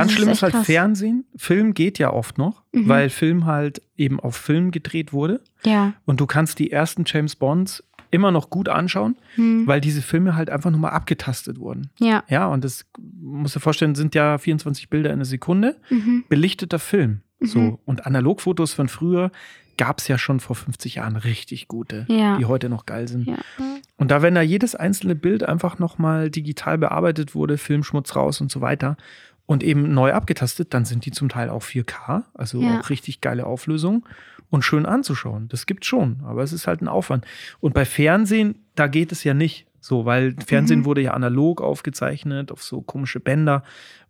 Ganz 0.00 0.12
ist 0.12 0.16
schlimm 0.18 0.28
ist 0.30 0.42
halt 0.42 0.52
krass. 0.54 0.66
Fernsehen. 0.66 1.24
Film 1.36 1.74
geht 1.74 1.98
ja 1.98 2.12
oft 2.12 2.38
noch, 2.38 2.62
Mhm. 2.72 2.88
weil 2.88 3.10
Film 3.10 3.46
halt 3.46 3.82
eben 3.96 4.20
auf 4.20 4.36
Film 4.36 4.70
gedreht 4.70 5.12
wurde. 5.12 5.40
Ja. 5.64 5.92
Und 6.06 6.20
du 6.20 6.26
kannst 6.26 6.58
die 6.58 6.70
ersten 6.72 7.04
James 7.06 7.36
Bonds 7.36 7.84
immer 8.12 8.32
noch 8.32 8.50
gut 8.50 8.68
anschauen, 8.68 9.14
Hm. 9.36 9.66
weil 9.68 9.80
diese 9.80 10.02
Filme 10.02 10.34
halt 10.34 10.50
einfach 10.50 10.70
nur 10.72 10.80
mal 10.80 10.88
abgetastet 10.90 11.60
wurden. 11.60 11.90
Ja. 12.00 12.24
Ja, 12.28 12.48
und 12.48 12.64
das 12.64 12.84
musst 13.20 13.54
du 13.54 13.58
dir 13.58 13.62
vorstellen, 13.62 13.94
sind 13.94 14.14
ja 14.16 14.36
24 14.38 14.90
Bilder 14.90 15.12
in 15.12 15.20
der 15.20 15.26
Sekunde. 15.26 15.76
Mhm. 15.90 16.24
Belichteter 16.28 16.80
Film. 16.80 17.20
Mhm. 17.38 17.46
So. 17.46 17.80
Und 17.84 18.06
Analogfotos 18.06 18.72
von 18.72 18.88
früher 18.88 19.30
gab 19.76 19.98
es 20.00 20.08
ja 20.08 20.18
schon 20.18 20.40
vor 20.40 20.56
50 20.56 20.96
Jahren 20.96 21.16
richtig 21.16 21.68
gute, 21.68 22.04
Ja. 22.08 22.36
die 22.36 22.44
heute 22.46 22.68
noch 22.68 22.84
geil 22.84 23.06
sind. 23.08 23.26
Ja. 23.28 23.38
Und 23.96 24.10
da, 24.10 24.20
wenn 24.22 24.34
da 24.34 24.42
jedes 24.42 24.74
einzelne 24.74 25.14
Bild 25.14 25.42
einfach 25.44 25.78
nochmal 25.78 26.30
digital 26.30 26.76
bearbeitet 26.78 27.34
wurde, 27.34 27.56
Filmschmutz 27.58 28.14
raus 28.16 28.40
und 28.40 28.50
so 28.50 28.60
weiter 28.60 28.96
und 29.50 29.64
eben 29.64 29.92
neu 29.92 30.12
abgetastet, 30.12 30.72
dann 30.74 30.84
sind 30.84 31.06
die 31.06 31.10
zum 31.10 31.28
Teil 31.28 31.50
auch 31.50 31.64
4K, 31.64 32.22
also 32.34 32.62
Ja. 32.62 32.78
auch 32.78 32.88
richtig 32.88 33.20
geile 33.20 33.46
Auflösung 33.46 34.06
und 34.48 34.62
schön 34.62 34.86
anzuschauen. 34.86 35.48
Das 35.48 35.66
gibt 35.66 35.84
schon, 35.84 36.20
aber 36.24 36.44
es 36.44 36.52
ist 36.52 36.68
halt 36.68 36.82
ein 36.82 36.86
Aufwand. 36.86 37.26
Und 37.58 37.74
bei 37.74 37.84
Fernsehen, 37.84 38.54
da 38.76 38.86
geht 38.86 39.10
es 39.10 39.24
ja 39.24 39.34
nicht 39.34 39.66
so, 39.80 40.04
weil 40.04 40.36
Fernsehen 40.46 40.80
Mhm. 40.80 40.84
wurde 40.84 41.00
ja 41.00 41.14
analog 41.14 41.62
aufgezeichnet 41.62 42.52
auf 42.52 42.62
so 42.62 42.80
komische 42.80 43.18
Bänder 43.18 43.64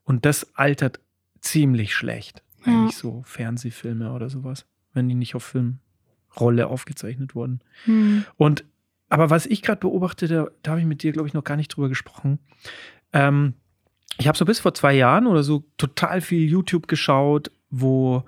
und 0.05 0.27
das 0.27 0.55
altert 0.57 1.01
ziemlich 1.41 1.95
schlecht. 1.95 2.43
Ja. 2.67 2.73
Eigentlich 2.75 2.97
so 2.97 3.23
Fernsehfilme 3.25 4.13
oder 4.13 4.29
sowas, 4.29 4.67
wenn 4.93 5.09
die 5.09 5.15
nicht 5.15 5.35
auf 5.35 5.45
Filmrolle 5.45 6.67
aufgezeichnet 6.67 7.35
wurden. 7.35 7.61
Hm. 7.87 8.27
Und 8.37 8.65
aber 9.09 9.31
was 9.31 9.47
ich 9.47 9.63
gerade 9.63 9.81
beobachte, 9.81 10.29
da, 10.29 10.49
da 10.63 10.73
habe 10.73 10.81
ich 10.81 10.87
mit 10.87 11.03
dir, 11.03 11.13
glaube 11.13 11.27
ich, 11.29 11.33
noch 11.35 11.45
gar 11.45 11.57
nicht 11.57 11.69
drüber 11.75 11.89
gesprochen. 11.89 12.39
Ähm, 13.15 13.55
ich 14.21 14.29
habe 14.29 14.39
so 14.39 14.45
bis 14.45 14.61
vor 14.61 14.75
zwei 14.75 14.95
Jahren 14.95 15.27
oder 15.27 15.43
so 15.43 15.65
total 15.79 16.21
viel 16.21 16.49
YouTube 16.49 16.87
geschaut, 16.89 17.51
wo 17.71 18.25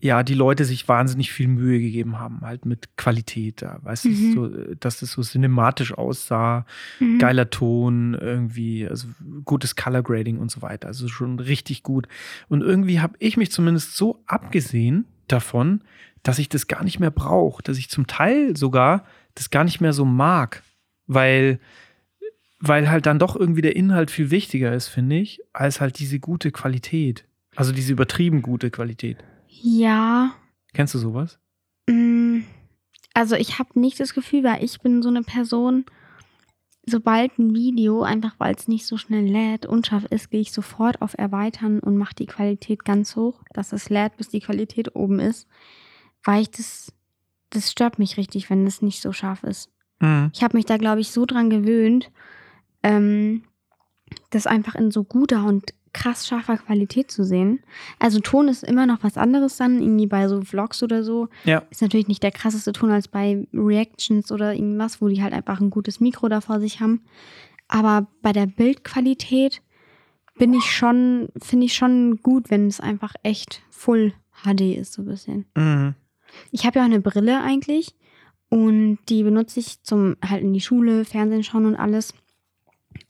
ja 0.00 0.24
die 0.24 0.34
Leute 0.34 0.64
sich 0.64 0.88
wahnsinnig 0.88 1.30
viel 1.32 1.46
Mühe 1.46 1.78
gegeben 1.78 2.18
haben, 2.18 2.40
halt 2.40 2.66
mit 2.66 2.96
Qualität. 2.96 3.62
Da, 3.62 3.78
weißt 3.82 4.06
Mhm. 4.06 4.34
du, 4.34 4.48
so, 4.48 4.74
dass 4.80 4.98
das 4.98 5.12
so 5.12 5.22
cinematisch 5.22 5.92
aussah, 5.96 6.66
Mhm. 6.98 7.18
geiler 7.20 7.50
Ton, 7.50 8.14
irgendwie, 8.14 8.86
also 8.88 9.06
gutes 9.44 9.76
Color 9.76 10.02
Grading 10.02 10.38
und 10.38 10.50
so 10.50 10.60
weiter. 10.60 10.88
Also 10.88 11.06
schon 11.06 11.38
richtig 11.38 11.84
gut. 11.84 12.08
Und 12.48 12.62
irgendwie 12.62 12.98
habe 13.00 13.14
ich 13.20 13.36
mich 13.36 13.52
zumindest 13.52 13.96
so 13.96 14.22
abgesehen 14.26 15.04
davon, 15.28 15.82
dass 16.24 16.40
ich 16.40 16.48
das 16.48 16.66
gar 16.66 16.82
nicht 16.82 16.98
mehr 16.98 17.10
brauche, 17.12 17.62
dass 17.62 17.78
ich 17.78 17.88
zum 17.88 18.06
Teil 18.08 18.56
sogar 18.56 19.04
das 19.36 19.50
gar 19.50 19.62
nicht 19.64 19.80
mehr 19.80 19.92
so 19.92 20.04
mag, 20.04 20.62
weil, 21.06 21.60
weil 22.64 22.88
halt 22.88 23.06
dann 23.06 23.18
doch 23.18 23.34
irgendwie 23.34 23.60
der 23.60 23.74
Inhalt 23.76 24.10
viel 24.10 24.30
wichtiger 24.30 24.72
ist, 24.72 24.86
finde 24.86 25.16
ich, 25.16 25.40
als 25.52 25.80
halt 25.80 25.98
diese 25.98 26.20
gute 26.20 26.52
Qualität. 26.52 27.26
Also 27.56 27.72
diese 27.72 27.92
übertrieben 27.92 28.40
gute 28.40 28.70
Qualität. 28.70 29.18
Ja. 29.48 30.32
Kennst 30.72 30.94
du 30.94 30.98
sowas? 30.98 31.38
mm, 31.88 32.40
Also 33.14 33.34
ich 33.34 33.58
habe 33.58 33.78
nicht 33.78 33.98
das 34.00 34.14
Gefühl, 34.14 34.44
weil 34.44 34.64
ich 34.64 34.80
bin 34.80 35.02
so 35.02 35.08
eine 35.08 35.22
Person, 35.22 35.84
sobald 36.86 37.36
ein 37.38 37.52
Video, 37.52 38.02
einfach 38.04 38.34
weil 38.38 38.54
es 38.54 38.68
nicht 38.68 38.86
so 38.86 38.96
schnell 38.96 39.24
lädt, 39.26 39.66
unscharf 39.66 40.04
ist, 40.06 40.30
gehe 40.30 40.40
ich 40.40 40.52
sofort 40.52 41.02
auf 41.02 41.18
Erweitern 41.18 41.80
und 41.80 41.96
mache 41.98 42.14
die 42.14 42.26
Qualität 42.26 42.84
ganz 42.84 43.16
hoch, 43.16 43.42
dass 43.52 43.72
es 43.72 43.90
lädt, 43.90 44.16
bis 44.16 44.28
die 44.28 44.40
Qualität 44.40 44.94
oben 44.94 45.18
ist. 45.18 45.48
Weil 46.24 46.42
ich 46.42 46.50
das, 46.52 46.92
das 47.50 47.70
stört 47.72 47.98
mich 47.98 48.16
richtig, 48.16 48.48
wenn 48.50 48.64
es 48.66 48.82
nicht 48.82 49.02
so 49.02 49.12
scharf 49.12 49.42
ist. 49.42 49.68
Mhm. 50.00 50.30
Ich 50.32 50.42
habe 50.44 50.56
mich 50.56 50.64
da, 50.64 50.76
glaube 50.76 51.00
ich, 51.00 51.10
so 51.10 51.26
dran 51.26 51.50
gewöhnt, 51.50 52.10
ähm, 52.82 53.44
das 54.30 54.46
einfach 54.46 54.74
in 54.74 54.90
so 54.90 55.04
guter 55.04 55.44
und 55.44 55.72
krass 55.92 56.26
scharfer 56.26 56.56
Qualität 56.56 57.10
zu 57.10 57.24
sehen. 57.24 57.60
Also 57.98 58.20
Ton 58.20 58.48
ist 58.48 58.64
immer 58.64 58.86
noch 58.86 59.02
was 59.02 59.18
anderes 59.18 59.56
dann, 59.56 59.80
irgendwie 59.80 60.06
bei 60.06 60.26
so 60.28 60.40
Vlogs 60.40 60.82
oder 60.82 61.02
so. 61.04 61.28
Ja. 61.44 61.62
Ist 61.70 61.82
natürlich 61.82 62.08
nicht 62.08 62.22
der 62.22 62.32
krasseste 62.32 62.72
Ton 62.72 62.90
als 62.90 63.08
bei 63.08 63.46
Reactions 63.52 64.32
oder 64.32 64.54
irgendwas, 64.54 65.02
wo 65.02 65.08
die 65.08 65.22
halt 65.22 65.34
einfach 65.34 65.60
ein 65.60 65.70
gutes 65.70 66.00
Mikro 66.00 66.28
da 66.28 66.40
vor 66.40 66.60
sich 66.60 66.80
haben. 66.80 67.02
Aber 67.68 68.06
bei 68.22 68.32
der 68.32 68.46
Bildqualität 68.46 69.62
bin 70.38 70.54
ich 70.54 70.64
schon, 70.64 71.28
finde 71.42 71.66
ich 71.66 71.74
schon 71.74 72.16
gut, 72.22 72.50
wenn 72.50 72.66
es 72.66 72.80
einfach 72.80 73.14
echt 73.22 73.62
Full 73.70 74.14
HD 74.44 74.76
ist, 74.76 74.94
so 74.94 75.02
ein 75.02 75.06
bisschen. 75.06 75.46
Mhm. 75.54 75.94
Ich 76.50 76.64
habe 76.64 76.78
ja 76.78 76.84
auch 76.84 76.88
eine 76.88 77.00
Brille 77.00 77.42
eigentlich 77.42 77.94
und 78.48 78.98
die 79.08 79.22
benutze 79.22 79.60
ich 79.60 79.82
zum 79.82 80.16
halt 80.26 80.42
in 80.42 80.54
die 80.54 80.60
Schule, 80.60 81.04
Fernsehen 81.04 81.44
schauen 81.44 81.66
und 81.66 81.76
alles. 81.76 82.14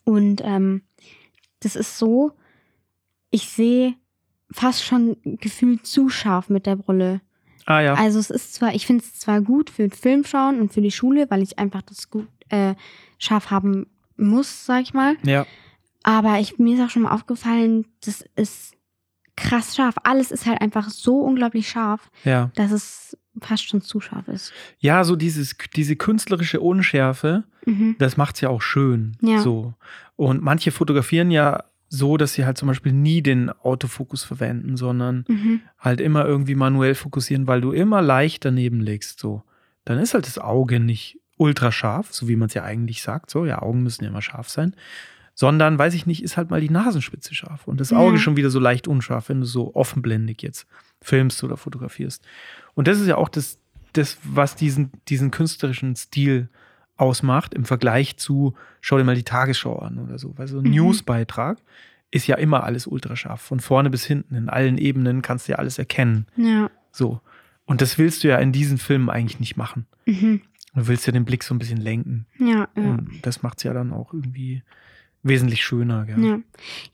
Und 0.04 0.40
ähm, 0.44 0.82
das 1.60 1.76
ist 1.76 1.98
so, 1.98 2.32
ich 3.30 3.48
sehe 3.48 3.94
fast 4.50 4.84
schon 4.84 5.16
gefühlt 5.24 5.86
zu 5.86 6.08
scharf 6.08 6.48
mit 6.48 6.66
der 6.66 6.76
Brille. 6.76 7.20
Ah 7.66 7.80
ja. 7.80 7.94
Also 7.94 8.18
es 8.18 8.30
ist 8.30 8.54
zwar, 8.54 8.74
ich 8.74 8.86
finde 8.86 9.04
es 9.04 9.14
zwar 9.14 9.40
gut 9.40 9.70
für 9.70 9.88
Film 9.90 10.24
schauen 10.24 10.60
und 10.60 10.72
für 10.72 10.80
die 10.82 10.90
Schule, 10.90 11.30
weil 11.30 11.42
ich 11.42 11.58
einfach 11.58 11.82
das 11.82 12.10
gut 12.10 12.28
äh, 12.48 12.74
scharf 13.18 13.50
haben 13.50 13.86
muss, 14.16 14.66
sag 14.66 14.82
ich 14.82 14.94
mal. 14.94 15.16
ja. 15.24 15.46
Aber 16.04 16.40
ich, 16.40 16.58
mir 16.58 16.74
ist 16.76 16.82
auch 16.84 16.90
schon 16.90 17.02
mal 17.02 17.12
aufgefallen, 17.14 17.86
das 18.04 18.24
ist 18.34 18.74
krass 19.36 19.76
scharf. 19.76 19.94
Alles 20.02 20.32
ist 20.32 20.46
halt 20.46 20.60
einfach 20.60 20.90
so 20.90 21.20
unglaublich 21.20 21.68
scharf, 21.68 22.10
Ja. 22.24 22.50
dass 22.56 22.72
es 22.72 23.16
fast 23.40 23.66
schon 23.68 23.80
zu 23.80 24.00
scharf 24.00 24.28
ist. 24.28 24.52
Ja, 24.78 25.04
so 25.04 25.16
dieses, 25.16 25.56
diese 25.74 25.96
künstlerische 25.96 26.60
Unschärfe, 26.60 27.44
Mhm. 27.64 27.96
das 27.98 28.16
macht's 28.16 28.40
ja 28.40 28.48
auch 28.48 28.60
schön. 28.62 29.16
Ja. 29.20 29.40
So. 29.40 29.74
Und 30.16 30.42
manche 30.42 30.70
fotografieren 30.72 31.30
ja 31.30 31.64
so, 31.88 32.16
dass 32.16 32.34
sie 32.34 32.44
halt 32.44 32.56
zum 32.58 32.68
Beispiel 32.68 32.92
nie 32.92 33.22
den 33.22 33.50
Autofokus 33.50 34.24
verwenden, 34.24 34.76
sondern 34.76 35.24
Mhm. 35.28 35.60
halt 35.78 36.00
immer 36.00 36.24
irgendwie 36.26 36.54
manuell 36.54 36.94
fokussieren, 36.94 37.46
weil 37.46 37.60
du 37.60 37.72
immer 37.72 38.02
leicht 38.02 38.44
daneben 38.44 38.80
legst. 38.80 39.20
So. 39.20 39.42
Dann 39.84 39.98
ist 39.98 40.14
halt 40.14 40.26
das 40.26 40.38
Auge 40.38 40.80
nicht 40.80 41.18
ultra 41.38 41.72
scharf, 41.72 42.12
so 42.12 42.28
wie 42.28 42.36
man 42.36 42.46
es 42.48 42.54
ja 42.54 42.62
eigentlich 42.64 43.02
sagt. 43.02 43.30
So, 43.30 43.44
ja, 43.46 43.60
Augen 43.62 43.82
müssen 43.82 44.04
ja 44.04 44.10
immer 44.10 44.22
scharf 44.22 44.48
sein. 44.48 44.74
Sondern, 45.34 45.78
weiß 45.78 45.94
ich 45.94 46.04
nicht, 46.06 46.22
ist 46.22 46.36
halt 46.36 46.50
mal 46.50 46.60
die 46.60 46.68
Nasenspitze 46.70 47.34
scharf 47.34 47.66
und 47.66 47.80
das 47.80 47.90
Ja. 47.90 47.96
Auge 47.96 48.18
schon 48.18 48.36
wieder 48.36 48.50
so 48.50 48.58
leicht 48.60 48.86
unscharf, 48.86 49.28
wenn 49.30 49.40
du 49.40 49.46
so 49.46 49.74
offenblendig 49.74 50.42
jetzt 50.42 50.66
filmst 51.00 51.42
oder 51.42 51.56
fotografierst. 51.56 52.22
Und 52.74 52.88
das 52.88 53.00
ist 53.00 53.06
ja 53.06 53.16
auch 53.16 53.28
das, 53.28 53.58
das 53.92 54.18
was 54.24 54.56
diesen, 54.56 54.90
diesen 55.08 55.30
künstlerischen 55.30 55.96
Stil 55.96 56.48
ausmacht 56.96 57.54
im 57.54 57.64
Vergleich 57.64 58.16
zu, 58.16 58.54
schau 58.80 58.96
dir 58.98 59.04
mal 59.04 59.14
die 59.14 59.24
Tagesschau 59.24 59.78
an 59.78 59.98
oder 59.98 60.18
so. 60.18 60.36
Weil 60.36 60.46
so 60.48 60.58
ein 60.58 60.64
Mhm. 60.64 60.70
Newsbeitrag 60.70 61.58
ist 62.10 62.26
ja 62.26 62.36
immer 62.36 62.64
alles 62.64 62.86
ultrascharf. 62.86 63.40
Von 63.40 63.60
vorne 63.60 63.90
bis 63.90 64.04
hinten, 64.04 64.34
in 64.34 64.48
allen 64.48 64.78
Ebenen 64.78 65.22
kannst 65.22 65.48
du 65.48 65.52
ja 65.52 65.58
alles 65.58 65.78
erkennen. 65.78 66.26
Ja. 66.36 66.70
So. 66.90 67.20
Und 67.64 67.80
das 67.80 67.98
willst 67.98 68.22
du 68.22 68.28
ja 68.28 68.38
in 68.38 68.52
diesen 68.52 68.78
Filmen 68.78 69.08
eigentlich 69.08 69.40
nicht 69.40 69.56
machen. 69.56 69.86
Mhm. 70.06 70.42
Du 70.74 70.86
willst 70.86 71.06
ja 71.06 71.12
den 71.12 71.24
Blick 71.24 71.42
so 71.42 71.54
ein 71.54 71.58
bisschen 71.58 71.80
lenken. 71.80 72.26
Ja, 72.38 72.68
ja. 72.76 72.82
Und 72.82 73.20
das 73.22 73.42
macht 73.42 73.58
es 73.58 73.64
ja 73.64 73.72
dann 73.72 73.92
auch 73.92 74.12
irgendwie 74.14 74.62
wesentlich 75.22 75.62
schöner. 75.64 76.04
Gell? 76.06 76.18
Ja. 76.22 76.38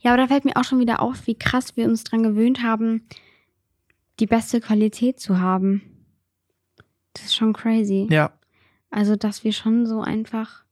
ja, 0.01 0.11
aber 0.13 0.21
da 0.23 0.27
fällt 0.27 0.45
mir 0.45 0.55
auch 0.57 0.63
schon 0.63 0.79
wieder 0.79 1.01
auf, 1.01 1.27
wie 1.27 1.35
krass 1.35 1.75
wir 1.77 1.85
uns 1.85 2.03
dran 2.03 2.23
gewöhnt 2.23 2.61
haben, 2.63 3.01
die 4.19 4.27
beste 4.27 4.59
Qualität 4.61 5.19
zu 5.19 5.39
haben. 5.39 5.81
Das 7.13 7.25
ist 7.25 7.35
schon 7.35 7.53
crazy. 7.53 8.07
ja. 8.09 8.31
Also, 8.91 9.15
dass 9.15 9.43
wir 9.43 9.53
schon 9.53 9.85
so 9.85 10.01
einfach, 10.01 10.63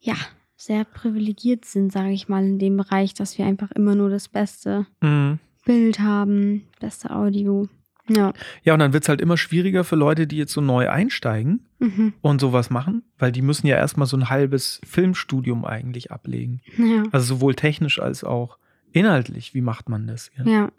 ja, 0.00 0.16
sehr 0.56 0.84
privilegiert 0.84 1.64
sind, 1.64 1.92
sage 1.92 2.10
ich 2.10 2.28
mal, 2.28 2.42
in 2.44 2.58
dem 2.58 2.76
Bereich, 2.76 3.14
dass 3.14 3.38
wir 3.38 3.46
einfach 3.46 3.70
immer 3.72 3.94
nur 3.94 4.10
das 4.10 4.28
beste 4.28 4.86
Mhm. 5.00 5.38
Bild 5.64 6.00
haben, 6.00 6.66
beste 6.80 7.10
Audio. 7.14 7.68
Ja. 8.08 8.32
Ja, 8.64 8.72
und 8.74 8.80
dann 8.80 8.92
wird 8.92 9.04
es 9.04 9.08
halt 9.08 9.20
immer 9.20 9.36
schwieriger 9.36 9.84
für 9.84 9.94
Leute, 9.94 10.26
die 10.26 10.36
jetzt 10.36 10.52
so 10.52 10.60
neu 10.60 10.88
einsteigen 10.90 11.68
Mhm. 11.78 12.14
und 12.22 12.40
sowas 12.40 12.70
machen, 12.70 13.04
weil 13.18 13.30
die 13.30 13.42
müssen 13.42 13.68
ja 13.68 13.76
erstmal 13.76 14.08
so 14.08 14.16
ein 14.16 14.28
halbes 14.28 14.80
Filmstudium 14.84 15.64
eigentlich 15.64 16.10
ablegen. 16.10 16.60
Ja. 16.76 17.04
Also 17.12 17.36
sowohl 17.36 17.54
technisch 17.54 18.00
als 18.00 18.24
auch 18.24 18.58
inhaltlich. 18.90 19.54
Wie 19.54 19.60
macht 19.60 19.88
man 19.88 20.08
das? 20.08 20.32
Ja. 20.36 20.44
Ja. 20.44 20.72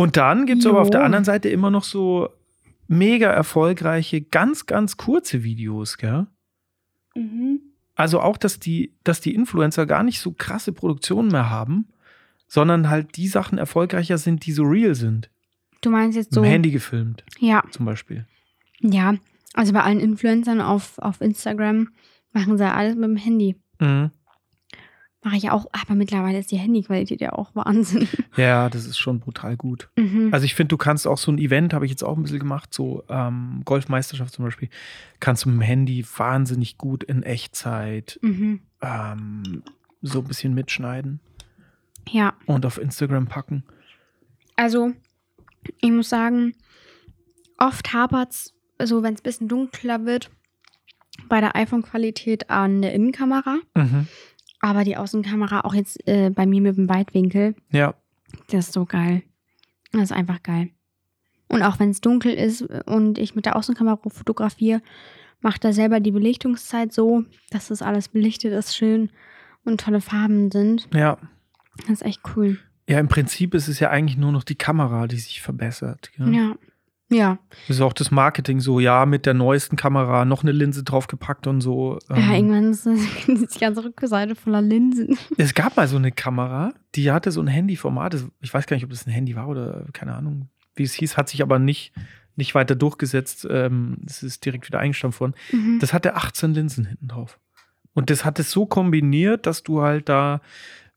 Und 0.00 0.16
dann 0.16 0.46
gibt 0.46 0.60
es 0.62 0.66
aber 0.66 0.80
auf 0.80 0.90
der 0.90 1.02
anderen 1.04 1.24
Seite 1.24 1.48
immer 1.48 1.70
noch 1.70 1.84
so 1.84 2.28
mega 2.88 3.30
erfolgreiche, 3.30 4.20
ganz, 4.20 4.66
ganz 4.66 4.96
kurze 4.96 5.42
Videos, 5.44 5.98
gell? 5.98 6.26
Mhm. 7.14 7.60
Also 7.94 8.20
auch, 8.20 8.36
dass 8.36 8.58
die, 8.58 8.94
dass 9.04 9.20
die 9.20 9.34
Influencer 9.34 9.86
gar 9.86 10.02
nicht 10.02 10.20
so 10.20 10.32
krasse 10.32 10.72
Produktionen 10.72 11.28
mehr 11.30 11.50
haben, 11.50 11.88
sondern 12.48 12.88
halt 12.88 13.16
die 13.16 13.28
Sachen 13.28 13.58
erfolgreicher 13.58 14.18
sind, 14.18 14.46
die 14.46 14.52
so 14.52 14.62
real 14.64 14.94
sind. 14.94 15.30
Du 15.82 15.90
meinst 15.90 16.16
jetzt 16.16 16.34
so. 16.34 16.40
Im 16.42 16.46
Handy 16.48 16.70
gefilmt, 16.70 17.24
Ja. 17.38 17.62
zum 17.70 17.86
Beispiel. 17.86 18.26
Ja. 18.80 19.14
Also 19.54 19.72
bei 19.72 19.82
allen 19.82 20.00
Influencern 20.00 20.60
auf, 20.60 20.98
auf 20.98 21.20
Instagram 21.20 21.88
machen 22.32 22.56
sie 22.58 22.64
alles 22.72 22.94
mit 22.94 23.04
dem 23.04 23.16
Handy. 23.16 23.56
Mhm. 23.80 24.10
Mache 25.22 25.36
ich 25.36 25.50
auch, 25.50 25.66
aber 25.72 25.94
mittlerweile 25.94 26.38
ist 26.38 26.50
die 26.50 26.56
Handyqualität 26.56 27.20
ja 27.20 27.32
auch 27.34 27.54
Wahnsinn. 27.54 28.08
Ja, 28.36 28.70
das 28.70 28.86
ist 28.86 28.96
schon 28.98 29.20
brutal 29.20 29.56
gut. 29.56 29.90
Mhm. 29.98 30.30
Also 30.32 30.46
ich 30.46 30.54
finde, 30.54 30.68
du 30.68 30.76
kannst 30.78 31.06
auch 31.06 31.18
so 31.18 31.30
ein 31.30 31.36
Event, 31.38 31.74
habe 31.74 31.84
ich 31.84 31.90
jetzt 31.90 32.02
auch 32.02 32.16
ein 32.16 32.22
bisschen 32.22 32.38
gemacht, 32.38 32.72
so 32.72 33.04
ähm, 33.10 33.60
Golfmeisterschaft 33.66 34.32
zum 34.32 34.46
Beispiel, 34.46 34.70
kannst 35.18 35.44
du 35.44 35.50
mit 35.50 35.58
dem 35.58 35.62
Handy 35.62 36.06
wahnsinnig 36.16 36.78
gut 36.78 37.04
in 37.04 37.22
Echtzeit 37.22 38.18
Mhm. 38.22 38.60
ähm, 38.80 39.62
so 40.00 40.20
ein 40.20 40.24
bisschen 40.24 40.54
mitschneiden 40.54 41.20
Ja, 42.08 42.32
und 42.46 42.64
auf 42.64 42.78
Instagram 42.78 43.26
packen. 43.26 43.64
also 44.56 44.92
ich 45.82 45.90
muss 45.90 46.08
sagen, 46.08 46.54
oft 47.58 47.92
hapert 47.92 48.30
es, 48.32 48.54
so 48.82 49.02
wenn 49.02 49.12
es 49.14 49.20
ein 49.20 49.24
bisschen 49.24 49.48
dunkler 49.48 50.06
wird, 50.06 50.30
bei 51.28 51.40
der 51.42 51.54
iPhone-Qualität 51.56 52.48
an 52.48 52.80
der 52.80 52.94
Innenkamera. 52.94 53.58
Mhm. 53.76 54.06
Aber 54.60 54.84
die 54.84 54.96
Außenkamera, 54.96 55.62
auch 55.62 55.74
jetzt 55.74 56.06
äh, 56.06 56.30
bei 56.30 56.46
mir 56.46 56.60
mit 56.60 56.76
dem 56.76 56.88
Weitwinkel, 56.88 57.54
Ja, 57.70 57.94
das 58.48 58.66
ist 58.66 58.72
so 58.74 58.84
geil. 58.84 59.22
Das 59.92 60.02
ist 60.02 60.12
einfach 60.12 60.42
geil. 60.42 60.70
Und 61.48 61.62
auch 61.62 61.80
wenn 61.80 61.90
es 61.90 62.00
dunkel 62.00 62.32
ist 62.32 62.62
und 62.62 63.18
ich 63.18 63.34
mit 63.34 63.46
der 63.46 63.56
Außenkamera 63.56 63.98
fotografiere, 64.08 64.82
macht 65.40 65.64
er 65.64 65.72
selber 65.72 65.98
die 65.98 66.12
Belichtungszeit 66.12 66.92
so, 66.92 67.24
dass 67.50 67.68
das 67.68 67.82
alles 67.82 68.08
belichtet 68.08 68.52
ist, 68.52 68.76
schön 68.76 69.10
und 69.64 69.80
tolle 69.80 70.00
Farben 70.00 70.50
sind. 70.50 70.88
ja. 70.94 71.18
Das 71.82 71.88
ist 71.88 72.02
echt 72.02 72.20
cool. 72.36 72.58
Ja, 72.88 72.98
im 72.98 73.08
Prinzip 73.08 73.54
ist 73.54 73.68
es 73.68 73.80
ja 73.80 73.88
eigentlich 73.88 74.18
nur 74.18 74.32
noch 74.32 74.44
die 74.44 74.56
Kamera, 74.56 75.06
die 75.06 75.16
sich 75.16 75.40
verbessert. 75.40 76.10
Ja. 76.18 76.26
Ja. 76.28 76.54
Ja. 77.10 77.38
Das 77.66 77.76
ist 77.76 77.82
auch 77.82 77.92
das 77.92 78.10
Marketing 78.10 78.60
so, 78.60 78.78
ja, 78.80 79.04
mit 79.04 79.26
der 79.26 79.34
neuesten 79.34 79.76
Kamera 79.76 80.24
noch 80.24 80.42
eine 80.42 80.52
Linse 80.52 80.84
draufgepackt 80.84 81.46
und 81.48 81.60
so. 81.60 81.98
Ja, 82.08 82.16
Ähm, 82.16 82.30
irgendwann 82.32 82.70
ist 82.70 82.86
die 83.26 83.58
ganze 83.58 83.84
Rückseite 83.84 84.34
voller 84.36 84.62
Linsen. 84.62 85.18
es 85.36 85.54
gab 85.54 85.76
mal 85.76 85.88
so 85.88 85.96
eine 85.96 86.12
Kamera, 86.12 86.72
die 86.94 87.10
hatte 87.10 87.32
so 87.32 87.40
ein 87.40 87.46
Handyformat. 87.48 88.16
Ich 88.40 88.54
weiß 88.54 88.66
gar 88.66 88.76
nicht, 88.76 88.84
ob 88.84 88.90
das 88.90 89.06
ein 89.06 89.10
Handy 89.10 89.34
war 89.36 89.48
oder 89.48 89.86
keine 89.92 90.14
Ahnung, 90.14 90.48
wie 90.76 90.84
es 90.84 90.92
hieß, 90.94 91.16
hat 91.16 91.28
sich 91.28 91.42
aber 91.42 91.58
nicht, 91.58 91.92
nicht 92.36 92.54
weiter 92.54 92.74
durchgesetzt. 92.76 93.46
Ähm, 93.50 93.98
Es 94.06 94.22
ist 94.22 94.44
direkt 94.44 94.66
wieder 94.68 94.78
eingestampft 94.78 95.20
worden. 95.20 95.34
Mhm. 95.52 95.78
Das 95.80 95.92
hatte 95.92 96.14
18 96.14 96.54
Linsen 96.54 96.84
hinten 96.86 97.08
drauf. 97.08 97.38
Und 97.92 98.08
das 98.10 98.24
hat 98.24 98.38
es 98.38 98.52
so 98.52 98.66
kombiniert, 98.66 99.46
dass 99.46 99.64
du 99.64 99.82
halt 99.82 100.08
da, 100.08 100.40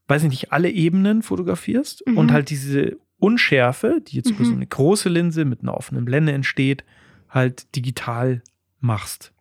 weiß 0.08 0.24
ich 0.24 0.30
nicht, 0.30 0.52
alle 0.54 0.70
Ebenen 0.70 1.24
fotografierst 1.24 2.04
Mhm. 2.06 2.18
und 2.20 2.32
halt 2.32 2.52
diese 2.52 2.98
Unschärfe, 3.24 4.02
die 4.06 4.18
jetzt 4.18 4.30
über 4.32 4.42
Mhm. 4.42 4.46
so 4.46 4.54
eine 4.54 4.68
große 4.68 5.10
Linse 5.10 5.46
mit 5.46 5.62
einer 5.62 5.76
offenen 5.76 6.06
Blende 6.06 6.34
entsteht, 6.34 6.84
halt 7.30 7.74
digital 7.76 8.42
machst. 8.80 9.32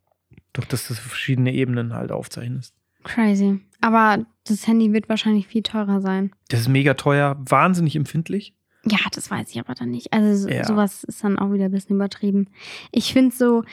Durch 0.52 0.68
das 0.68 0.86
du 0.88 0.94
verschiedene 0.94 1.52
Ebenen 1.52 1.92
halt 1.94 2.12
aufzeichnest. 2.12 2.74
Crazy. 3.04 3.60
Aber 3.80 4.24
das 4.46 4.66
Handy 4.68 4.92
wird 4.92 5.08
wahrscheinlich 5.08 5.48
viel 5.48 5.62
teurer 5.62 6.00
sein. 6.00 6.30
Das 6.48 6.60
ist 6.60 6.68
mega 6.68 6.94
teuer, 6.94 7.36
wahnsinnig 7.48 7.96
empfindlich. 7.96 8.54
Ja, 8.84 8.98
das 9.12 9.30
weiß 9.30 9.50
ich 9.50 9.58
aber 9.60 9.74
dann 9.74 9.90
nicht. 9.90 10.12
Also 10.12 10.42
so, 10.44 10.48
Ja. 10.48 10.64
sowas 10.64 11.04
ist 11.04 11.22
dann 11.24 11.38
auch 11.38 11.52
wieder 11.52 11.64
ein 11.66 11.70
bisschen 11.72 11.96
übertrieben. 11.96 12.48
Ich 12.92 13.12
finde 13.12 13.34
so, 13.34 13.64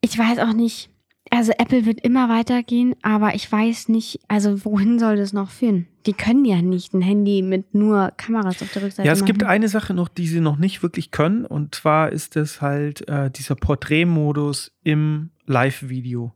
ich 0.00 0.16
weiß 0.18 0.38
auch 0.40 0.52
nicht, 0.52 0.90
also 1.36 1.52
Apple 1.58 1.86
wird 1.86 2.00
immer 2.00 2.28
weitergehen, 2.28 2.94
aber 3.02 3.34
ich 3.34 3.50
weiß 3.50 3.88
nicht, 3.88 4.20
also 4.28 4.64
wohin 4.64 4.98
soll 4.98 5.16
das 5.16 5.32
noch 5.32 5.50
führen? 5.50 5.86
Die 6.06 6.12
können 6.12 6.44
ja 6.44 6.62
nicht 6.62 6.94
ein 6.94 7.02
Handy 7.02 7.42
mit 7.42 7.74
nur 7.74 8.12
Kameras 8.16 8.62
auf 8.62 8.72
der 8.72 8.82
Rückseite 8.82 9.06
Ja, 9.06 9.12
es 9.12 9.24
gibt 9.24 9.40
machen. 9.42 9.50
eine 9.50 9.68
Sache 9.68 9.92
noch, 9.94 10.08
die 10.08 10.26
sie 10.28 10.40
noch 10.40 10.56
nicht 10.56 10.82
wirklich 10.82 11.10
können. 11.10 11.44
Und 11.44 11.74
zwar 11.74 12.12
ist 12.12 12.36
es 12.36 12.60
halt 12.60 13.08
äh, 13.08 13.30
dieser 13.30 13.56
Porträtmodus 13.56 14.72
im 14.82 15.30
Live-Video. 15.46 16.32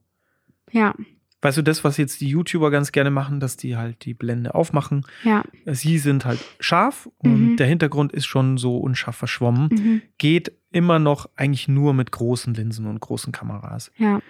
Ja, 0.72 0.94
Weißt 1.42 1.56
du, 1.56 1.62
das, 1.62 1.84
was 1.84 1.96
jetzt 1.96 2.20
die 2.20 2.28
YouTuber 2.28 2.70
ganz 2.70 2.92
gerne 2.92 3.10
machen, 3.10 3.40
dass 3.40 3.56
die 3.56 3.74
halt 3.74 4.04
die 4.04 4.12
Blende 4.12 4.54
aufmachen. 4.54 5.06
ja. 5.24 5.42
Sie 5.64 5.96
sind 5.96 6.26
halt 6.26 6.38
scharf 6.58 7.08
und 7.16 7.52
Mhm. 7.52 7.56
der 7.56 7.66
Hintergrund 7.66 8.12
ist 8.12 8.26
schon 8.26 8.58
so 8.58 8.76
unscharf 8.76 9.16
verschwommen. 9.16 9.70
Mhm. 9.72 10.02
Geht 10.18 10.52
immer 10.70 10.98
noch 10.98 11.30
eigentlich 11.36 11.66
nur 11.66 11.94
mit 11.94 12.12
großen 12.12 12.52
Linsen 12.52 12.86
und 12.86 13.00
großen 13.00 13.32
Kameras. 13.32 13.90
Ja. 13.96 14.20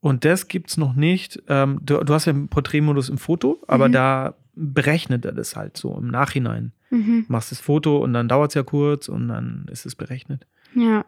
Und 0.00 0.24
das 0.24 0.48
gibt's 0.48 0.76
noch 0.76 0.94
nicht. 0.94 1.42
Ähm, 1.48 1.80
du, 1.82 1.98
du 2.04 2.14
hast 2.14 2.26
ja 2.26 2.32
einen 2.32 2.48
Porträtmodus 2.48 3.08
im 3.08 3.18
Foto, 3.18 3.62
aber 3.66 3.88
Mhm. 3.88 3.92
da 3.92 4.34
berechnet 4.54 5.24
er 5.24 5.32
das 5.32 5.56
halt 5.56 5.76
so 5.76 5.96
im 5.96 6.08
Nachhinein. 6.08 6.72
Mhm. 6.90 7.24
Machst 7.28 7.50
das 7.50 7.60
Foto 7.60 7.98
und 7.98 8.12
dann 8.12 8.28
dauert's 8.28 8.54
ja 8.54 8.62
kurz 8.62 9.08
und 9.08 9.28
dann 9.28 9.66
ist 9.70 9.84
es 9.86 9.94
berechnet. 9.94 10.46
Ja. 10.74 11.04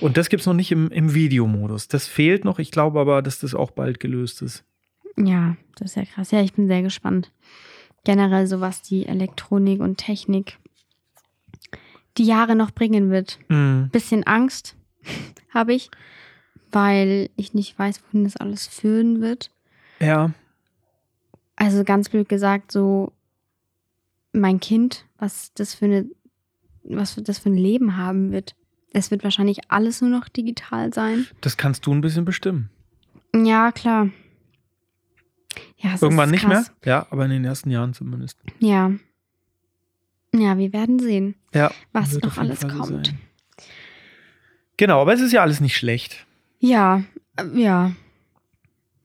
Und 0.00 0.16
das 0.16 0.28
gibt's 0.28 0.46
noch 0.46 0.54
nicht 0.54 0.70
im, 0.72 0.90
im 0.90 1.14
Videomodus. 1.14 1.88
Das 1.88 2.06
fehlt 2.06 2.44
noch. 2.44 2.58
Ich 2.58 2.70
glaube 2.70 3.00
aber, 3.00 3.22
dass 3.22 3.38
das 3.38 3.54
auch 3.54 3.70
bald 3.70 4.00
gelöst 4.00 4.42
ist. 4.42 4.64
Ja, 5.16 5.56
das 5.76 5.90
ist 5.92 5.96
ja 5.96 6.04
krass. 6.04 6.30
Ja, 6.30 6.42
ich 6.42 6.52
bin 6.52 6.66
sehr 6.66 6.82
gespannt. 6.82 7.32
Generell 8.04 8.46
so, 8.46 8.60
was 8.60 8.82
die 8.82 9.06
Elektronik 9.06 9.80
und 9.80 9.96
Technik 9.98 10.58
die 12.16 12.24
Jahre 12.24 12.54
noch 12.56 12.70
bringen 12.72 13.10
wird. 13.10 13.38
Mhm. 13.48 13.88
Bisschen 13.92 14.24
Angst 14.24 14.76
habe 15.54 15.74
ich, 15.74 15.90
weil 16.72 17.30
ich 17.36 17.54
nicht 17.54 17.78
weiß, 17.78 18.00
wohin 18.06 18.24
das 18.24 18.36
alles 18.36 18.66
führen 18.66 19.20
wird. 19.20 19.50
Ja. 20.00 20.32
Also 21.56 21.82
ganz 21.84 22.08
blöd 22.08 22.28
gesagt, 22.28 22.70
so 22.72 23.12
mein 24.32 24.60
Kind, 24.60 25.04
was 25.18 25.52
das 25.54 25.74
für 25.74 25.86
eine, 25.86 26.06
was 26.84 27.16
das 27.16 27.38
für 27.38 27.50
ein 27.50 27.56
Leben 27.56 27.96
haben 27.96 28.30
wird. 28.32 28.54
Es 28.92 29.10
wird 29.10 29.24
wahrscheinlich 29.24 29.70
alles 29.70 30.00
nur 30.00 30.10
noch 30.10 30.28
digital 30.28 30.92
sein. 30.94 31.26
Das 31.40 31.56
kannst 31.56 31.84
du 31.86 31.92
ein 31.92 32.00
bisschen 32.00 32.24
bestimmen. 32.24 32.70
Ja, 33.34 33.72
klar. 33.72 34.08
Ja, 35.76 35.96
Irgendwann 36.00 36.30
nicht 36.30 36.46
mehr. 36.46 36.64
Ja, 36.84 37.06
aber 37.10 37.24
in 37.24 37.30
den 37.30 37.44
ersten 37.44 37.70
Jahren 37.70 37.92
zumindest. 37.94 38.38
Ja. 38.60 38.92
Ja, 40.34 40.58
wir 40.58 40.72
werden 40.72 40.98
sehen, 40.98 41.34
Ja. 41.54 41.70
was 41.92 42.14
noch 42.20 42.36
alles 42.38 42.60
Fall 42.60 42.70
kommt. 42.70 43.06
sein. 43.06 43.18
Genau, 44.76 45.00
aber 45.02 45.12
es 45.14 45.20
ist 45.20 45.32
ja 45.32 45.42
alles 45.42 45.60
nicht 45.60 45.76
schlecht. 45.76 46.26
Ja, 46.60 47.02
äh, 47.36 47.44
ja. 47.60 47.92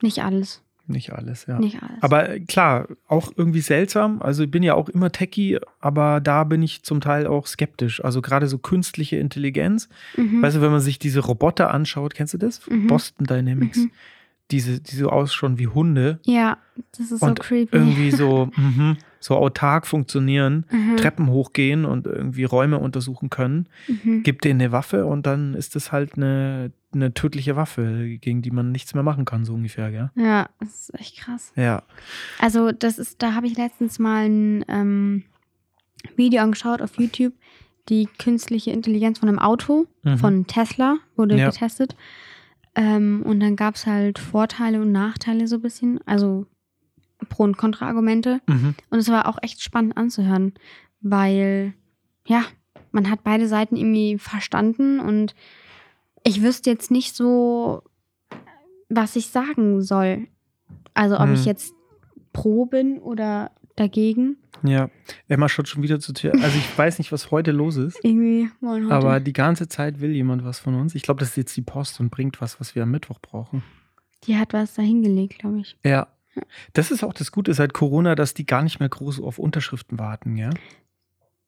Nicht 0.01 0.19
alles. 0.23 0.61
Nicht 0.85 1.13
alles, 1.13 1.45
ja. 1.45 1.59
Nicht 1.59 1.81
alles. 1.81 2.01
Aber 2.03 2.29
äh, 2.29 2.39
klar, 2.41 2.87
auch 3.07 3.31
irgendwie 3.37 3.61
seltsam. 3.61 4.21
Also 4.21 4.43
ich 4.43 4.51
bin 4.51 4.63
ja 4.63 4.73
auch 4.73 4.89
immer 4.89 5.11
Techie, 5.13 5.59
aber 5.79 6.19
da 6.19 6.43
bin 6.43 6.61
ich 6.61 6.83
zum 6.83 6.99
Teil 6.99 7.25
auch 7.25 7.47
skeptisch. 7.47 8.03
Also 8.03 8.21
gerade 8.21 8.47
so 8.47 8.57
künstliche 8.57 9.15
Intelligenz. 9.15 9.87
mhm. 10.17 10.41
Weißt 10.41 10.57
du, 10.57 10.61
wenn 10.61 10.71
man 10.71 10.81
sich 10.81 10.99
diese 10.99 11.21
Roboter 11.21 11.73
anschaut, 11.73 12.13
kennst 12.15 12.33
du 12.33 12.37
das? 12.37 12.59
Mhm. 12.69 12.87
Boston 12.87 13.25
Dynamics. 13.27 13.77
Mhm. 13.77 13.91
Diese, 14.51 14.81
die 14.81 14.95
so 14.97 15.09
ausschauen 15.09 15.57
wie 15.57 15.67
Hunde 15.67 16.19
ja, 16.25 16.57
das 16.97 17.11
ist 17.11 17.21
so 17.21 17.25
und 17.27 17.39
creepy. 17.39 17.75
irgendwie 17.75 18.11
so, 18.11 18.49
mhm, 18.57 18.97
so 19.21 19.37
autark 19.37 19.87
funktionieren, 19.87 20.65
Mhm. 20.69 20.97
Treppen 20.97 21.29
hochgehen 21.29 21.85
und 21.85 22.05
irgendwie 22.07 22.43
Räume 22.43 22.77
untersuchen 22.77 23.29
können. 23.29 23.67
Mhm. 23.87 24.21
Gib 24.23 24.41
denen 24.41 24.59
eine 24.59 24.73
Waffe 24.73 25.05
und 25.05 25.25
dann 25.25 25.53
ist 25.53 25.75
das 25.77 25.93
halt 25.93 26.17
eine, 26.17 26.71
eine 26.95 27.13
tödliche 27.13 27.55
Waffe, 27.55 28.17
gegen 28.19 28.41
die 28.41 28.51
man 28.51 28.71
nichts 28.71 28.93
mehr 28.93 29.03
machen 29.03 29.25
kann, 29.25 29.45
so 29.45 29.53
ungefähr, 29.53 29.91
gell? 29.91 30.11
Ja, 30.15 30.49
das 30.59 30.89
ist 30.89 30.99
echt 30.99 31.17
krass. 31.17 31.51
Ja. 31.55 31.83
Also, 32.39 32.71
das 32.71 32.97
ist, 32.99 33.21
da 33.21 33.33
habe 33.33 33.47
ich 33.47 33.57
letztens 33.57 33.99
mal 33.99 34.25
ein 34.29 34.65
ähm, 34.67 35.23
Video 36.15 36.41
angeschaut 36.41 36.81
auf 36.81 36.97
YouTube. 36.99 37.33
Die 37.89 38.07
künstliche 38.17 38.71
Intelligenz 38.71 39.19
von 39.19 39.29
einem 39.29 39.39
Auto 39.39 39.87
Mhm. 40.03 40.17
von 40.17 40.47
Tesla 40.47 40.97
wurde 41.15 41.37
Ja. 41.37 41.49
getestet. 41.49 41.95
Ähm, 42.75 43.21
und 43.25 43.39
dann 43.39 43.55
gab 43.55 43.75
es 43.75 43.85
halt 43.85 44.19
Vorteile 44.19 44.81
und 44.81 44.91
Nachteile 44.91 45.47
so 45.47 45.57
ein 45.57 45.61
bisschen. 45.61 45.99
Also 46.07 46.45
Pro- 47.29 47.43
und 47.43 47.57
Kontra-Argumente. 47.57 48.41
Mhm. 48.47 48.75
Und 48.89 48.99
es 48.99 49.09
war 49.09 49.27
auch 49.27 49.37
echt 49.41 49.61
spannend 49.61 49.95
anzuhören, 49.97 50.53
weil, 51.01 51.73
ja, 52.27 52.43
man 52.91 53.09
hat 53.09 53.23
beide 53.23 53.47
Seiten 53.47 53.75
irgendwie 53.75 54.17
verstanden 54.17 54.99
und 54.99 55.33
ich 56.23 56.41
wüsste 56.41 56.69
jetzt 56.69 56.91
nicht 56.91 57.15
so, 57.15 57.83
was 58.89 59.15
ich 59.15 59.27
sagen 59.27 59.81
soll. 59.81 60.27
Also, 60.93 61.17
ob 61.19 61.27
Mhm. 61.27 61.33
ich 61.35 61.45
jetzt 61.45 61.73
pro 62.33 62.65
bin 62.65 62.99
oder 62.99 63.51
dagegen. 63.75 64.37
Ja. 64.63 64.89
Emma 65.27 65.49
schaut 65.49 65.67
schon 65.67 65.83
wieder 65.83 65.99
zur 65.99 66.15
Tür. 66.15 66.31
Also 66.35 66.57
ich 66.57 66.77
weiß 66.77 66.99
nicht, 66.99 67.11
was 67.11 67.31
heute 67.31 67.51
los 67.51 67.75
ist. 67.75 67.99
Irgendwie 68.03 68.49
wollen 68.61 68.85
heute. 68.85 68.93
Aber 68.95 69.19
die 69.19 69.33
ganze 69.33 69.67
Zeit 69.67 69.99
will 69.99 70.11
jemand 70.11 70.45
was 70.45 70.59
von 70.59 70.75
uns. 70.75 70.95
Ich 70.95 71.01
glaube, 71.03 71.19
das 71.19 71.29
ist 71.31 71.37
jetzt 71.37 71.57
die 71.57 71.63
Post 71.63 71.99
und 71.99 72.09
bringt 72.11 72.39
was, 72.39 72.59
was 72.59 72.75
wir 72.75 72.83
am 72.83 72.91
Mittwoch 72.91 73.19
brauchen. 73.19 73.63
die 74.25 74.37
hat 74.37 74.53
was 74.53 74.75
da 74.75 74.81
hingelegt, 74.81 75.39
glaube 75.39 75.59
ich. 75.59 75.75
Ja. 75.83 76.07
Das 76.71 76.91
ist 76.91 77.03
auch 77.03 77.13
das 77.13 77.31
Gute 77.31 77.53
seit 77.53 77.73
Corona, 77.73 78.15
dass 78.15 78.33
die 78.33 78.45
gar 78.45 78.63
nicht 78.63 78.79
mehr 78.79 78.87
groß 78.89 79.19
auf 79.19 79.37
Unterschriften 79.37 79.99
warten, 79.99 80.37
ja. 80.37 80.49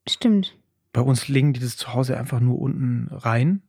Stimmt. 0.08 0.56
Bei 0.92 1.00
uns 1.00 1.26
legen 1.28 1.52
die 1.54 1.60
das 1.60 1.76
zu 1.76 1.94
Hause 1.94 2.16
einfach 2.18 2.38
nur 2.40 2.58
unten 2.58 3.08
rein. 3.10 3.62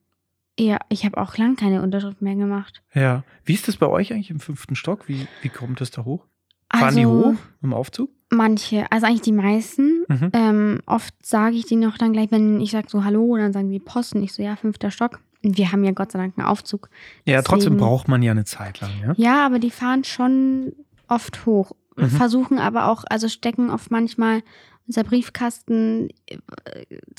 Ja, 0.60 0.80
ich 0.90 1.06
habe 1.06 1.18
auch 1.18 1.38
lang 1.38 1.56
keine 1.56 1.82
Unterschrift 1.82 2.22
mehr 2.22 2.36
gemacht. 2.36 2.82
Ja. 2.94 3.24
Wie 3.46 3.54
ist 3.54 3.68
das 3.68 3.78
bei 3.78 3.88
euch 3.88 4.12
eigentlich 4.12 4.32
im 4.32 4.40
fünften 4.40 4.76
Stock? 4.76 5.08
Wie, 5.08 5.28
wie 5.42 5.50
kommt 5.50 5.82
das 5.82 5.92
da 5.92 6.04
hoch? 6.04 6.26
Fahren 6.72 6.96
die 6.96 7.06
Also, 7.06 7.26
hoch 7.32 7.36
im 7.62 7.74
Aufzug? 7.74 8.10
Manche, 8.30 8.92
also 8.92 9.06
eigentlich 9.06 9.22
die 9.22 9.32
meisten. 9.32 10.04
Mhm. 10.08 10.30
Ähm, 10.34 10.82
oft 10.86 11.14
sage 11.24 11.56
ich 11.56 11.66
denen 11.66 11.90
auch 11.90 11.98
dann 11.98 12.12
gleich, 12.12 12.32
wenn 12.32 12.60
ich 12.60 12.72
sage 12.72 12.90
so 12.90 13.04
Hallo, 13.04 13.38
dann 13.38 13.54
sagen 13.54 13.70
die 13.70 13.80
Posten. 13.80 14.22
Ich 14.24 14.34
so, 14.34 14.42
ja, 14.42 14.56
fünfter 14.56 14.92
Stock. 14.92 15.20
Und 15.44 15.58
wir 15.58 15.72
haben 15.72 15.84
ja 15.84 15.92
Gott 15.92 16.12
sei 16.12 16.20
Dank 16.20 16.38
einen 16.38 16.48
Aufzug. 16.48 16.90
Ja, 17.26 17.42
trotzdem 17.42 17.78
braucht 17.78 18.08
man 18.08 18.22
ja 18.24 18.32
eine 18.32 18.46
Zeit 18.46 18.82
lang, 18.82 18.92
ja. 19.02 19.14
Ja, 19.16 19.46
aber 19.46 19.60
die 19.60 19.72
fahren 19.72 20.04
schon 20.04 20.74
oft 21.08 21.46
hoch. 21.46 21.72
Mhm. 21.96 22.10
Versuchen 22.10 22.60
aber 22.60 22.92
auch, 22.92 23.04
also 23.10 23.30
stecken 23.30 23.70
oft 23.70 23.92
manchmal 23.92 24.42
unser 24.88 25.04
Briefkasten, 25.04 26.10
äh, 26.28 26.40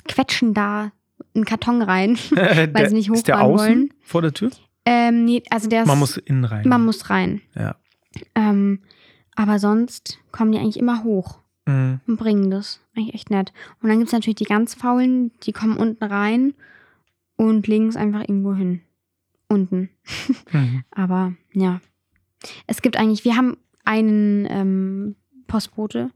quetschen 0.06 0.54
da 0.54 0.92
einen 1.34 1.44
Karton 1.44 1.82
rein. 1.82 2.18
Der- 2.34 2.88
sie 2.88 2.94
nicht 2.94 3.10
ist 3.10 3.28
der 3.28 3.36
hochfahren 3.36 3.54
außen 3.54 3.66
wollen. 3.68 3.94
vor 4.02 4.22
der 4.22 4.32
Tür? 4.32 4.50
ähm, 4.84 5.24
nee, 5.24 5.42
also 5.50 5.68
der 5.68 5.82
ist, 5.82 5.88
Man 5.88 5.98
muss 5.98 6.16
innen 6.16 6.44
rein. 6.44 6.68
man 6.68 6.84
muss 6.84 7.10
rein. 7.10 7.40
Ja. 7.54 7.76
Ähm, 8.34 8.80
aber 9.36 9.58
sonst 9.58 10.18
kommen 10.32 10.52
die 10.52 10.58
eigentlich 10.58 10.78
immer 10.78 11.04
hoch 11.04 11.40
Mhm. 11.66 12.00
und 12.06 12.16
bringen 12.16 12.50
das. 12.50 12.80
Eigentlich 12.96 13.14
echt 13.14 13.30
nett. 13.30 13.52
Und 13.82 13.88
dann 13.90 13.98
gibt 13.98 14.08
es 14.08 14.12
natürlich 14.12 14.36
die 14.36 14.44
ganz 14.44 14.74
Faulen, 14.74 15.30
die 15.42 15.52
kommen 15.52 15.76
unten 15.76 16.02
rein 16.02 16.54
und 17.36 17.66
legen 17.68 17.88
es 17.88 17.96
einfach 17.96 18.20
irgendwo 18.22 18.54
hin. 18.54 18.80
Unten. 19.48 19.90
Mhm. 20.52 20.82
Aber 20.90 21.34
ja. 21.52 21.80
Es 22.66 22.80
gibt 22.82 22.96
eigentlich, 22.96 23.24
wir 23.24 23.36
haben 23.36 23.56
einen 23.84 24.46
ähm, 24.50 25.16
Postbote, 25.46 26.10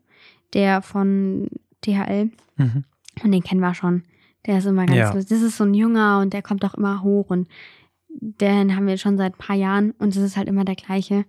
der 0.55 0.81
von 0.83 1.49
DHL, 1.85 2.31
Mhm. 2.57 2.85
und 3.23 3.33
den 3.33 3.43
kennen 3.43 3.61
wir 3.61 3.75
schon. 3.75 4.05
Der 4.47 4.59
ist 4.59 4.67
immer 4.67 4.87
ganz 4.87 4.99
Ja. 4.99 5.13
lustig. 5.13 5.29
Das 5.39 5.43
ist 5.47 5.57
so 5.57 5.65
ein 5.65 5.75
Junger 5.75 6.19
und 6.21 6.33
der 6.33 6.43
kommt 6.43 6.65
auch 6.65 6.75
immer 6.75 7.03
hoch 7.03 7.31
und 7.31 7.49
den 8.09 8.77
haben 8.77 8.87
wir 8.87 8.99
schon 8.99 9.17
seit 9.17 9.35
ein 9.35 9.39
paar 9.39 9.57
Jahren 9.57 9.93
und 9.93 10.09
es 10.17 10.23
ist 10.23 10.37
halt 10.37 10.49
immer 10.49 10.65
der 10.65 10.75
gleiche. 10.75 11.25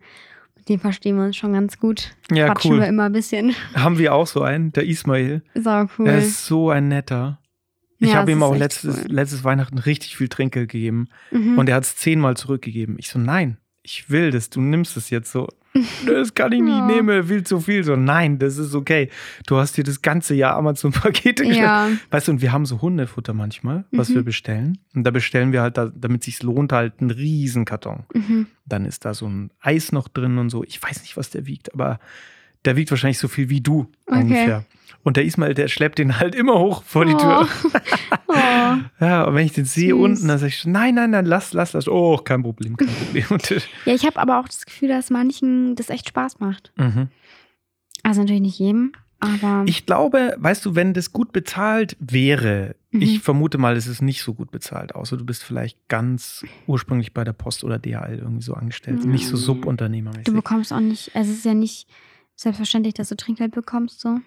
Mit 0.56 0.70
dem 0.70 0.80
verstehen 0.80 1.18
wir 1.18 1.26
uns 1.26 1.36
schon 1.38 1.54
ganz 1.54 1.78
gut. 1.80 2.16
Ja, 2.32 2.48
Quatschen 2.48 2.74
cool. 2.74 2.80
wir 2.82 2.88
immer 2.88 3.04
ein 3.06 3.12
bisschen. 3.14 3.54
Haben 3.76 3.98
wir 3.98 4.14
auch 4.14 4.28
so 4.28 4.42
einen, 4.42 4.72
der 4.72 4.86
Ismail. 4.86 5.42
Ist 5.54 5.68
auch 5.68 5.88
cool. 5.98 6.08
Er 6.08 6.18
ist 6.20 6.46
so 6.46 6.70
ein 6.70 6.88
netter. 6.88 7.40
Ich 8.00 8.10
Ja, 8.10 8.16
habe 8.16 8.32
ihm 8.32 8.44
auch 8.44 8.56
letztes, 8.56 9.06
cool. 9.06 9.12
letztes 9.14 9.44
Weihnachten 9.44 9.78
richtig 9.78 10.18
viel 10.18 10.28
Trinkgeld 10.28 10.70
gegeben. 10.70 11.08
mhm. 11.32 11.58
Und 11.58 11.70
er 11.70 11.76
hat 11.76 11.84
es 11.84 11.96
zehnmal 11.96 12.36
zurückgegeben. 12.36 12.96
Ich 12.98 13.10
so, 13.10 13.20
nein, 13.20 13.58
ich 13.82 14.10
will 14.10 14.32
das, 14.32 14.50
du 14.50 14.60
nimmst 14.62 14.98
es 14.98 15.10
jetzt 15.10 15.32
so. 15.32 15.48
Das 16.06 16.34
kann 16.36 16.52
ich 16.52 16.62
nicht 16.62 16.70
Ja. 16.78 16.86
nehmen, 16.86 17.10
er 17.10 17.30
will 17.30 17.44
zu 17.44 17.60
viel. 17.60 17.84
So, 17.84 17.96
nein, 17.96 18.38
das 18.40 18.58
ist 18.58 18.76
okay. 18.76 19.10
Du 19.48 19.58
hast 19.58 19.76
dir 19.78 19.84
das 19.84 20.02
ganze 20.02 20.36
Jahr 20.36 20.56
Amazon-Pakete 20.58 21.44
gestellt. 21.44 21.66
ja. 21.66 21.90
Weißt 22.12 22.28
du, 22.28 22.34
und 22.34 22.42
wir 22.42 22.52
haben 22.52 22.66
so 22.66 22.82
Hundefutter 22.82 23.34
manchmal, 23.34 23.86
was 23.92 24.10
Mhm. 24.10 24.14
wir 24.16 24.24
bestellen. 24.24 24.78
Und 24.94 25.04
da 25.04 25.12
bestellen 25.12 25.52
wir 25.52 25.62
halt, 25.62 25.78
da, 25.78 25.92
damit 25.96 26.24
sich's 26.24 26.44
lohnt, 26.44 26.72
halt 26.74 26.94
einen 27.02 27.12
Riesenkarton. 27.12 28.04
Mhm. 28.14 28.48
Dann 28.66 28.86
ist 28.86 29.06
da 29.06 29.14
so 29.14 29.28
ein 29.28 29.50
Eis 29.62 29.92
noch 29.92 30.08
drin 30.08 30.38
und 30.38 30.50
so. 30.50 30.64
Ich 30.64 30.82
weiß 30.82 31.02
nicht, 31.02 31.18
was 31.18 31.30
der 31.32 31.46
wiegt, 31.48 31.74
aber 31.74 32.00
der 32.66 32.76
wiegt 32.76 32.92
wahrscheinlich 32.92 33.18
so 33.20 33.28
viel 33.28 33.50
wie 33.50 33.62
du 33.62 33.92
Okay. 34.06 34.20
ungefähr. 34.22 34.66
Und 35.02 35.18
der 35.18 35.26
Ismail, 35.26 35.54
der 35.54 35.68
schleppt 35.68 35.98
den 36.00 36.20
halt 36.20 36.36
immer 36.36 36.60
hoch 36.60 36.84
vor 36.84 37.06
die 37.06 37.14
Oh. 37.14 37.18
Tür. 37.18 37.48
Oh. 38.28 38.34
Ja, 39.00 39.24
und 39.26 39.36
wenn 39.36 39.46
ich 39.46 39.54
den 39.54 39.66
sehe 39.66 39.96
unten, 39.96 40.28
dann 40.28 40.38
sag 40.40 40.48
ich, 40.48 40.66
nein, 40.66 40.96
nein, 40.96 41.12
nein, 41.12 41.26
lass, 41.26 41.54
lass, 41.54 41.74
lass. 41.74 41.88
Oh, 41.88 42.18
kein 42.18 42.42
Problem, 42.42 42.78
kein 42.78 42.88
Problem. 42.88 43.26
Ja, 43.86 43.94
ich 43.94 44.06
habe 44.06 44.20
aber 44.20 44.40
auch 44.40 44.48
das 44.48 44.66
Gefühl, 44.66 44.88
dass 44.90 45.10
manchen 45.10 45.76
das 45.76 45.90
echt 45.90 46.10
Spaß 46.10 46.40
macht. 46.40 46.72
mhm. 46.78 47.10
Also 48.06 48.22
natürlich 48.22 48.42
nicht 48.42 48.60
jedem, 48.60 48.92
aber 49.20 49.64
Ich 49.66 49.86
glaube, 49.86 50.36
weißt 50.38 50.66
du, 50.66 50.76
wenn 50.76 50.94
das 50.94 51.12
gut 51.14 51.32
bezahlt 51.32 51.96
wäre, 52.00 52.76
Mhm. 52.92 53.02
ich 53.02 53.20
vermute 53.22 53.58
mal, 53.58 53.76
es 53.78 53.88
ist 53.88 54.02
nicht 54.02 54.22
so 54.24 54.34
gut 54.34 54.52
bezahlt, 54.52 54.94
außer 54.96 55.16
du 55.18 55.26
bist 55.26 55.44
vielleicht 55.44 55.88
ganz 55.88 56.44
ursprünglich 56.68 57.14
bei 57.14 57.24
der 57.24 57.34
Post 57.34 57.64
oder 57.64 57.80
DHL 57.80 58.20
irgendwie 58.20 58.44
so 58.44 58.54
angestellt, 58.56 59.04
Ja. 59.04 59.10
nicht 59.10 59.28
so 59.28 59.36
subunternehmermäßig. 59.38 60.26
du 60.26 60.34
bekommst 60.34 60.72
auch 60.74 60.80
nicht, 60.80 61.16
also 61.16 61.32
es 61.32 61.38
ist 61.40 61.46
ja 61.46 61.54
nicht 61.54 61.88
selbstverständlich, 62.36 62.94
dass 62.96 63.10
du 63.10 63.16
Trinkgeld 63.16 63.52
bekommst, 63.54 64.00
so. 64.00 64.20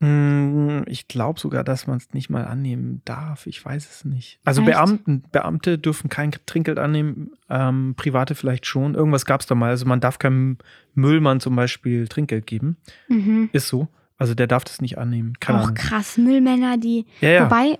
Mm, 0.00 0.82
Ich 0.86 1.08
glaube 1.08 1.40
sogar, 1.40 1.64
dass 1.64 1.86
man 1.86 1.96
es 1.96 2.12
nicht 2.14 2.30
mal 2.30 2.44
annehmen 2.44 3.02
darf. 3.04 3.46
Ich 3.46 3.64
weiß 3.64 3.88
es 3.90 4.04
nicht. 4.04 4.38
Also 4.44 4.62
Echt? 4.62 4.70
Beamten, 4.70 5.22
Beamte 5.32 5.78
dürfen 5.78 6.08
kein 6.08 6.30
Trinkgeld 6.46 6.78
annehmen, 6.78 7.32
ähm, 7.50 7.94
Private 7.96 8.34
vielleicht 8.34 8.66
schon. 8.66 8.94
Irgendwas 8.94 9.24
gab 9.26 9.40
es 9.40 9.46
da 9.46 9.54
mal. 9.54 9.70
Also 9.70 9.86
man 9.86 10.00
darf 10.00 10.18
keinem 10.18 10.58
Müllmann 10.94 11.40
zum 11.40 11.56
Beispiel 11.56 12.06
Trinkgeld 12.08 12.46
geben. 12.46 12.76
Mhm. 13.08 13.50
Ist 13.52 13.68
so. 13.68 13.88
Also 14.16 14.34
der 14.34 14.46
darf 14.46 14.64
das 14.64 14.80
nicht 14.80 14.98
annehmen. 14.98 15.34
Keine 15.40 15.58
Auch 15.58 15.62
Ahnung. 15.64 15.74
krass, 15.74 16.16
Müllmänner, 16.18 16.76
die. 16.78 17.06
Ja, 17.20 17.28
ja. 17.30 17.44
Wobei, 17.46 17.78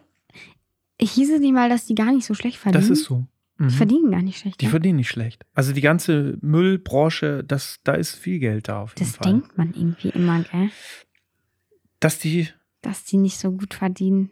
hieß 1.00 1.30
es 1.32 1.40
nicht 1.40 1.52
mal, 1.54 1.68
dass 1.68 1.86
die 1.86 1.94
gar 1.94 2.12
nicht 2.12 2.26
so 2.26 2.34
schlecht 2.34 2.58
verdienen. 2.58 2.82
Das 2.82 2.90
ist 2.90 3.04
so. 3.04 3.26
Mhm. 3.58 3.68
Die 3.68 3.74
verdienen 3.74 4.10
gar 4.10 4.22
nicht 4.22 4.38
schlecht. 4.38 4.60
Die 4.60 4.66
ne? 4.66 4.70
verdienen 4.70 4.96
nicht 4.96 5.08
schlecht. 5.08 5.44
Also 5.54 5.72
die 5.72 5.80
ganze 5.80 6.38
Müllbranche, 6.40 7.42
das, 7.44 7.78
da 7.84 7.92
ist 7.94 8.14
viel 8.14 8.38
Geld 8.38 8.68
da 8.68 8.82
auf 8.82 8.90
jeden 8.96 9.00
das 9.08 9.16
Fall. 9.16 9.32
denkt 9.32 9.58
man 9.58 9.72
irgendwie 9.74 10.08
immer, 10.10 10.42
gell? 10.42 10.70
Dass 12.00 12.18
die, 12.18 12.48
Dass 12.82 13.04
die 13.04 13.16
nicht 13.16 13.38
so 13.38 13.50
gut 13.52 13.74
verdienen. 13.74 14.30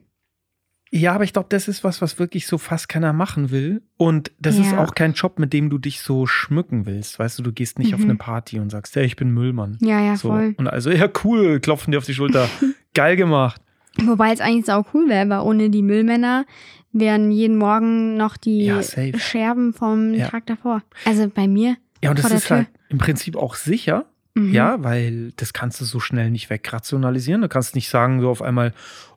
ja, 0.93 1.13
aber 1.15 1.25
ich 1.25 1.33
glaube, 1.33 1.49
das 1.51 1.67
ist 1.69 1.83
was, 1.85 2.01
was 2.01 2.19
wirklich 2.19 2.47
so 2.47 2.59
fast 2.59 2.89
keiner 2.89 3.13
machen 3.13 3.51
will. 3.51 3.83
Und 3.97 4.31
das 4.39 4.57
ist 4.57 4.71
Ja. 4.73 4.83
auch 4.85 4.95
kein 4.95 5.13
Job, 5.15 5.39
mit 5.39 5.53
dem 5.53 5.69
du 5.69 5.79
dich 5.79 6.01
so 6.01 6.27
schmücken 6.27 6.87
willst. 6.87 7.19
Weißt 7.19 7.39
du, 7.39 7.43
du 7.43 7.53
gehst 7.53 7.79
nicht 7.79 7.93
auf 7.95 8.01
Mhm. 8.01 8.11
eine 8.11 8.17
Party 8.17 8.61
und 8.61 8.71
sagst, 8.71 8.95
ja, 8.95 9.03
ich 9.03 9.17
bin 9.17 9.31
Müllmann. 9.31 9.79
Ja, 9.81 10.01
ja, 10.01 10.17
so. 10.17 10.29
voll. 10.29 10.55
Und 10.59 10.69
also, 10.69 10.91
ja, 10.91 11.09
cool, 11.25 11.59
klopfen 11.61 11.91
dir 11.91 11.99
auf 11.99 12.05
die 12.07 12.15
Schulter. 12.15 12.49
Geil 12.95 13.17
gemacht. 13.17 13.61
Wobei 14.05 14.33
es 14.33 14.41
eigentlich 14.41 14.67
sau 14.67 14.85
cool 14.95 15.09
wäre, 15.09 15.29
weil 15.29 15.41
ohne 15.41 15.71
die 15.71 15.83
Müllmänner 15.83 16.45
wären 16.93 17.31
jeden 17.33 17.57
Morgen 17.57 18.17
noch 18.17 18.37
die 18.37 18.67
Ja. 18.67 18.81
Scherben 18.83 19.73
vom 19.73 20.15
Ja. 20.15 20.29
Tag 20.29 20.47
davor. 20.47 20.83
Also 21.05 21.29
bei 21.29 21.49
mir. 21.49 21.77
Ja, 22.03 22.11
und 22.11 22.19
das 22.19 22.31
ist 22.31 22.47
Tür. 22.47 22.59
halt 22.59 22.69
im 22.91 22.99
Prinzip 22.99 23.37
auch 23.37 23.55
sicher. 23.55 24.07
Mhm. 24.37 24.53
Ja, 24.53 24.83
weil 24.85 25.33
das 25.37 25.53
kannst 25.53 25.81
du 25.81 25.85
so 25.85 25.99
schnell 25.99 26.31
nicht 26.31 26.51
wegrationalisieren. 26.51 27.41
Du 27.43 27.49
kannst 27.49 27.75
nicht 27.75 27.89
sagen, 27.89 28.21
so 28.21 28.29
auf 28.31 28.43
einmal, 28.43 28.73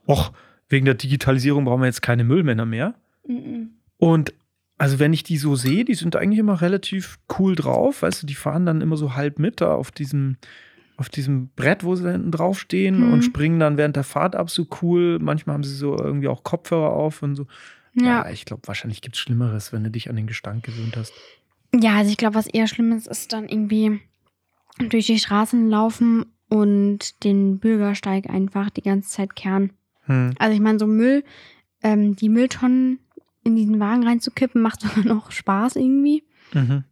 och, 0.08 0.32
wegen 0.70 0.86
der 0.86 0.96
Digitalisierung 0.96 1.66
brauchen 1.66 1.82
wir 1.82 1.88
jetzt 1.88 2.02
keine 2.02 2.24
Müllmänner 2.24 2.66
mehr. 2.66 2.96
Mhm. 3.28 3.72
Und 3.98 4.34
also 4.78 4.98
wenn 4.98 5.12
ich 5.12 5.24
die 5.24 5.38
so 5.38 5.56
sehe, 5.56 5.84
die 5.84 5.94
sind 5.96 6.16
eigentlich 6.16 6.40
immer 6.40 6.62
relativ 6.62 7.20
cool 7.38 7.56
drauf. 7.56 8.02
Weißt 8.02 8.24
du, 8.24 8.28
die 8.28 8.36
fahren 8.36 8.66
dann 8.66 8.80
immer 8.82 8.96
so 8.96 9.14
halb 9.16 9.38
mit 9.40 9.60
da 9.60 9.74
auf 9.76 9.92
diesem, 9.92 10.38
auf 10.96 11.10
diesem 11.10 11.50
Brett, 11.58 11.84
wo 11.84 11.96
sie 11.96 12.04
da 12.06 12.12
hinten 12.12 12.32
draufstehen 12.32 13.08
Mhm. 13.08 13.14
und 13.14 13.24
springen 13.24 13.60
dann 13.60 13.76
während 13.78 13.98
der 13.98 14.06
Fahrt 14.06 14.38
ab 14.38 14.50
so 14.50 14.68
cool. 14.82 15.20
Manchmal 15.20 15.56
haben 15.56 15.64
sie 15.66 15.76
so 15.76 15.98
irgendwie 15.98 16.30
auch 16.30 16.44
Kopfhörer 16.44 16.92
auf 16.92 17.22
und 17.22 17.36
so. 17.36 17.46
Ja. 17.94 18.30
ich 18.30 18.46
glaube, 18.46 18.62
wahrscheinlich 18.68 19.02
gibt 19.02 19.16
es 19.16 19.20
Schlimmeres, 19.22 19.74
wenn 19.74 19.84
du 19.84 19.92
dich 19.92 20.10
an 20.10 20.16
den 20.16 20.28
Gestank 20.28 20.64
gewöhnt 20.64 20.96
hast. 20.96 21.12
Ja, 21.76 21.98
also 21.98 22.10
ich 22.12 22.18
glaube, 22.18 22.36
was 22.36 22.48
eher 22.48 22.68
schlimm 22.68 22.94
ist, 22.94 23.08
ist 23.08 23.34
dann 23.34 23.50
irgendwie 23.50 24.00
durch 24.80 25.08
die 25.08 25.20
Straßen 25.20 25.70
laufen 25.70 26.26
und 26.50 27.24
den 27.24 27.60
Bürgersteig 27.60 28.30
einfach 28.30 28.70
die 28.70 28.82
ganze 28.82 29.10
Zeit 29.10 29.36
kehren. 29.36 29.74
Hm. 30.06 30.34
Also 30.40 30.54
ich 30.56 30.62
meine, 30.62 30.80
so 30.80 30.88
Müll, 30.88 31.24
ähm, 31.84 32.16
die 32.16 32.30
Mülltonnen 32.30 33.00
in 33.44 33.56
diesen 33.56 33.80
Wagen 33.80 34.04
reinzukippen, 34.08 34.62
macht 34.62 34.82
sogar 34.82 35.04
noch 35.06 35.32
Spaß 35.32 35.76
irgendwie. 35.76 36.24
Mhm. 36.54 36.84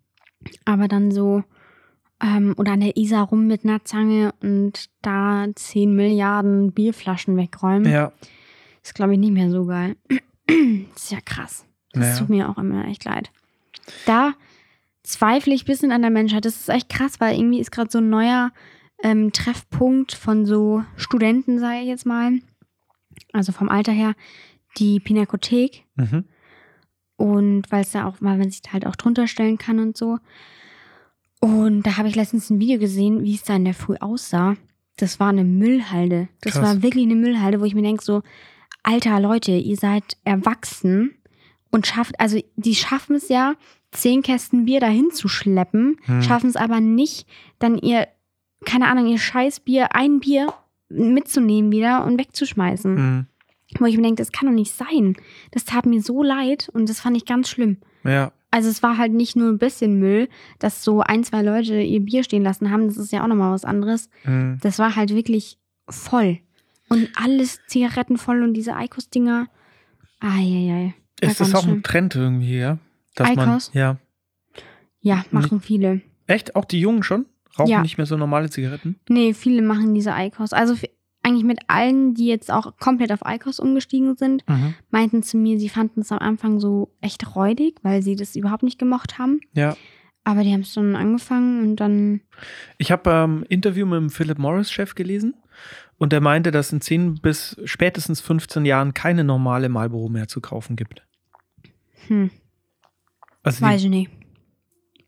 Aber 0.65 0.87
dann 0.87 1.11
so, 1.11 1.43
ähm, 2.21 2.53
oder 2.57 2.73
an 2.73 2.81
der 2.81 2.95
Isar 2.97 3.25
rum 3.27 3.47
mit 3.47 3.63
einer 3.63 3.83
Zange 3.85 4.33
und 4.41 4.89
da 5.01 5.45
10 5.53 5.95
Milliarden 5.95 6.71
Bierflaschen 6.71 7.35
wegräumen, 7.37 7.91
Ja. 7.91 8.11
ist 8.83 8.93
glaube 8.95 9.13
ich 9.13 9.19
nicht 9.19 9.33
mehr 9.33 9.49
so 9.49 9.65
geil. 9.65 9.95
das 10.47 11.03
ist 11.03 11.11
ja 11.11 11.19
krass. 11.25 11.65
Das 11.93 12.01
Naja. 12.03 12.17
tut 12.19 12.29
mir 12.29 12.49
auch 12.49 12.57
immer 12.57 12.85
echt 12.85 13.05
leid. 13.05 13.31
Da 14.05 14.33
zweifle 15.07 15.53
ich 15.53 15.63
ein 15.63 15.67
bisschen 15.67 15.91
an 15.91 16.01
der 16.01 16.11
Menschheit. 16.11 16.45
Das 16.45 16.55
ist 16.55 16.69
echt 16.69 16.89
krass, 16.89 17.19
weil 17.19 17.37
irgendwie 17.37 17.59
ist 17.59 17.71
gerade 17.71 17.89
so 17.91 17.99
ein 17.99 18.09
neuer 18.09 18.51
ähm, 19.03 19.31
Treffpunkt 19.31 20.13
von 20.13 20.45
so 20.45 20.83
Studenten, 20.95 21.59
sage 21.59 21.81
ich 21.81 21.87
jetzt 21.87 22.05
mal. 22.05 22.39
Also 23.33 23.51
vom 23.51 23.69
Alter 23.69 23.91
her, 23.91 24.13
die 24.77 24.99
Pinakothek. 24.99 25.85
Mhm. 25.95 26.25
Und 27.15 27.71
weil 27.71 27.81
es 27.81 27.91
da 27.91 28.05
auch, 28.05 28.15
weil 28.19 28.37
man 28.37 28.51
sich 28.51 28.61
da 28.61 28.73
halt 28.73 28.85
auch 28.85 28.95
drunter 28.95 29.27
stellen 29.27 29.57
kann 29.57 29.79
und 29.79 29.97
so. 29.97 30.19
Und 31.39 31.83
da 31.83 31.97
habe 31.97 32.07
ich 32.07 32.15
letztens 32.15 32.49
ein 32.49 32.59
Video 32.59 32.79
gesehen, 32.79 33.23
wie 33.23 33.35
es 33.35 33.43
da 33.43 33.55
in 33.55 33.65
der 33.65 33.73
Früh 33.73 33.95
aussah. 33.99 34.55
Das 34.97 35.19
war 35.19 35.29
eine 35.29 35.43
Müllhalde. 35.43 36.29
Das 36.41 36.53
Krass. 36.53 36.63
war 36.63 36.81
wirklich 36.81 37.05
eine 37.05 37.15
Müllhalde, 37.15 37.59
wo 37.59 37.65
ich 37.65 37.75
mir 37.75 37.83
denke, 37.83 38.03
so, 38.03 38.23
alter 38.83 39.19
Leute, 39.19 39.51
ihr 39.51 39.75
seid 39.75 40.17
erwachsen 40.23 41.15
und 41.71 41.85
schafft, 41.85 42.19
also 42.19 42.39
die 42.55 42.75
schaffen 42.75 43.15
es 43.15 43.29
ja, 43.29 43.55
zehn 43.97 44.21
Kästen 44.21 44.65
Bier 44.65 44.79
dahin 44.79 45.11
zu 45.11 45.27
schleppen, 45.27 45.97
Hm. 46.05 46.21
schaffen 46.21 46.49
es 46.49 46.55
aber 46.55 46.79
nicht, 46.79 47.27
dann 47.59 47.77
ihr, 47.77 48.07
keine 48.65 48.87
Ahnung, 48.87 49.07
ihr 49.07 49.19
Scheißbier, 49.19 49.95
ein 49.95 50.19
Bier 50.19 50.53
mitzunehmen 50.89 51.71
wieder 51.71 52.05
und 52.05 52.17
wegzuschmeißen. 52.19 52.93
Mhm. 52.95 53.25
Wo 53.79 53.85
ich 53.85 53.97
mir 53.97 54.03
denke, 54.03 54.21
das 54.21 54.31
kann 54.31 54.47
doch 54.47 54.55
nicht 54.55 54.71
sein. 54.71 55.15
Das 55.51 55.65
tat 55.65 55.85
mir 55.85 56.01
so 56.01 56.23
leid 56.23 56.69
und 56.73 56.87
das 56.87 57.01
fand 57.01 57.17
ich 57.17 57.25
ganz 57.25 57.49
schlimm. 57.49 57.77
Ja. 58.05 58.31
Also 58.49 58.69
es 58.69 58.81
war 58.81 58.97
halt 58.97 59.11
nicht 59.11 59.35
nur 59.35 59.49
ein 59.49 59.57
bisschen 59.57 59.99
Müll, 59.99 60.29
dass 60.59 60.83
so 60.85 61.01
ein, 61.01 61.25
zwei 61.25 61.41
Leute 61.41 61.81
ihr 61.81 61.99
Bier 61.99 62.23
stehen 62.23 62.43
lassen 62.43 62.71
haben. 62.71 62.87
Das 62.87 62.95
ist 62.95 63.11
ja 63.11 63.23
auch 63.23 63.27
nochmal 63.27 63.51
was 63.51 63.65
anderes. 63.65 64.09
Mhm. 64.23 64.57
Das 64.61 64.79
war 64.79 64.95
halt 64.95 65.13
wirklich 65.13 65.57
voll. 65.89 66.39
Und 66.87 67.09
alles 67.15 67.59
Zigaretten 67.67 68.17
voll 68.17 68.41
und 68.43 68.53
diese 68.53 68.73
Eikos-Dinger. 68.77 69.47
Eieiei. 70.21 70.93
Ist 71.19 71.41
das 71.41 71.53
auch 71.53 71.63
ein 71.63 71.69
schlimm. 71.69 71.83
Trend 71.83 72.15
irgendwie, 72.15 72.57
ja? 72.59 72.77
Dass 73.17 73.35
man, 73.35 73.49
Eikos? 73.49 73.71
ja. 73.73 73.97
Ja, 74.99 75.23
machen 75.31 75.61
viele. 75.61 76.01
Echt? 76.25 76.55
Auch 76.55 76.65
die 76.65 76.79
Jungen 76.79 77.03
schon? 77.03 77.25
Rauchen 77.57 77.69
Ja. 77.71 77.81
nicht 77.81 77.97
mehr 77.97 78.05
so 78.07 78.17
normale 78.17 78.49
Zigaretten? 78.49 78.99
Nee, 79.09 79.33
viele 79.33 79.61
machen 79.61 79.93
diese 79.93 80.13
Eikos. 80.13 80.53
Also 80.53 80.75
eigentlich 81.23 81.43
mit 81.45 81.59
allen, 81.67 82.13
die 82.13 82.27
jetzt 82.27 82.51
auch 82.51 82.77
komplett 82.77 83.11
auf 83.11 83.25
Eikos 83.25 83.59
umgestiegen 83.59 84.15
sind, 84.15 84.43
Mhm. 84.47 84.73
meinten 84.89 85.23
zu 85.23 85.37
mir, 85.37 85.59
sie 85.59 85.69
fanden 85.69 86.01
es 86.01 86.11
am 86.11 86.19
Anfang 86.19 86.59
so 86.59 86.93
echt 87.01 87.35
räudig, 87.35 87.79
weil 87.83 88.01
sie 88.01 88.15
das 88.15 88.35
überhaupt 88.35 88.63
nicht 88.63 88.79
gemocht 88.79 89.17
haben. 89.17 89.39
Ja. 89.53 89.75
Aber 90.23 90.43
die 90.43 90.51
haben 90.51 90.61
es 90.61 90.73
dann 90.73 90.95
angefangen 90.95 91.61
und 91.61 91.75
dann, 91.77 92.21
Ich 92.77 92.91
habe 92.91 93.09
ähm, 93.09 93.45
Interview 93.49 93.85
mit 93.85 93.97
dem 93.97 94.09
Philip 94.09 94.37
Morris-Chef 94.37 94.93
gelesen 94.93 95.35
und 95.97 96.11
der 96.11 96.19
meinte, 96.21 96.51
dass 96.51 96.73
in 96.73 96.81
10 96.81 97.15
bis 97.21 97.55
spätestens 97.63 98.19
15 98.19 98.65
Jahren 98.65 98.93
keine 98.93 99.23
normale 99.23 99.69
Marlboro 99.69 100.09
mehr 100.09 100.27
zu 100.27 100.41
kaufen 100.41 100.75
gibt. 100.75 101.03
hm, 102.07 102.29
Also 103.47 103.61
weiß 103.65 103.81
die, 103.81 103.87
ich 103.87 103.91
nicht. 103.91 104.11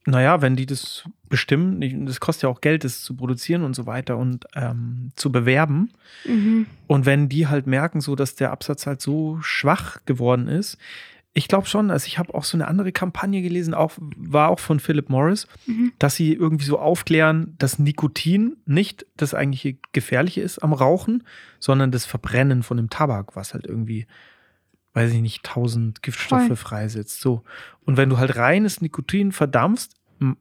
naja, 0.06 0.42
wenn 0.42 0.56
die 0.56 0.66
das 0.66 1.04
bestimmen, 1.30 2.06
das 2.08 2.20
kostet 2.20 2.44
ja 2.44 2.50
auch 2.50 2.62
Geld, 2.62 2.84
das 2.84 3.02
zu 3.04 3.16
produzieren 3.16 3.64
und 3.64 3.76
so 3.76 3.86
weiter 3.86 4.18
und 4.18 4.46
ähm, 4.56 5.12
zu 5.16 5.32
bewerben. 5.32 5.92
Mhm. 6.26 6.66
Und 6.88 7.06
wenn 7.06 7.30
die 7.30 7.48
halt 7.48 7.68
merken, 7.68 8.02
so 8.02 8.16
dass 8.16 8.36
der 8.36 8.52
Absatz 8.52 8.88
halt 8.88 9.02
so 9.02 9.38
schwach 9.42 10.00
geworden 10.06 10.48
ist, 10.48 10.78
ich 11.34 11.48
glaube 11.48 11.68
schon, 11.68 11.92
also 11.92 12.08
ich 12.08 12.18
habe 12.18 12.34
auch 12.34 12.44
so 12.44 12.58
eine 12.58 12.68
andere 12.68 12.92
Kampagne 12.92 13.44
gelesen, 13.44 13.76
auch, 13.76 13.92
war 14.00 14.50
auch 14.50 14.60
von 14.60 14.80
Philip 14.80 15.10
Morris, 15.10 15.48
Mhm. 15.68 15.92
dass 16.00 16.16
sie 16.16 16.34
irgendwie 16.34 16.66
so 16.66 16.80
aufklären, 16.80 17.54
dass 17.60 17.78
Nikotin 17.78 18.58
nicht 18.66 19.06
das 19.16 19.36
eigentliche 19.36 19.78
Gefährliche 19.94 20.42
ist 20.42 20.58
am 20.64 20.74
Rauchen, 20.74 21.24
sondern 21.60 21.92
das 21.92 22.06
Verbrennen 22.08 22.64
von 22.64 22.78
dem 22.78 22.90
Tabak, 22.90 23.36
was 23.36 23.54
halt 23.54 23.68
irgendwie, 23.68 24.08
weiß 24.94 25.12
ich 25.14 25.22
nicht, 25.22 25.44
tausend 25.44 26.02
Giftstoffe 26.02 26.48
Voll. 26.48 26.56
freisetzt. 26.56 27.22
So. 27.22 27.44
Und 27.86 27.98
wenn 27.98 28.10
du 28.10 28.18
halt 28.18 28.36
reines 28.36 28.82
Nikotin 28.82 29.32
verdampfst, 29.32 29.92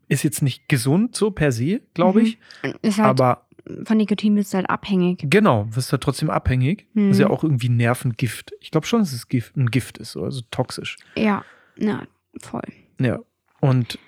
ist 0.08 0.24
jetzt 0.24 0.42
nicht 0.42 0.68
gesund 0.68 1.14
so 1.14 1.30
per 1.30 1.52
se, 1.52 1.80
glaube 1.94 2.20
Mhm. 2.20 2.26
ich, 2.26 2.38
Ist 2.82 2.98
halt, 2.98 3.08
aber 3.08 3.46
von 3.84 3.96
Nikotin 3.98 4.34
bist 4.34 4.52
du 4.52 4.56
halt 4.56 4.68
abhängig. 4.70 5.20
Genau, 5.28 5.66
wirst 5.70 5.92
du 5.92 5.98
trotzdem 5.98 6.30
abhängig. 6.30 6.86
Mhm. 6.94 7.08
Das 7.08 7.16
ist 7.18 7.20
ja 7.20 7.30
auch 7.30 7.44
irgendwie 7.44 7.68
Nervengift. 7.68 8.52
Ich 8.60 8.70
glaube 8.70 8.86
schon, 8.86 9.00
dass 9.00 9.12
es 9.12 9.28
Gift, 9.28 9.56
ein 9.56 9.70
Gift 9.70 9.98
ist, 9.98 10.16
also 10.16 10.40
toxisch. 10.50 10.96
Ja, 11.16 11.44
na, 11.76 12.06
voll. 12.40 12.62
Ja. 13.00 13.20
Und 13.60 13.98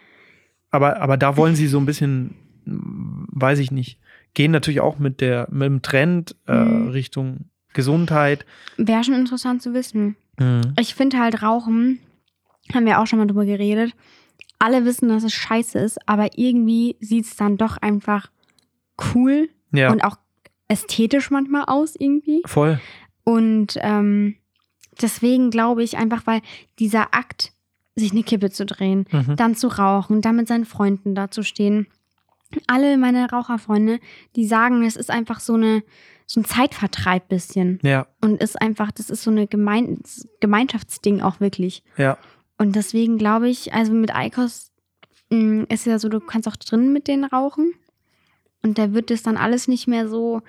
aber, 0.73 1.01
aber 1.01 1.17
da 1.17 1.37
wollen 1.37 1.55
sie 1.57 1.67
so 1.67 1.79
ein 1.79 1.87
bisschen, 1.87 2.35
weiß 2.65 3.59
ich 3.59 3.71
nicht, 3.71 3.99
gehen 4.35 4.51
natürlich 4.53 4.81
auch 4.81 4.99
mit 4.99 5.21
der, 5.21 5.47
mit 5.51 5.67
dem 5.67 5.83
Trend 5.83 6.37
äh, 6.49 6.55
Mhm. 6.55 6.89
Richtung 6.89 7.45
Gesundheit. 7.73 8.47
Wäre 8.77 9.05
schon 9.05 9.15
interessant 9.15 9.63
zu 9.63 9.75
wissen. 9.75 10.17
Mhm. 10.41 10.75
Ich 10.79 10.95
finde 10.95 11.19
halt 11.21 11.43
Rauchen, 11.43 12.01
haben 12.75 12.87
wir 12.87 12.99
auch 13.01 13.07
schon 13.07 13.19
mal 13.21 13.27
drüber 13.27 13.45
geredet. 13.45 13.93
Alle 14.59 14.85
wissen, 14.85 15.09
dass 15.09 15.23
es 15.23 15.33
scheiße 15.33 15.79
ist, 15.79 15.99
aber 16.09 16.37
irgendwie 16.39 16.97
sieht 17.01 17.27
es 17.27 17.37
dann 17.37 17.57
doch 17.57 17.77
einfach 17.77 18.31
cool 19.15 19.49
Ja, 19.73 19.91
und 19.93 20.03
auch 20.05 20.17
ästhetisch 20.69 21.31
manchmal 21.31 21.65
aus 21.67 21.95
irgendwie. 21.99 22.43
voll. 22.47 22.81
Und 23.25 23.79
ähm, 23.81 24.37
deswegen 25.01 25.51
glaube 25.51 25.83
ich 25.83 25.97
einfach, 25.99 26.27
weil 26.27 26.41
dieser 26.79 27.15
Akt, 27.15 27.53
sich 27.97 28.13
eine 28.13 28.23
Kippe 28.23 28.51
zu 28.51 28.65
drehen, 28.67 29.07
Mhm. 29.13 29.37
dann 29.37 29.55
zu 29.55 29.69
rauchen, 29.69 30.21
dann 30.23 30.37
mit 30.37 30.49
seinen 30.49 30.65
Freunden 30.65 31.15
da 31.15 31.31
zu 31.31 31.43
stehen. 31.43 31.87
Alle 32.67 32.97
meine 32.99 33.31
Raucherfreunde, 33.31 34.01
die 34.37 34.47
sagen, 34.47 34.83
es 34.85 34.97
ist 34.97 35.11
einfach 35.11 35.39
so 35.41 35.55
eine 35.55 35.83
so 36.33 36.41
ein 36.41 36.45
Zeitvertreib 36.45 37.29
bisschen 37.29 37.81
Ja, 37.83 38.07
und 38.21 38.41
ist 38.41 38.61
einfach, 38.61 38.93
das 38.93 39.11
ist 39.11 39.25
so 39.25 39.33
eine 39.33 39.49
Gemein 39.49 39.99
Gemeinschaftsding 40.41 41.21
auch 41.23 41.41
wirklich. 41.41 41.83
ja. 41.97 42.17
Und 42.57 42.77
deswegen 42.77 43.17
glaube 43.17 43.49
ich, 43.49 43.73
also 43.73 43.93
mit 43.93 44.15
Eikos 44.15 44.71
mh, 45.31 45.65
ist 45.71 45.87
ja 45.87 45.99
so, 45.99 46.09
du 46.11 46.21
kannst 46.21 46.47
auch 46.47 46.57
drinnen 46.57 46.93
mit 46.93 47.09
denen 47.09 47.25
rauchen 47.25 47.73
und 48.63 48.77
da 48.79 48.93
wird 48.93 49.11
es 49.11 49.23
dann 49.23 49.39
alles 49.39 49.67
nicht 49.67 49.89
mehr 49.89 50.09
so, 50.09 50.43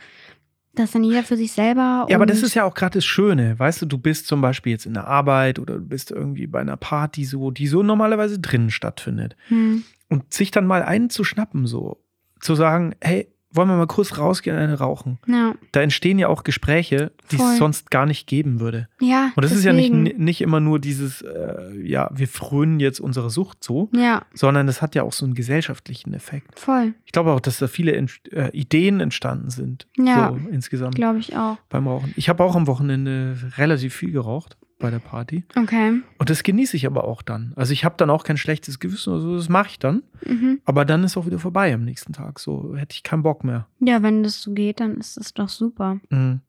dass 0.75 0.91
dann 0.91 1.03
jeder 1.05 1.23
für 1.23 1.37
sich 1.37 1.53
selber. 1.53 2.05
Ja, 2.09 2.17
aber 2.17 2.25
das 2.25 2.43
ist 2.43 2.53
ja 2.53 2.65
auch 2.65 2.73
gerade 2.75 2.95
das 2.99 3.05
Schöne. 3.05 3.57
Weißt 3.57 3.81
du, 3.81 3.85
du 3.85 3.97
bist 3.97 4.27
zum 4.27 4.41
Beispiel 4.41 4.73
jetzt 4.73 4.85
in 4.85 4.93
der 4.93 5.07
Arbeit 5.07 5.57
oder 5.57 5.75
du 5.75 5.81
bist 5.85 6.11
irgendwie 6.11 6.47
bei 6.47 6.59
einer 6.59 6.77
Party 6.77 7.23
so, 7.25 7.49
die 7.49 7.67
so 7.67 7.81
normalerweise 7.81 8.37
drinnen 8.39 8.69
stattfindet. 8.71 9.35
Hm, 9.47 9.83
Und 10.09 10.33
sich 10.33 10.51
dann 10.51 10.67
mal 10.67 10.83
einen 10.83 11.09
zu 11.09 11.23
schnappen, 11.23 11.65
so 11.65 12.03
zu 12.41 12.55
sagen, 12.55 12.93
hey, 13.01 13.27
wollen 13.53 13.67
wir 13.67 13.75
mal 13.77 13.87
kurz 13.87 14.17
rausgehen 14.17 14.55
und 14.55 14.61
eine 14.63 14.77
rauchen. 14.79 15.19
Ja. 15.27 15.53
Da 15.71 15.81
entstehen 15.81 16.19
ja 16.19 16.27
auch 16.27 16.43
Gespräche, 16.43 17.11
die 17.31 17.37
Voll. 17.37 17.51
es 17.53 17.57
sonst 17.57 17.91
gar 17.91 18.05
nicht 18.05 18.27
geben 18.27 18.59
würde. 18.59 18.87
Ja. 18.99 19.31
Und 19.35 19.43
das 19.43 19.51
ist 19.51 19.63
ja 19.63 19.73
nicht, 19.73 19.91
nicht 20.17 20.41
immer 20.41 20.59
nur 20.59 20.79
dieses, 20.79 21.21
äh, 21.21 21.71
ja, 21.83 22.09
wir 22.13 22.27
frönen 22.27 22.79
jetzt 22.79 22.99
unsere 22.99 23.29
Sucht 23.29 23.63
so, 23.63 23.89
Ja, 23.93 24.23
sondern 24.33 24.67
das 24.67 24.81
hat 24.81 24.95
ja 24.95 25.03
auch 25.03 25.13
so 25.13 25.25
einen 25.25 25.33
gesellschaftlichen 25.33 26.13
Effekt. 26.13 26.59
voll. 26.59 26.93
Ich 27.05 27.11
glaube 27.11 27.31
auch, 27.31 27.39
dass 27.39 27.59
da 27.59 27.67
viele 27.67 27.93
Ent- 27.93 28.31
äh, 28.31 28.49
Ideen 28.51 28.99
entstanden 28.99 29.49
sind. 29.49 29.87
Ja. 29.97 30.29
So 30.31 30.49
insgesamt 30.49 30.95
Glaube 30.95 31.19
ich 31.19 31.35
auch. 31.35 31.57
beim 31.69 31.87
Rauchen. 31.87 32.13
Ich 32.15 32.29
habe 32.29 32.43
auch 32.43 32.55
am 32.55 32.67
Wochenende 32.67 33.35
relativ 33.57 33.93
viel 33.95 34.11
geraucht 34.11 34.57
bei 34.81 34.89
der 34.91 34.99
Party. 34.99 35.43
Okay. 35.55 36.01
Und 36.17 36.29
das 36.29 36.43
genieße 36.43 36.75
ich 36.75 36.85
aber 36.85 37.03
auch 37.05 37.21
dann. 37.21 37.53
Also 37.55 37.73
ich 37.73 37.85
habe 37.85 37.95
dann 37.97 38.09
auch 38.09 38.23
kein 38.23 38.37
schlechtes 38.37 38.79
Gewissen 38.79 39.13
oder 39.13 39.21
so, 39.21 39.35
das 39.35 39.49
mache 39.49 39.69
ich 39.69 39.79
dann. 39.79 40.03
Mhm. 40.25 40.61
Aber 40.65 40.83
dann 40.85 41.03
ist 41.03 41.15
auch 41.17 41.25
wieder 41.25 41.39
vorbei 41.39 41.73
am 41.73 41.85
nächsten 41.85 42.13
Tag. 42.13 42.39
So 42.39 42.75
hätte 42.75 42.95
ich 42.95 43.03
keinen 43.03 43.23
Bock 43.23 43.43
mehr. 43.43 43.67
Ja, 43.79 44.01
wenn 44.03 44.23
das 44.23 44.41
so 44.41 44.51
geht, 44.53 44.79
dann 44.79 44.97
ist 44.97 45.17
das 45.17 45.33
doch 45.33 45.49
super. 45.49 45.99
Mhm. 46.09 46.41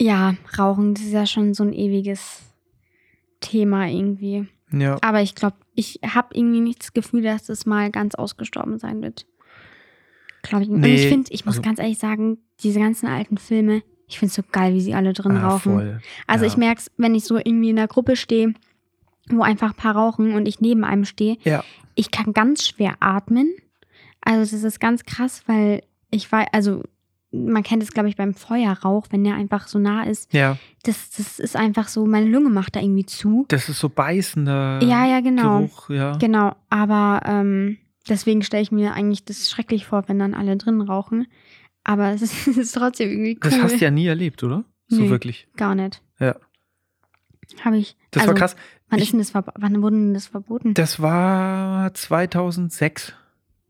Ja, 0.00 0.34
Rauchen, 0.58 0.94
das 0.94 1.04
ist 1.04 1.12
ja 1.12 1.26
schon 1.26 1.54
so 1.54 1.62
ein 1.62 1.72
ewiges 1.72 2.42
Thema 3.40 3.86
irgendwie. 3.86 4.46
Ja. 4.72 4.98
Aber 5.02 5.22
ich 5.22 5.34
glaube, 5.34 5.56
ich 5.74 6.00
habe 6.04 6.28
irgendwie 6.36 6.60
nicht 6.60 6.80
das 6.82 6.92
Gefühl, 6.92 7.22
dass 7.22 7.44
das 7.44 7.64
mal 7.66 7.90
ganz 7.90 8.14
ausgestorben 8.14 8.78
sein 8.78 9.02
wird. 9.02 9.26
Glaube 10.42 10.64
ich. 10.64 10.70
Und 10.70 10.80
Nee, 10.80 10.94
ich 10.96 11.06
finde, 11.06 11.32
ich 11.32 11.46
muss 11.46 11.56
also- 11.56 11.62
ganz 11.62 11.78
ehrlich 11.78 11.98
sagen, 11.98 12.38
diese 12.60 12.80
ganzen 12.80 13.06
alten 13.06 13.38
Filme, 13.38 13.82
ich 14.14 14.18
finde 14.20 14.30
es 14.30 14.34
so 14.36 14.42
geil, 14.50 14.74
wie 14.74 14.80
sie 14.80 14.94
alle 14.94 15.12
drin 15.12 15.36
Ah, 15.36 15.48
rauchen. 15.48 15.72
voll. 15.74 16.00
Also 16.26 16.44
Ja. 16.44 16.50
ich 16.50 16.56
merke 16.56 16.80
es, 16.80 16.90
wenn 16.96 17.14
ich 17.14 17.24
so 17.24 17.36
irgendwie 17.36 17.70
in 17.70 17.78
einer 17.78 17.88
Gruppe 17.88 18.16
stehe, 18.16 18.54
wo 19.28 19.42
einfach 19.42 19.70
ein 19.70 19.76
paar 19.76 19.96
rauchen 19.96 20.34
und 20.34 20.46
ich 20.46 20.60
neben 20.60 20.84
einem 20.84 21.04
stehe, 21.04 21.36
Ja. 21.44 21.64
ich 21.94 22.10
kann 22.10 22.32
ganz 22.32 22.66
schwer 22.66 22.94
atmen. 23.00 23.52
Also 24.20 24.54
das 24.56 24.62
ist 24.64 24.80
ganz 24.80 25.04
krass, 25.04 25.42
weil 25.46 25.82
ich 26.10 26.30
weiß, 26.30 26.46
also 26.52 26.82
man 27.32 27.64
kennt 27.64 27.82
es, 27.82 27.90
glaube 27.92 28.08
ich, 28.08 28.14
beim 28.16 28.32
Feuerrauch, 28.34 29.06
wenn 29.10 29.24
der 29.24 29.34
einfach 29.34 29.66
so 29.66 29.80
nah 29.80 30.04
ist. 30.04 30.32
Ja. 30.32 30.56
Das, 30.84 31.10
das 31.10 31.40
ist 31.40 31.56
einfach 31.56 31.88
so, 31.88 32.06
meine 32.06 32.26
Lunge 32.30 32.48
macht 32.50 32.76
da 32.76 32.80
irgendwie 32.80 33.06
zu. 33.06 33.44
Das 33.48 33.68
ist 33.68 33.80
so 33.80 33.88
beißender 33.88 34.80
Ja, 34.84 35.04
ja, 35.06 35.20
genau. 35.20 35.58
Geruch, 35.62 35.90
ja. 35.90 36.16
Genau, 36.18 36.54
aber 36.70 37.22
ähm, 37.26 37.78
deswegen 38.08 38.42
stelle 38.42 38.62
ich 38.62 38.70
mir 38.70 38.92
eigentlich 38.94 39.24
das 39.24 39.50
schrecklich 39.50 39.84
vor, 39.84 40.04
wenn 40.06 40.20
dann 40.20 40.34
alle 40.34 40.56
drin 40.56 40.80
rauchen. 40.80 41.26
Aber 41.84 42.10
es 42.12 42.22
ist, 42.22 42.46
es 42.48 42.56
ist 42.56 42.72
trotzdem 42.72 43.10
irgendwie 43.10 43.34
cool. 43.34 43.50
Das 43.50 43.58
hast 43.60 43.74
du 43.80 43.84
ja 43.84 43.90
nie 43.90 44.06
erlebt, 44.06 44.42
oder? 44.42 44.64
So 44.88 45.02
Nee. 45.02 45.10
wirklich. 45.10 45.48
Gar 45.56 45.74
nicht. 45.74 46.02
Ja. 46.18 46.36
Habe 47.62 47.76
ich. 47.78 47.96
Das 48.10 48.22
also, 48.22 48.32
war 48.32 48.38
krass. 48.38 48.56
Wann, 48.88 48.98
Ich- 48.98 49.06
ist 49.06 49.12
denn 49.12 49.20
das, 49.20 49.34
wann 49.34 49.82
wurde 49.82 49.96
denn 49.96 50.14
das 50.14 50.26
verboten? 50.26 50.74
Das 50.74 51.00
war 51.00 51.92
2006 51.94 53.12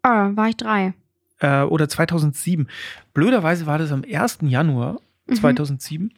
Ah, 0.02 0.30
war 0.34 0.48
ich 0.48 0.56
drei. 0.56 0.94
äh, 1.40 1.62
oder 1.62 1.88
2007. 1.88 2.68
Blöderweise 3.14 3.66
war 3.66 3.78
das 3.78 3.90
am 3.92 4.04
1. 4.04 4.48
Januar 4.48 5.00
Mhm. 5.26 5.34
2007. 5.36 6.12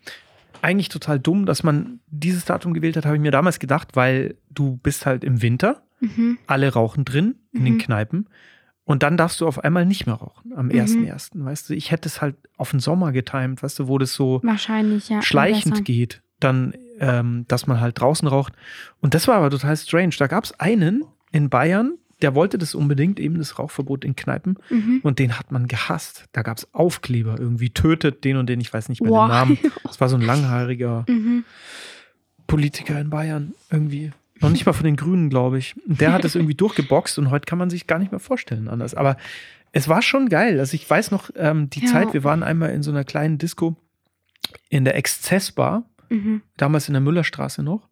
Eigentlich 0.62 0.88
total 0.88 1.20
dumm, 1.20 1.46
dass 1.46 1.62
man 1.62 2.00
dieses 2.08 2.44
Datum 2.44 2.74
gewählt 2.74 2.96
hat, 2.96 3.04
habe 3.06 3.16
ich 3.16 3.22
mir 3.22 3.30
damals 3.30 3.58
gedacht, 3.58 3.94
weil 3.94 4.36
du 4.50 4.76
bist 4.78 5.06
halt 5.06 5.22
im 5.24 5.40
Winter, 5.42 5.82
Mhm. 6.00 6.38
alle 6.46 6.72
rauchen 6.72 7.04
drin 7.04 7.36
in 7.52 7.64
den 7.64 7.74
Mhm. 7.74 7.78
Kneipen 7.78 8.28
und 8.86 9.02
dann 9.02 9.18
darfst 9.18 9.40
du 9.42 9.46
auf 9.46 9.62
einmal 9.62 9.84
nicht 9.84 10.06
mehr 10.06 10.14
rauchen 10.14 10.54
am 10.56 10.66
Mhm. 10.68 10.72
1.1. 10.80 11.30
Weißt 11.44 11.68
du, 11.68 11.74
ich 11.74 11.90
hätte 11.90 12.08
es 12.08 12.22
halt 12.22 12.36
auf 12.56 12.70
den 12.70 12.80
Sommer 12.80 13.12
getimt, 13.12 13.62
weißt 13.62 13.78
du, 13.80 13.88
wo 13.88 13.98
das 13.98 14.14
so 14.14 14.40
Wahrscheinlich, 14.42 15.10
ja. 15.10 15.20
schleichend 15.20 15.84
geht, 15.84 16.22
dann, 16.40 16.72
ähm, 17.00 17.44
dass 17.48 17.66
man 17.66 17.80
halt 17.80 18.00
draußen 18.00 18.26
raucht. 18.26 18.54
Und 19.02 19.12
das 19.12 19.28
war 19.28 19.34
aber 19.36 19.50
total 19.50 19.76
strange. 19.76 20.14
Da 20.18 20.26
gab 20.28 20.44
es 20.44 20.58
einen 20.58 21.04
in 21.32 21.50
Bayern, 21.50 21.98
der 22.22 22.34
wollte 22.34 22.56
das 22.56 22.74
unbedingt, 22.74 23.20
eben 23.20 23.36
das 23.36 23.58
Rauchverbot 23.58 24.02
in 24.02 24.16
Kneipen. 24.16 24.56
Mhm. 24.70 25.00
Und 25.02 25.18
den 25.18 25.38
hat 25.38 25.52
man 25.52 25.66
gehasst. 25.68 26.24
Da 26.32 26.40
gab 26.42 26.56
es 26.56 26.72
Aufkleber, 26.72 27.36
irgendwie 27.38 27.68
tötet 27.70 28.24
den 28.24 28.38
und 28.38 28.48
den, 28.48 28.58
ich 28.60 28.72
weiß 28.72 28.88
nicht 28.88 29.02
mehr 29.02 29.10
Wow. 29.10 29.26
den 29.26 29.28
Namen. 29.28 29.58
Das 29.82 30.00
war 30.00 30.08
so 30.08 30.16
ein 30.16 30.22
langhaariger 30.22 31.04
Mhm. 31.08 31.44
Politiker 32.46 32.98
in 33.00 33.10
Bayern 33.10 33.54
irgendwie. 33.70 34.12
Noch 34.40 34.50
nicht 34.50 34.66
mal 34.66 34.72
von 34.72 34.84
den 34.84 34.96
Grünen, 34.96 35.30
glaube 35.30 35.58
ich. 35.58 35.74
Der 35.86 36.12
hat 36.12 36.24
das 36.24 36.34
irgendwie 36.34 36.54
durchgeboxt 36.54 37.18
und 37.18 37.30
heute 37.30 37.46
kann 37.46 37.58
man 37.58 37.70
sich 37.70 37.86
gar 37.86 37.98
nicht 37.98 38.10
mehr 38.12 38.20
vorstellen 38.20 38.68
anders. 38.68 38.94
Aber 38.94 39.16
es 39.72 39.88
war 39.88 40.02
schon 40.02 40.28
geil. 40.28 40.58
Also 40.58 40.74
ich 40.74 40.88
weiß 40.88 41.10
noch 41.10 41.30
ähm, 41.36 41.70
die 41.70 41.84
Ja. 41.84 41.92
Zeit, 41.92 42.12
wir 42.14 42.24
waren 42.24 42.42
einmal 42.42 42.70
in 42.70 42.82
so 42.82 42.90
einer 42.90 43.04
kleinen 43.04 43.38
Disco 43.38 43.76
in 44.68 44.84
der 44.84 44.96
Exzessbar, 44.96 45.84
Mhm. 46.08 46.42
damals 46.56 46.88
in 46.88 46.92
der 46.94 47.00
Müllerstraße 47.00 47.62
noch. 47.62 47.88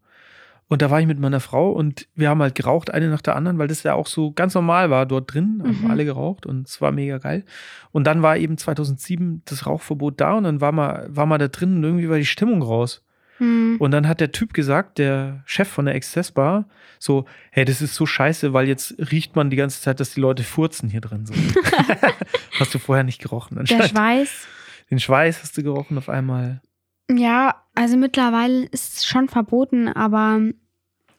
Und 0.68 0.80
da 0.82 0.90
war 0.90 0.99
ich 1.01 1.07
mit 1.07 1.18
meiner 1.18 1.40
Frau 1.40 1.70
und 1.72 2.07
wir 2.14 2.30
haben 2.30 2.40
halt 2.40 2.55
geraucht, 2.55 2.90
eine 2.90 3.09
nach 3.11 3.20
der 3.20 3.36
anderen, 3.36 3.59
weil 3.59 3.68
das 3.68 3.82
ja 3.82 3.92
auch 3.95 4.07
so 4.07 4.32
ganz 4.32 4.55
normal 4.55 4.88
war 4.88 5.05
dort 5.05 5.32
drin, 5.34 5.61
haben 5.62 5.82
Mhm. 5.82 5.90
alle 5.90 6.05
geraucht 6.07 6.47
und 6.47 6.66
es 6.68 6.80
war 6.80 6.90
mega 6.90 7.18
geil. 7.18 7.45
Und 7.92 8.07
dann 8.07 8.22
war 8.22 8.36
eben 8.38 8.57
2007 8.57 9.42
das 9.45 9.66
Rauchverbot 9.66 10.20
da 10.20 10.32
und 10.34 10.45
dann 10.45 10.61
war 10.62 10.72
man, 10.72 11.14
war 11.14 11.26
man 11.26 11.38
da 11.38 11.49
drin 11.49 11.76
und 11.76 11.84
irgendwie 11.84 12.09
war 12.09 12.16
die 12.16 12.24
Stimmung 12.24 12.62
raus. 12.62 13.04
Mhm. 13.39 13.76
Und 13.78 13.91
dann 13.91 14.09
hat 14.09 14.20
der 14.20 14.32
Typ 14.32 14.55
gesagt, 14.55 14.99
der 14.99 15.43
Chef 15.47 15.68
von 15.68 15.87
der 15.87 15.95
Exzessbar, 15.95 16.66
so, 16.99 17.26
hey, 17.51 17.64
das 17.64 17.82
ist 17.82 17.95
so 17.95 18.07
scheiße, 18.07 18.53
weil 18.53 18.68
jetzt 18.68 18.95
riecht 19.11 19.37
man 19.37 19.51
die 19.51 19.57
ganze 19.57 19.80
Zeit, 19.80 20.01
dass 20.01 20.14
die 20.14 20.20
Leute 20.20 20.43
furzen 20.43 20.89
hier 20.89 21.01
drin. 21.01 21.26
So. 21.26 21.35
hast 22.59 22.74
du 22.74 22.78
vorher 22.78 23.05
nicht 23.05 23.20
gerochen. 23.20 23.64
Der. 23.64 23.89
Schweiß. 23.89 24.47
Den 24.91 25.01
Schweiß 25.01 25.43
hast 25.43 25.57
du 25.57 25.62
gerochen 25.62 25.99
auf 25.99 26.09
einmal. 26.09 26.61
Ja, 27.11 27.62
also 27.74 27.97
mittlerweile 27.97 28.64
ist 28.66 28.99
es 28.99 29.05
schon 29.05 29.28
verboten, 29.28 29.89
aber 29.89 30.41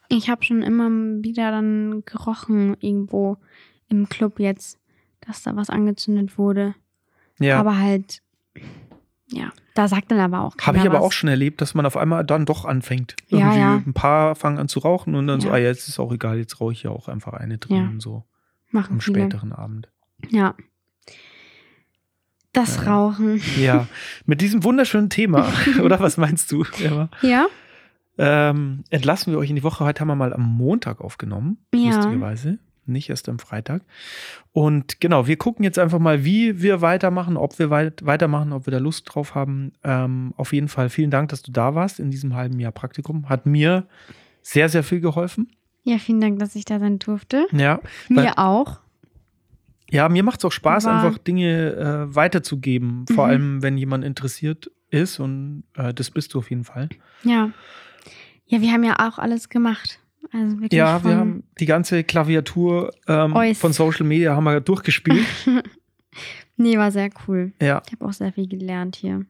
ich 0.09 0.29
habe 0.29 0.43
schon 0.43 0.61
immer 0.61 0.89
wieder 0.89 1.51
dann 1.51 2.03
gerochen 2.05 2.75
irgendwo 2.79 3.37
im 3.89 4.09
Club 4.09 4.39
jetzt, 4.39 4.79
dass 5.21 5.43
da 5.43 5.55
was 5.55 5.69
angezündet 5.69 6.37
wurde. 6.37 6.75
Ja. 7.39 7.59
Aber 7.59 7.77
halt, 7.77 8.21
ja, 9.27 9.51
da 9.73 9.87
sagt 9.87 10.11
dann 10.11 10.19
aber 10.19 10.41
auch 10.41 10.55
keiner 10.57 10.67
Habe 10.67 10.77
ich 10.77 10.85
aber 10.89 10.99
was. 10.99 11.05
auch 11.07 11.11
schon 11.11 11.29
erlebt, 11.29 11.59
dass 11.61 11.73
man 11.73 11.85
auf 11.85 11.97
einmal 11.97 12.23
dann 12.23 12.45
doch 12.45 12.65
anfängt. 12.65 13.15
Ja, 13.27 13.37
Irgendwie 13.39 13.59
ja. 13.59 13.75
ein 13.85 13.93
paar 13.93 14.35
fangen 14.35 14.57
an 14.59 14.67
zu 14.67 14.79
rauchen 14.79 15.15
und 15.15 15.27
dann 15.27 15.41
so, 15.41 15.47
Ja. 15.47 15.53
ah, 15.55 15.57
jetzt 15.57 15.87
ist 15.87 15.99
auch 15.99 16.11
egal, 16.13 16.37
jetzt 16.37 16.59
rauche 16.61 16.73
ich 16.73 16.83
ja 16.83 16.91
auch 16.91 17.07
einfach 17.07 17.33
eine 17.33 17.57
drin, 17.57 17.75
Ja. 17.95 17.99
so 17.99 18.23
Machen 18.71 18.93
am 18.95 19.01
viele. 19.01 19.21
späteren 19.21 19.51
Abend. 19.53 19.89
Ja. 20.29 20.53
Das 22.53 22.77
Ja. 22.77 22.83
Rauchen. 22.93 23.41
Ja, 23.59 23.87
mit 24.25 24.41
diesem 24.41 24.63
wunderschönen 24.63 25.09
Thema, 25.09 25.51
oder 25.83 25.99
was 25.99 26.17
meinst 26.17 26.51
du, 26.51 26.63
Emma? 26.81 27.09
Ja? 27.21 27.47
Ähm, 28.17 28.85
entlassen 28.91 29.33
wir 29.33 29.39
euch 29.39 29.49
in 29.49 29.57
die 29.57 29.63
Woche. 29.63 29.83
Heute 29.83 29.99
haben 30.01 30.07
wir 30.07 30.15
mal 30.15 30.33
am 30.33 30.43
Montag 30.55 31.01
aufgenommen, 31.01 31.57
Ja. 31.73 31.95
lustigerweise. 31.97 32.59
Nicht 32.87 33.09
erst 33.09 33.27
am 33.29 33.39
Freitag. 33.39 33.81
Und 34.51 34.99
genau, 35.01 35.27
wir 35.27 35.37
gucken 35.37 35.63
jetzt 35.63 35.79
einfach 35.79 35.99
mal, 35.99 36.23
wie 36.23 36.61
wir 36.61 36.81
weitermachen, 36.81 37.35
ob 37.37 37.57
wir 37.59 37.69
weit 37.69 38.05
weitermachen, 38.05 38.53
ob 38.53 38.67
wir 38.67 38.71
da 38.71 38.77
Lust 38.77 39.05
drauf 39.13 39.33
haben. 39.35 39.71
Ähm, 39.83 40.33
auf 40.37 40.53
jeden 40.53 40.67
Fall 40.67 40.89
vielen 40.89 41.11
Dank, 41.11 41.29
dass 41.29 41.41
du 41.41 41.51
da 41.51 41.73
warst 41.75 41.99
in 41.99 42.11
diesem 42.11 42.35
halben 42.35 42.59
Jahr 42.59 42.71
Praktikum. 42.71 43.27
Hat 43.29 43.45
mir 43.45 43.87
sehr, 44.41 44.69
sehr 44.69 44.83
viel 44.83 44.99
geholfen. 45.01 45.49
Ja, 45.83 45.97
vielen 45.97 46.21
Dank, 46.21 46.39
dass 46.39 46.55
ich 46.55 46.65
da 46.65 46.79
sein 46.79 46.99
durfte. 46.99 47.47
Ja, 47.51 47.79
Mir 48.09 48.37
auch. 48.37 48.79
ja 49.89 50.09
mir 50.09 50.23
macht 50.23 50.39
es 50.39 50.45
auch 50.45 50.51
Spaß, 50.51 50.85
War- 50.85 51.03
einfach 51.03 51.17
Dinge 51.19 51.73
äh, 52.09 52.15
weiterzugeben. 52.15 53.05
Vor 53.07 53.25
Mhm. 53.25 53.31
allem, 53.31 53.61
wenn 53.63 53.77
jemand 53.77 54.03
interessiert 54.03 54.71
ist. 54.89 55.19
Und 55.19 55.63
äh, 55.75 55.93
das 55.93 56.11
bist 56.11 56.33
du 56.33 56.39
auf 56.39 56.49
jeden 56.49 56.63
Fall. 56.63 56.89
Ja. 57.23 57.49
Ja, 58.47 58.61
wir 58.61 58.71
haben 58.71 58.83
ja 58.83 58.95
auch 59.07 59.17
alles 59.19 59.49
gemacht. 59.49 59.99
Also 60.31 60.55
wirklich 60.59 60.73
Ja, 60.77 61.03
wir 61.03 61.15
haben 61.15 61.43
die 61.59 61.65
ganze 61.65 62.03
Klaviatur 62.03 62.91
ähm, 63.07 63.55
von 63.55 63.73
Social 63.73 64.05
Media 64.05 64.35
haben 64.35 64.43
wir 64.43 64.59
durchgespielt. 64.61 65.25
Nee, 66.57 66.77
war 66.77 66.91
sehr 66.91 67.09
cool. 67.27 67.51
ja, 67.61 67.81
Ich 67.85 67.91
habe 67.91 68.05
auch 68.05 68.13
sehr 68.13 68.31
viel 68.31 68.47
gelernt 68.47 68.95
hier. 68.95 69.25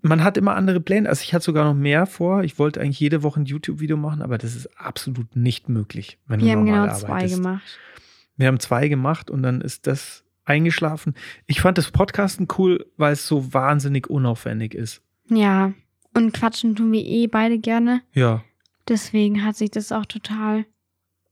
man 0.00 0.24
hat 0.24 0.38
immer 0.38 0.54
andere 0.56 0.80
Pläne. 0.80 1.06
Also 1.08 1.22
ich 1.22 1.34
hatte 1.34 1.44
sogar 1.44 1.64
noch 1.66 1.78
mehr 1.78 2.06
vor. 2.06 2.42
Ich 2.42 2.58
wollte 2.58 2.80
eigentlich 2.80 3.00
jede 3.00 3.22
Woche 3.22 3.40
ein 3.40 3.44
YouTube-Video 3.44 3.98
machen, 3.98 4.22
aber 4.22 4.38
das 4.38 4.56
ist 4.56 4.66
absolut 4.80 5.36
nicht 5.36 5.68
möglich, 5.68 6.18
wenn 6.26 6.40
Wir 6.40 6.46
du 6.54 6.58
haben 6.60 6.64
normal 6.64 6.86
genau 6.88 6.98
zwei 6.98 7.08
arbeitest. 7.08 7.36
gemacht. 7.36 7.78
Wir 8.36 8.46
haben 8.46 8.60
zwei 8.60 8.88
gemacht 8.88 9.30
und 9.30 9.42
dann 9.42 9.60
ist 9.60 9.86
das 9.86 10.24
eingeschlafen. 10.46 11.14
Ich 11.46 11.60
fand 11.60 11.76
das 11.76 11.90
Podcasten 11.90 12.48
cool, 12.56 12.86
weil 12.96 13.12
es 13.12 13.26
so 13.26 13.52
wahnsinnig 13.52 14.08
unaufwendig 14.08 14.72
ist. 14.74 15.02
Ja. 15.28 15.72
Und 16.14 16.32
quatschen 16.32 16.74
tun 16.74 16.90
wir 16.92 17.04
eh 17.04 17.26
beide 17.26 17.58
gerne. 17.58 18.00
Ja, 18.14 18.42
Deswegen 18.88 19.44
hat 19.44 19.56
sich 19.56 19.70
das 19.70 19.92
auch 19.92 20.06
total. 20.06 20.64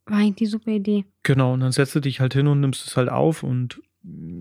War 0.07 0.19
eigentlich 0.19 0.37
die 0.37 0.47
super 0.47 0.71
Idee. 0.71 1.05
genau. 1.23 1.55
Und 1.55 1.61
dann 1.61 1.73
setzt 1.73 1.95
du 1.95 2.01
dich 2.01 2.21
halt 2.21 2.35
hin 2.35 2.47
und 2.47 2.61
nimmst 2.61 2.87
es 2.87 2.97
halt 2.97 3.09
auf 3.09 3.43
und 3.43 3.81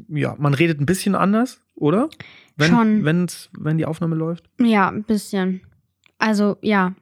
ja, 0.10 0.36
man 0.38 0.54
redet 0.54 0.80
ein 0.80 0.86
bisschen 0.86 1.16
anders, 1.16 1.60
oder? 1.74 2.10
Wenn, 2.56 2.70
Schon. 2.70 3.04
Wenn's, 3.04 3.50
wenn 3.58 3.80
die 3.80 3.86
Aufnahme 3.88 4.16
läuft. 4.16 4.48
Ja, 4.62 4.90
ein 4.90 5.04
bisschen. 5.04 5.62
Also, 6.20 6.58
ja. 6.62 6.94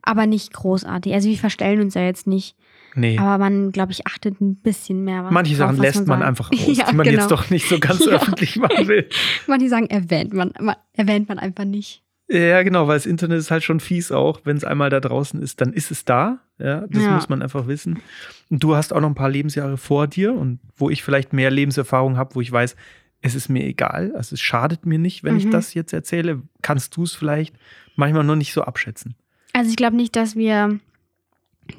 Aber 0.00 0.26
nicht 0.26 0.54
großartig. 0.54 1.12
Also, 1.12 1.28
wir 1.28 1.36
verstellen 1.36 1.80
uns 1.82 1.92
ja 1.94 2.02
jetzt 2.02 2.26
nicht. 2.26 2.56
Nee. 2.94 3.18
Aber 3.18 3.36
man, 3.38 3.72
glaube 3.72 3.92
ich, 3.92 4.06
achtet 4.06 4.40
ein 4.40 4.56
bisschen 4.56 5.04
mehr. 5.04 5.24
Was, 5.24 5.32
Manche 5.32 5.54
drauf, 5.56 5.68
Sachen 5.70 5.82
lässt 5.82 6.06
man 6.06 6.20
sagt. 6.20 6.28
einfach 6.28 6.50
aus, 6.52 6.76
ja, 6.76 6.86
die 6.90 6.96
man 6.96 7.04
genau. 7.06 7.20
jetzt 7.20 7.30
doch 7.30 7.50
nicht 7.50 7.68
so 7.68 7.78
ganz 7.78 8.00
Ja. 8.06 8.12
öffentlich 8.12 8.56
machen 8.56 8.88
will. 8.88 9.08
Manche 9.46 9.68
sagen, 9.68 9.86
erwähnt 9.90 10.32
man, 10.32 10.52
man, 10.60 10.76
erwähnt 10.94 11.28
man 11.28 11.38
einfach 11.38 11.64
nicht. 11.64 12.02
Ja, 12.32 12.62
genau, 12.62 12.88
weil 12.88 12.96
das 12.96 13.04
Internet 13.04 13.38
ist 13.38 13.50
halt 13.50 13.62
schon 13.62 13.78
fies 13.80 14.10
auch. 14.10 14.40
Wenn 14.44 14.56
es 14.56 14.64
einmal 14.64 14.88
da 14.88 15.00
draußen 15.00 15.42
ist, 15.42 15.60
dann 15.60 15.72
ist 15.74 15.90
es 15.90 16.04
da. 16.06 16.38
Ja, 16.58 16.86
das 16.88 17.02
Ja. 17.02 17.10
muss 17.10 17.28
man 17.28 17.42
einfach 17.42 17.66
wissen. 17.66 18.00
Und 18.48 18.62
du 18.64 18.74
hast 18.74 18.92
auch 18.92 19.00
noch 19.00 19.08
ein 19.10 19.14
paar 19.14 19.28
Lebensjahre 19.28 19.76
vor 19.76 20.06
dir 20.06 20.32
und 20.32 20.58
wo 20.76 20.88
ich 20.88 21.02
vielleicht 21.02 21.32
mehr 21.34 21.50
Lebenserfahrung 21.50 22.16
habe, 22.16 22.34
wo 22.34 22.40
ich 22.40 22.50
weiß, 22.50 22.74
es 23.20 23.34
ist 23.34 23.48
mir 23.50 23.64
egal. 23.64 24.12
Also 24.16 24.34
es 24.34 24.40
schadet 24.40 24.86
mir 24.86 24.98
nicht, 24.98 25.24
wenn 25.24 25.36
ich 25.36 25.44
Mhm. 25.46 25.50
das 25.50 25.74
jetzt 25.74 25.92
erzähle. 25.92 26.42
Kannst 26.62 26.96
du 26.96 27.02
es 27.02 27.12
vielleicht 27.14 27.54
manchmal 27.96 28.24
noch 28.24 28.36
nicht 28.36 28.52
so 28.54 28.62
abschätzen. 28.62 29.14
Also 29.52 29.68
ich 29.70 29.76
glaube 29.76 29.96
nicht, 29.96 30.16
dass 30.16 30.34
wir, 30.34 30.78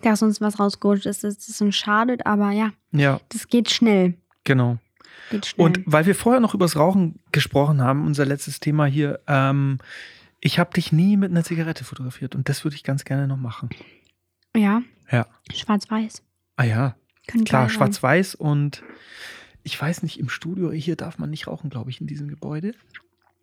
dass 0.04 0.22
uns 0.22 0.40
was 0.40 0.60
rausgerutscht 0.60 1.06
ist, 1.08 1.24
dass 1.24 1.48
es 1.50 1.60
uns 1.62 1.76
schadet, 1.76 2.26
aber 2.28 2.52
ja, 2.52 2.72
Ja, 2.92 3.20
das 3.30 3.48
geht 3.48 3.72
schnell. 3.72 4.14
genau. 4.44 4.78
Geht 5.32 5.48
schnell. 5.48 5.66
Und 5.66 5.80
weil 5.86 6.06
wir 6.06 6.14
vorher 6.16 6.40
noch 6.42 6.54
übers 6.54 6.76
Rauchen 6.76 7.20
gesprochen 7.32 7.82
haben, 7.82 8.06
unser 8.06 8.26
letztes 8.26 8.60
Thema 8.60 8.86
hier, 8.86 9.20
ähm, 9.28 9.80
ich 10.46 10.60
habe 10.60 10.74
dich 10.74 10.92
nie 10.92 11.16
mit 11.18 11.32
einer 11.32 11.44
Zigarette 11.44 11.84
fotografiert 11.84 12.36
und 12.36 12.50
das 12.50 12.64
würde 12.64 12.76
ich 12.76 12.84
ganz 12.84 13.06
gerne 13.06 13.28
noch 13.28 13.38
machen. 13.38 13.70
ja, 14.56 14.82
Ja. 15.12 15.26
schwarz-weiß. 15.54 16.22
Ah 16.58 16.64
ja, 16.64 16.96
Können 17.28 17.46
klar, 17.46 17.70
schwarz-weiß 17.70 18.36
und 18.36 18.84
ich 19.64 19.82
weiß 19.82 20.04
nicht, 20.04 20.20
im 20.20 20.28
Studio, 20.30 20.72
hier 20.72 20.96
darf 20.98 21.18
man 21.18 21.30
nicht 21.30 21.48
rauchen, 21.48 21.70
glaube 21.70 21.90
ich, 21.90 22.02
in 22.02 22.08
diesem 22.08 22.28
Gebäude. 22.28 22.74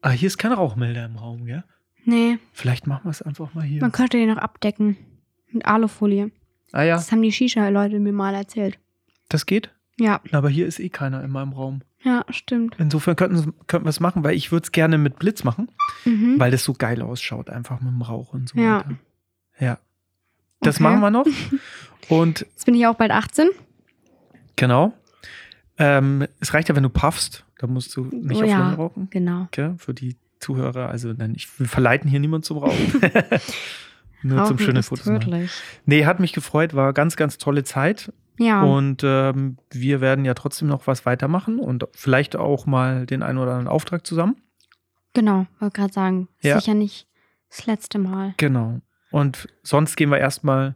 Ah, 0.02 0.10
hier 0.10 0.26
ist 0.26 0.36
kein 0.38 0.52
Rauchmelder 0.52 1.04
im 1.06 1.16
Raum, 1.16 1.46
gell? 1.46 1.64
Nee, 2.04 2.38
Vielleicht 2.52 2.86
machen 2.86 3.04
wir 3.04 3.10
es 3.10 3.22
einfach 3.22 3.52
mal 3.54 3.64
hier. 3.64 3.80
man 3.80 3.92
könnte 3.92 4.16
den 4.18 4.28
noch 4.28 4.38
abdecken. 4.38 4.96
Mit 5.52 5.64
Alufolie. 5.66 6.30
Ah 6.72 6.82
ja, 6.82 6.94
Das 6.96 7.10
haben 7.10 7.22
die 7.22 7.32
Shisha-Leute 7.32 7.98
mir 7.98 8.12
mal 8.12 8.34
erzählt. 8.34 8.78
das 9.28 9.46
geht. 9.46 9.70
Ja, 10.00 10.20
Aber 10.32 10.48
hier 10.48 10.66
ist 10.66 10.80
eh 10.80 10.88
keiner 10.88 11.22
in 11.22 11.30
meinem 11.30 11.52
Raum. 11.52 11.82
ja, 12.02 12.24
stimmt. 12.30 12.74
Insofern 12.78 13.14
könnten, 13.16 13.52
könnten 13.66 13.84
wir 13.86 13.90
es 13.90 14.00
machen, 14.00 14.24
weil 14.24 14.34
ich 14.34 14.50
würde 14.50 14.64
es 14.64 14.72
gerne 14.72 14.98
mit 14.98 15.18
Blitz 15.18 15.44
machen, 15.44 15.68
Mhm. 16.04 16.34
weil 16.38 16.50
das 16.50 16.64
so 16.64 16.72
geil 16.72 17.02
ausschaut, 17.02 17.50
einfach 17.50 17.80
mit 17.80 17.92
dem 17.92 18.02
Rauch 18.02 18.32
und 18.32 18.48
so 18.48 18.58
Ja. 18.58 18.78
weiter. 18.78 18.94
Ja. 19.58 19.78
Das 20.62 20.76
Okay. 20.76 20.82
machen 20.84 21.00
wir 21.00 21.10
noch. 21.10 21.26
Und 22.08 22.40
Jetzt 22.40 22.64
bin 22.66 22.74
ich 22.74 22.86
auch 22.86 22.94
bald 22.96 23.10
18. 23.12 23.48
Genau. 24.56 24.92
Ähm, 25.78 26.26
es 26.40 26.52
reicht 26.54 26.68
ja, 26.68 26.76
wenn 26.76 26.82
du 26.82 26.88
puffst. 26.90 27.44
Da 27.58 27.66
musst 27.66 27.94
du 27.96 28.04
nicht 28.06 28.40
Oh 28.40 28.44
auf 28.44 28.48
ja. 28.50 28.74
Rauchen. 28.74 29.08
Genau. 29.10 29.42
Okay? 29.44 29.74
Für 29.78 29.94
die 29.94 30.16
Zuhörer. 30.40 30.88
Also, 30.88 31.12
nein, 31.12 31.34
ich, 31.36 31.48
wir 31.60 31.68
verleiten 31.68 32.10
hier 32.10 32.20
niemand 32.20 32.44
zum 32.44 32.58
Rauchen. 32.58 32.92
Nur 34.22 34.36
zum 34.44 34.56
Rauchen 34.56 34.58
schönen 34.58 34.82
Fotos 34.82 35.06
machen. 35.06 35.20
tödlich. 35.20 35.50
Nee, 35.86 36.04
hat 36.04 36.20
mich 36.20 36.32
gefreut. 36.32 36.74
War 36.74 36.92
ganz, 36.92 37.16
ganz 37.16 37.38
tolle 37.38 37.64
Zeit. 37.64 38.12
Ja, 38.42 38.62
Und 38.62 39.02
ähm, 39.04 39.58
wir 39.70 40.00
werden 40.00 40.24
ja 40.24 40.32
trotzdem 40.32 40.66
noch 40.68 40.86
was 40.86 41.04
weitermachen 41.04 41.58
und 41.58 41.86
vielleicht 41.92 42.36
auch 42.36 42.64
mal 42.64 43.04
den 43.04 43.22
einen 43.22 43.36
oder 43.38 43.50
anderen 43.52 43.68
Auftrag 43.68 44.06
zusammen. 44.06 44.36
genau. 45.12 45.46
Wollte 45.58 45.80
gerade 45.80 45.92
sagen, 45.92 46.28
Ja. 46.40 46.58
sicher 46.58 46.72
nicht 46.74 47.06
das 47.50 47.66
letzte 47.66 47.98
Mal. 47.98 48.32
Genau. 48.38 48.80
Und 49.10 49.48
sonst 49.62 49.96
gehen 49.96 50.08
wir 50.10 50.18
erstmal 50.18 50.74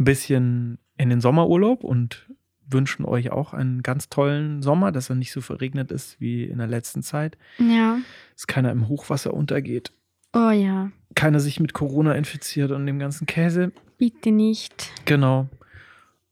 ein 0.00 0.04
bisschen 0.04 0.78
in 0.96 1.08
den 1.10 1.20
Sommerurlaub 1.20 1.84
und 1.84 2.28
wünschen 2.66 3.04
euch 3.04 3.30
auch 3.30 3.52
einen 3.52 3.82
ganz 3.82 4.08
tollen 4.08 4.62
Sommer, 4.62 4.90
dass 4.90 5.10
er 5.10 5.16
nicht 5.16 5.32
so 5.32 5.40
verregnet 5.42 5.92
ist 5.92 6.18
wie 6.18 6.44
in 6.44 6.58
der 6.58 6.66
letzten 6.66 7.02
Zeit. 7.02 7.36
Ja. 7.58 7.98
dass 8.34 8.46
keiner 8.48 8.72
im 8.72 8.88
Hochwasser 8.88 9.34
untergeht, 9.34 9.92
Oh 10.34 10.50
ja. 10.50 10.90
keiner 11.14 11.38
sich 11.38 11.60
mit 11.60 11.74
Corona 11.74 12.12
infiziert 12.14 12.72
und 12.72 12.86
dem 12.86 12.98
ganzen 12.98 13.26
Käse. 13.26 13.70
Bitte 13.98 14.32
nicht. 14.32 14.90
Genau 15.04 15.48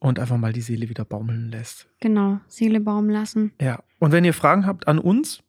und 0.03 0.19
einfach 0.19 0.37
mal 0.37 0.53
die 0.53 0.61
Seele 0.61 0.89
wieder 0.89 1.05
baumeln 1.05 1.51
lässt. 1.51 1.87
Genau, 2.01 2.41
Seele 2.49 2.81
baumeln 2.81 3.13
lassen. 3.13 3.53
Ja. 3.61 3.85
Und 4.01 4.11
wenn 4.11 4.25
ihr 4.25 4.35
Fragen 4.35 4.67
habt 4.67 4.89
an 4.89 4.99
uns, 4.99 5.45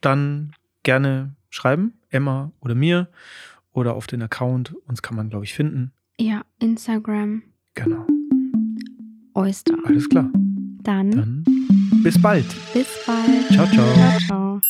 dann 0.00 0.52
gerne 0.82 1.36
schreiben, 1.50 1.92
Emma 2.08 2.52
oder 2.60 2.74
mir 2.74 3.10
oder 3.72 3.94
auf 3.94 4.06
den 4.06 4.22
Account. 4.22 4.74
Uns 4.86 5.02
kann 5.02 5.14
man, 5.14 5.28
glaube 5.28 5.44
ich, 5.44 5.52
finden. 5.52 5.92
Ja, 6.18 6.42
Instagram. 6.58 7.42
Genau. 7.74 8.06
Oyster. 9.34 9.74
Alles 9.84 10.08
klar. 10.08 10.30
Dann, 10.82 11.10
Dann 11.10 11.44
bis 12.02 12.20
bald. 12.20 12.46
Bis 12.72 12.88
bald. 13.06 13.48
Ciao, 13.52 13.66
ciao. 13.66 13.94
Ciao, 13.94 14.18
ciao. 14.20 14.60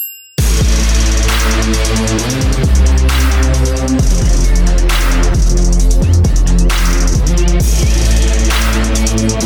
You. 9.18 9.41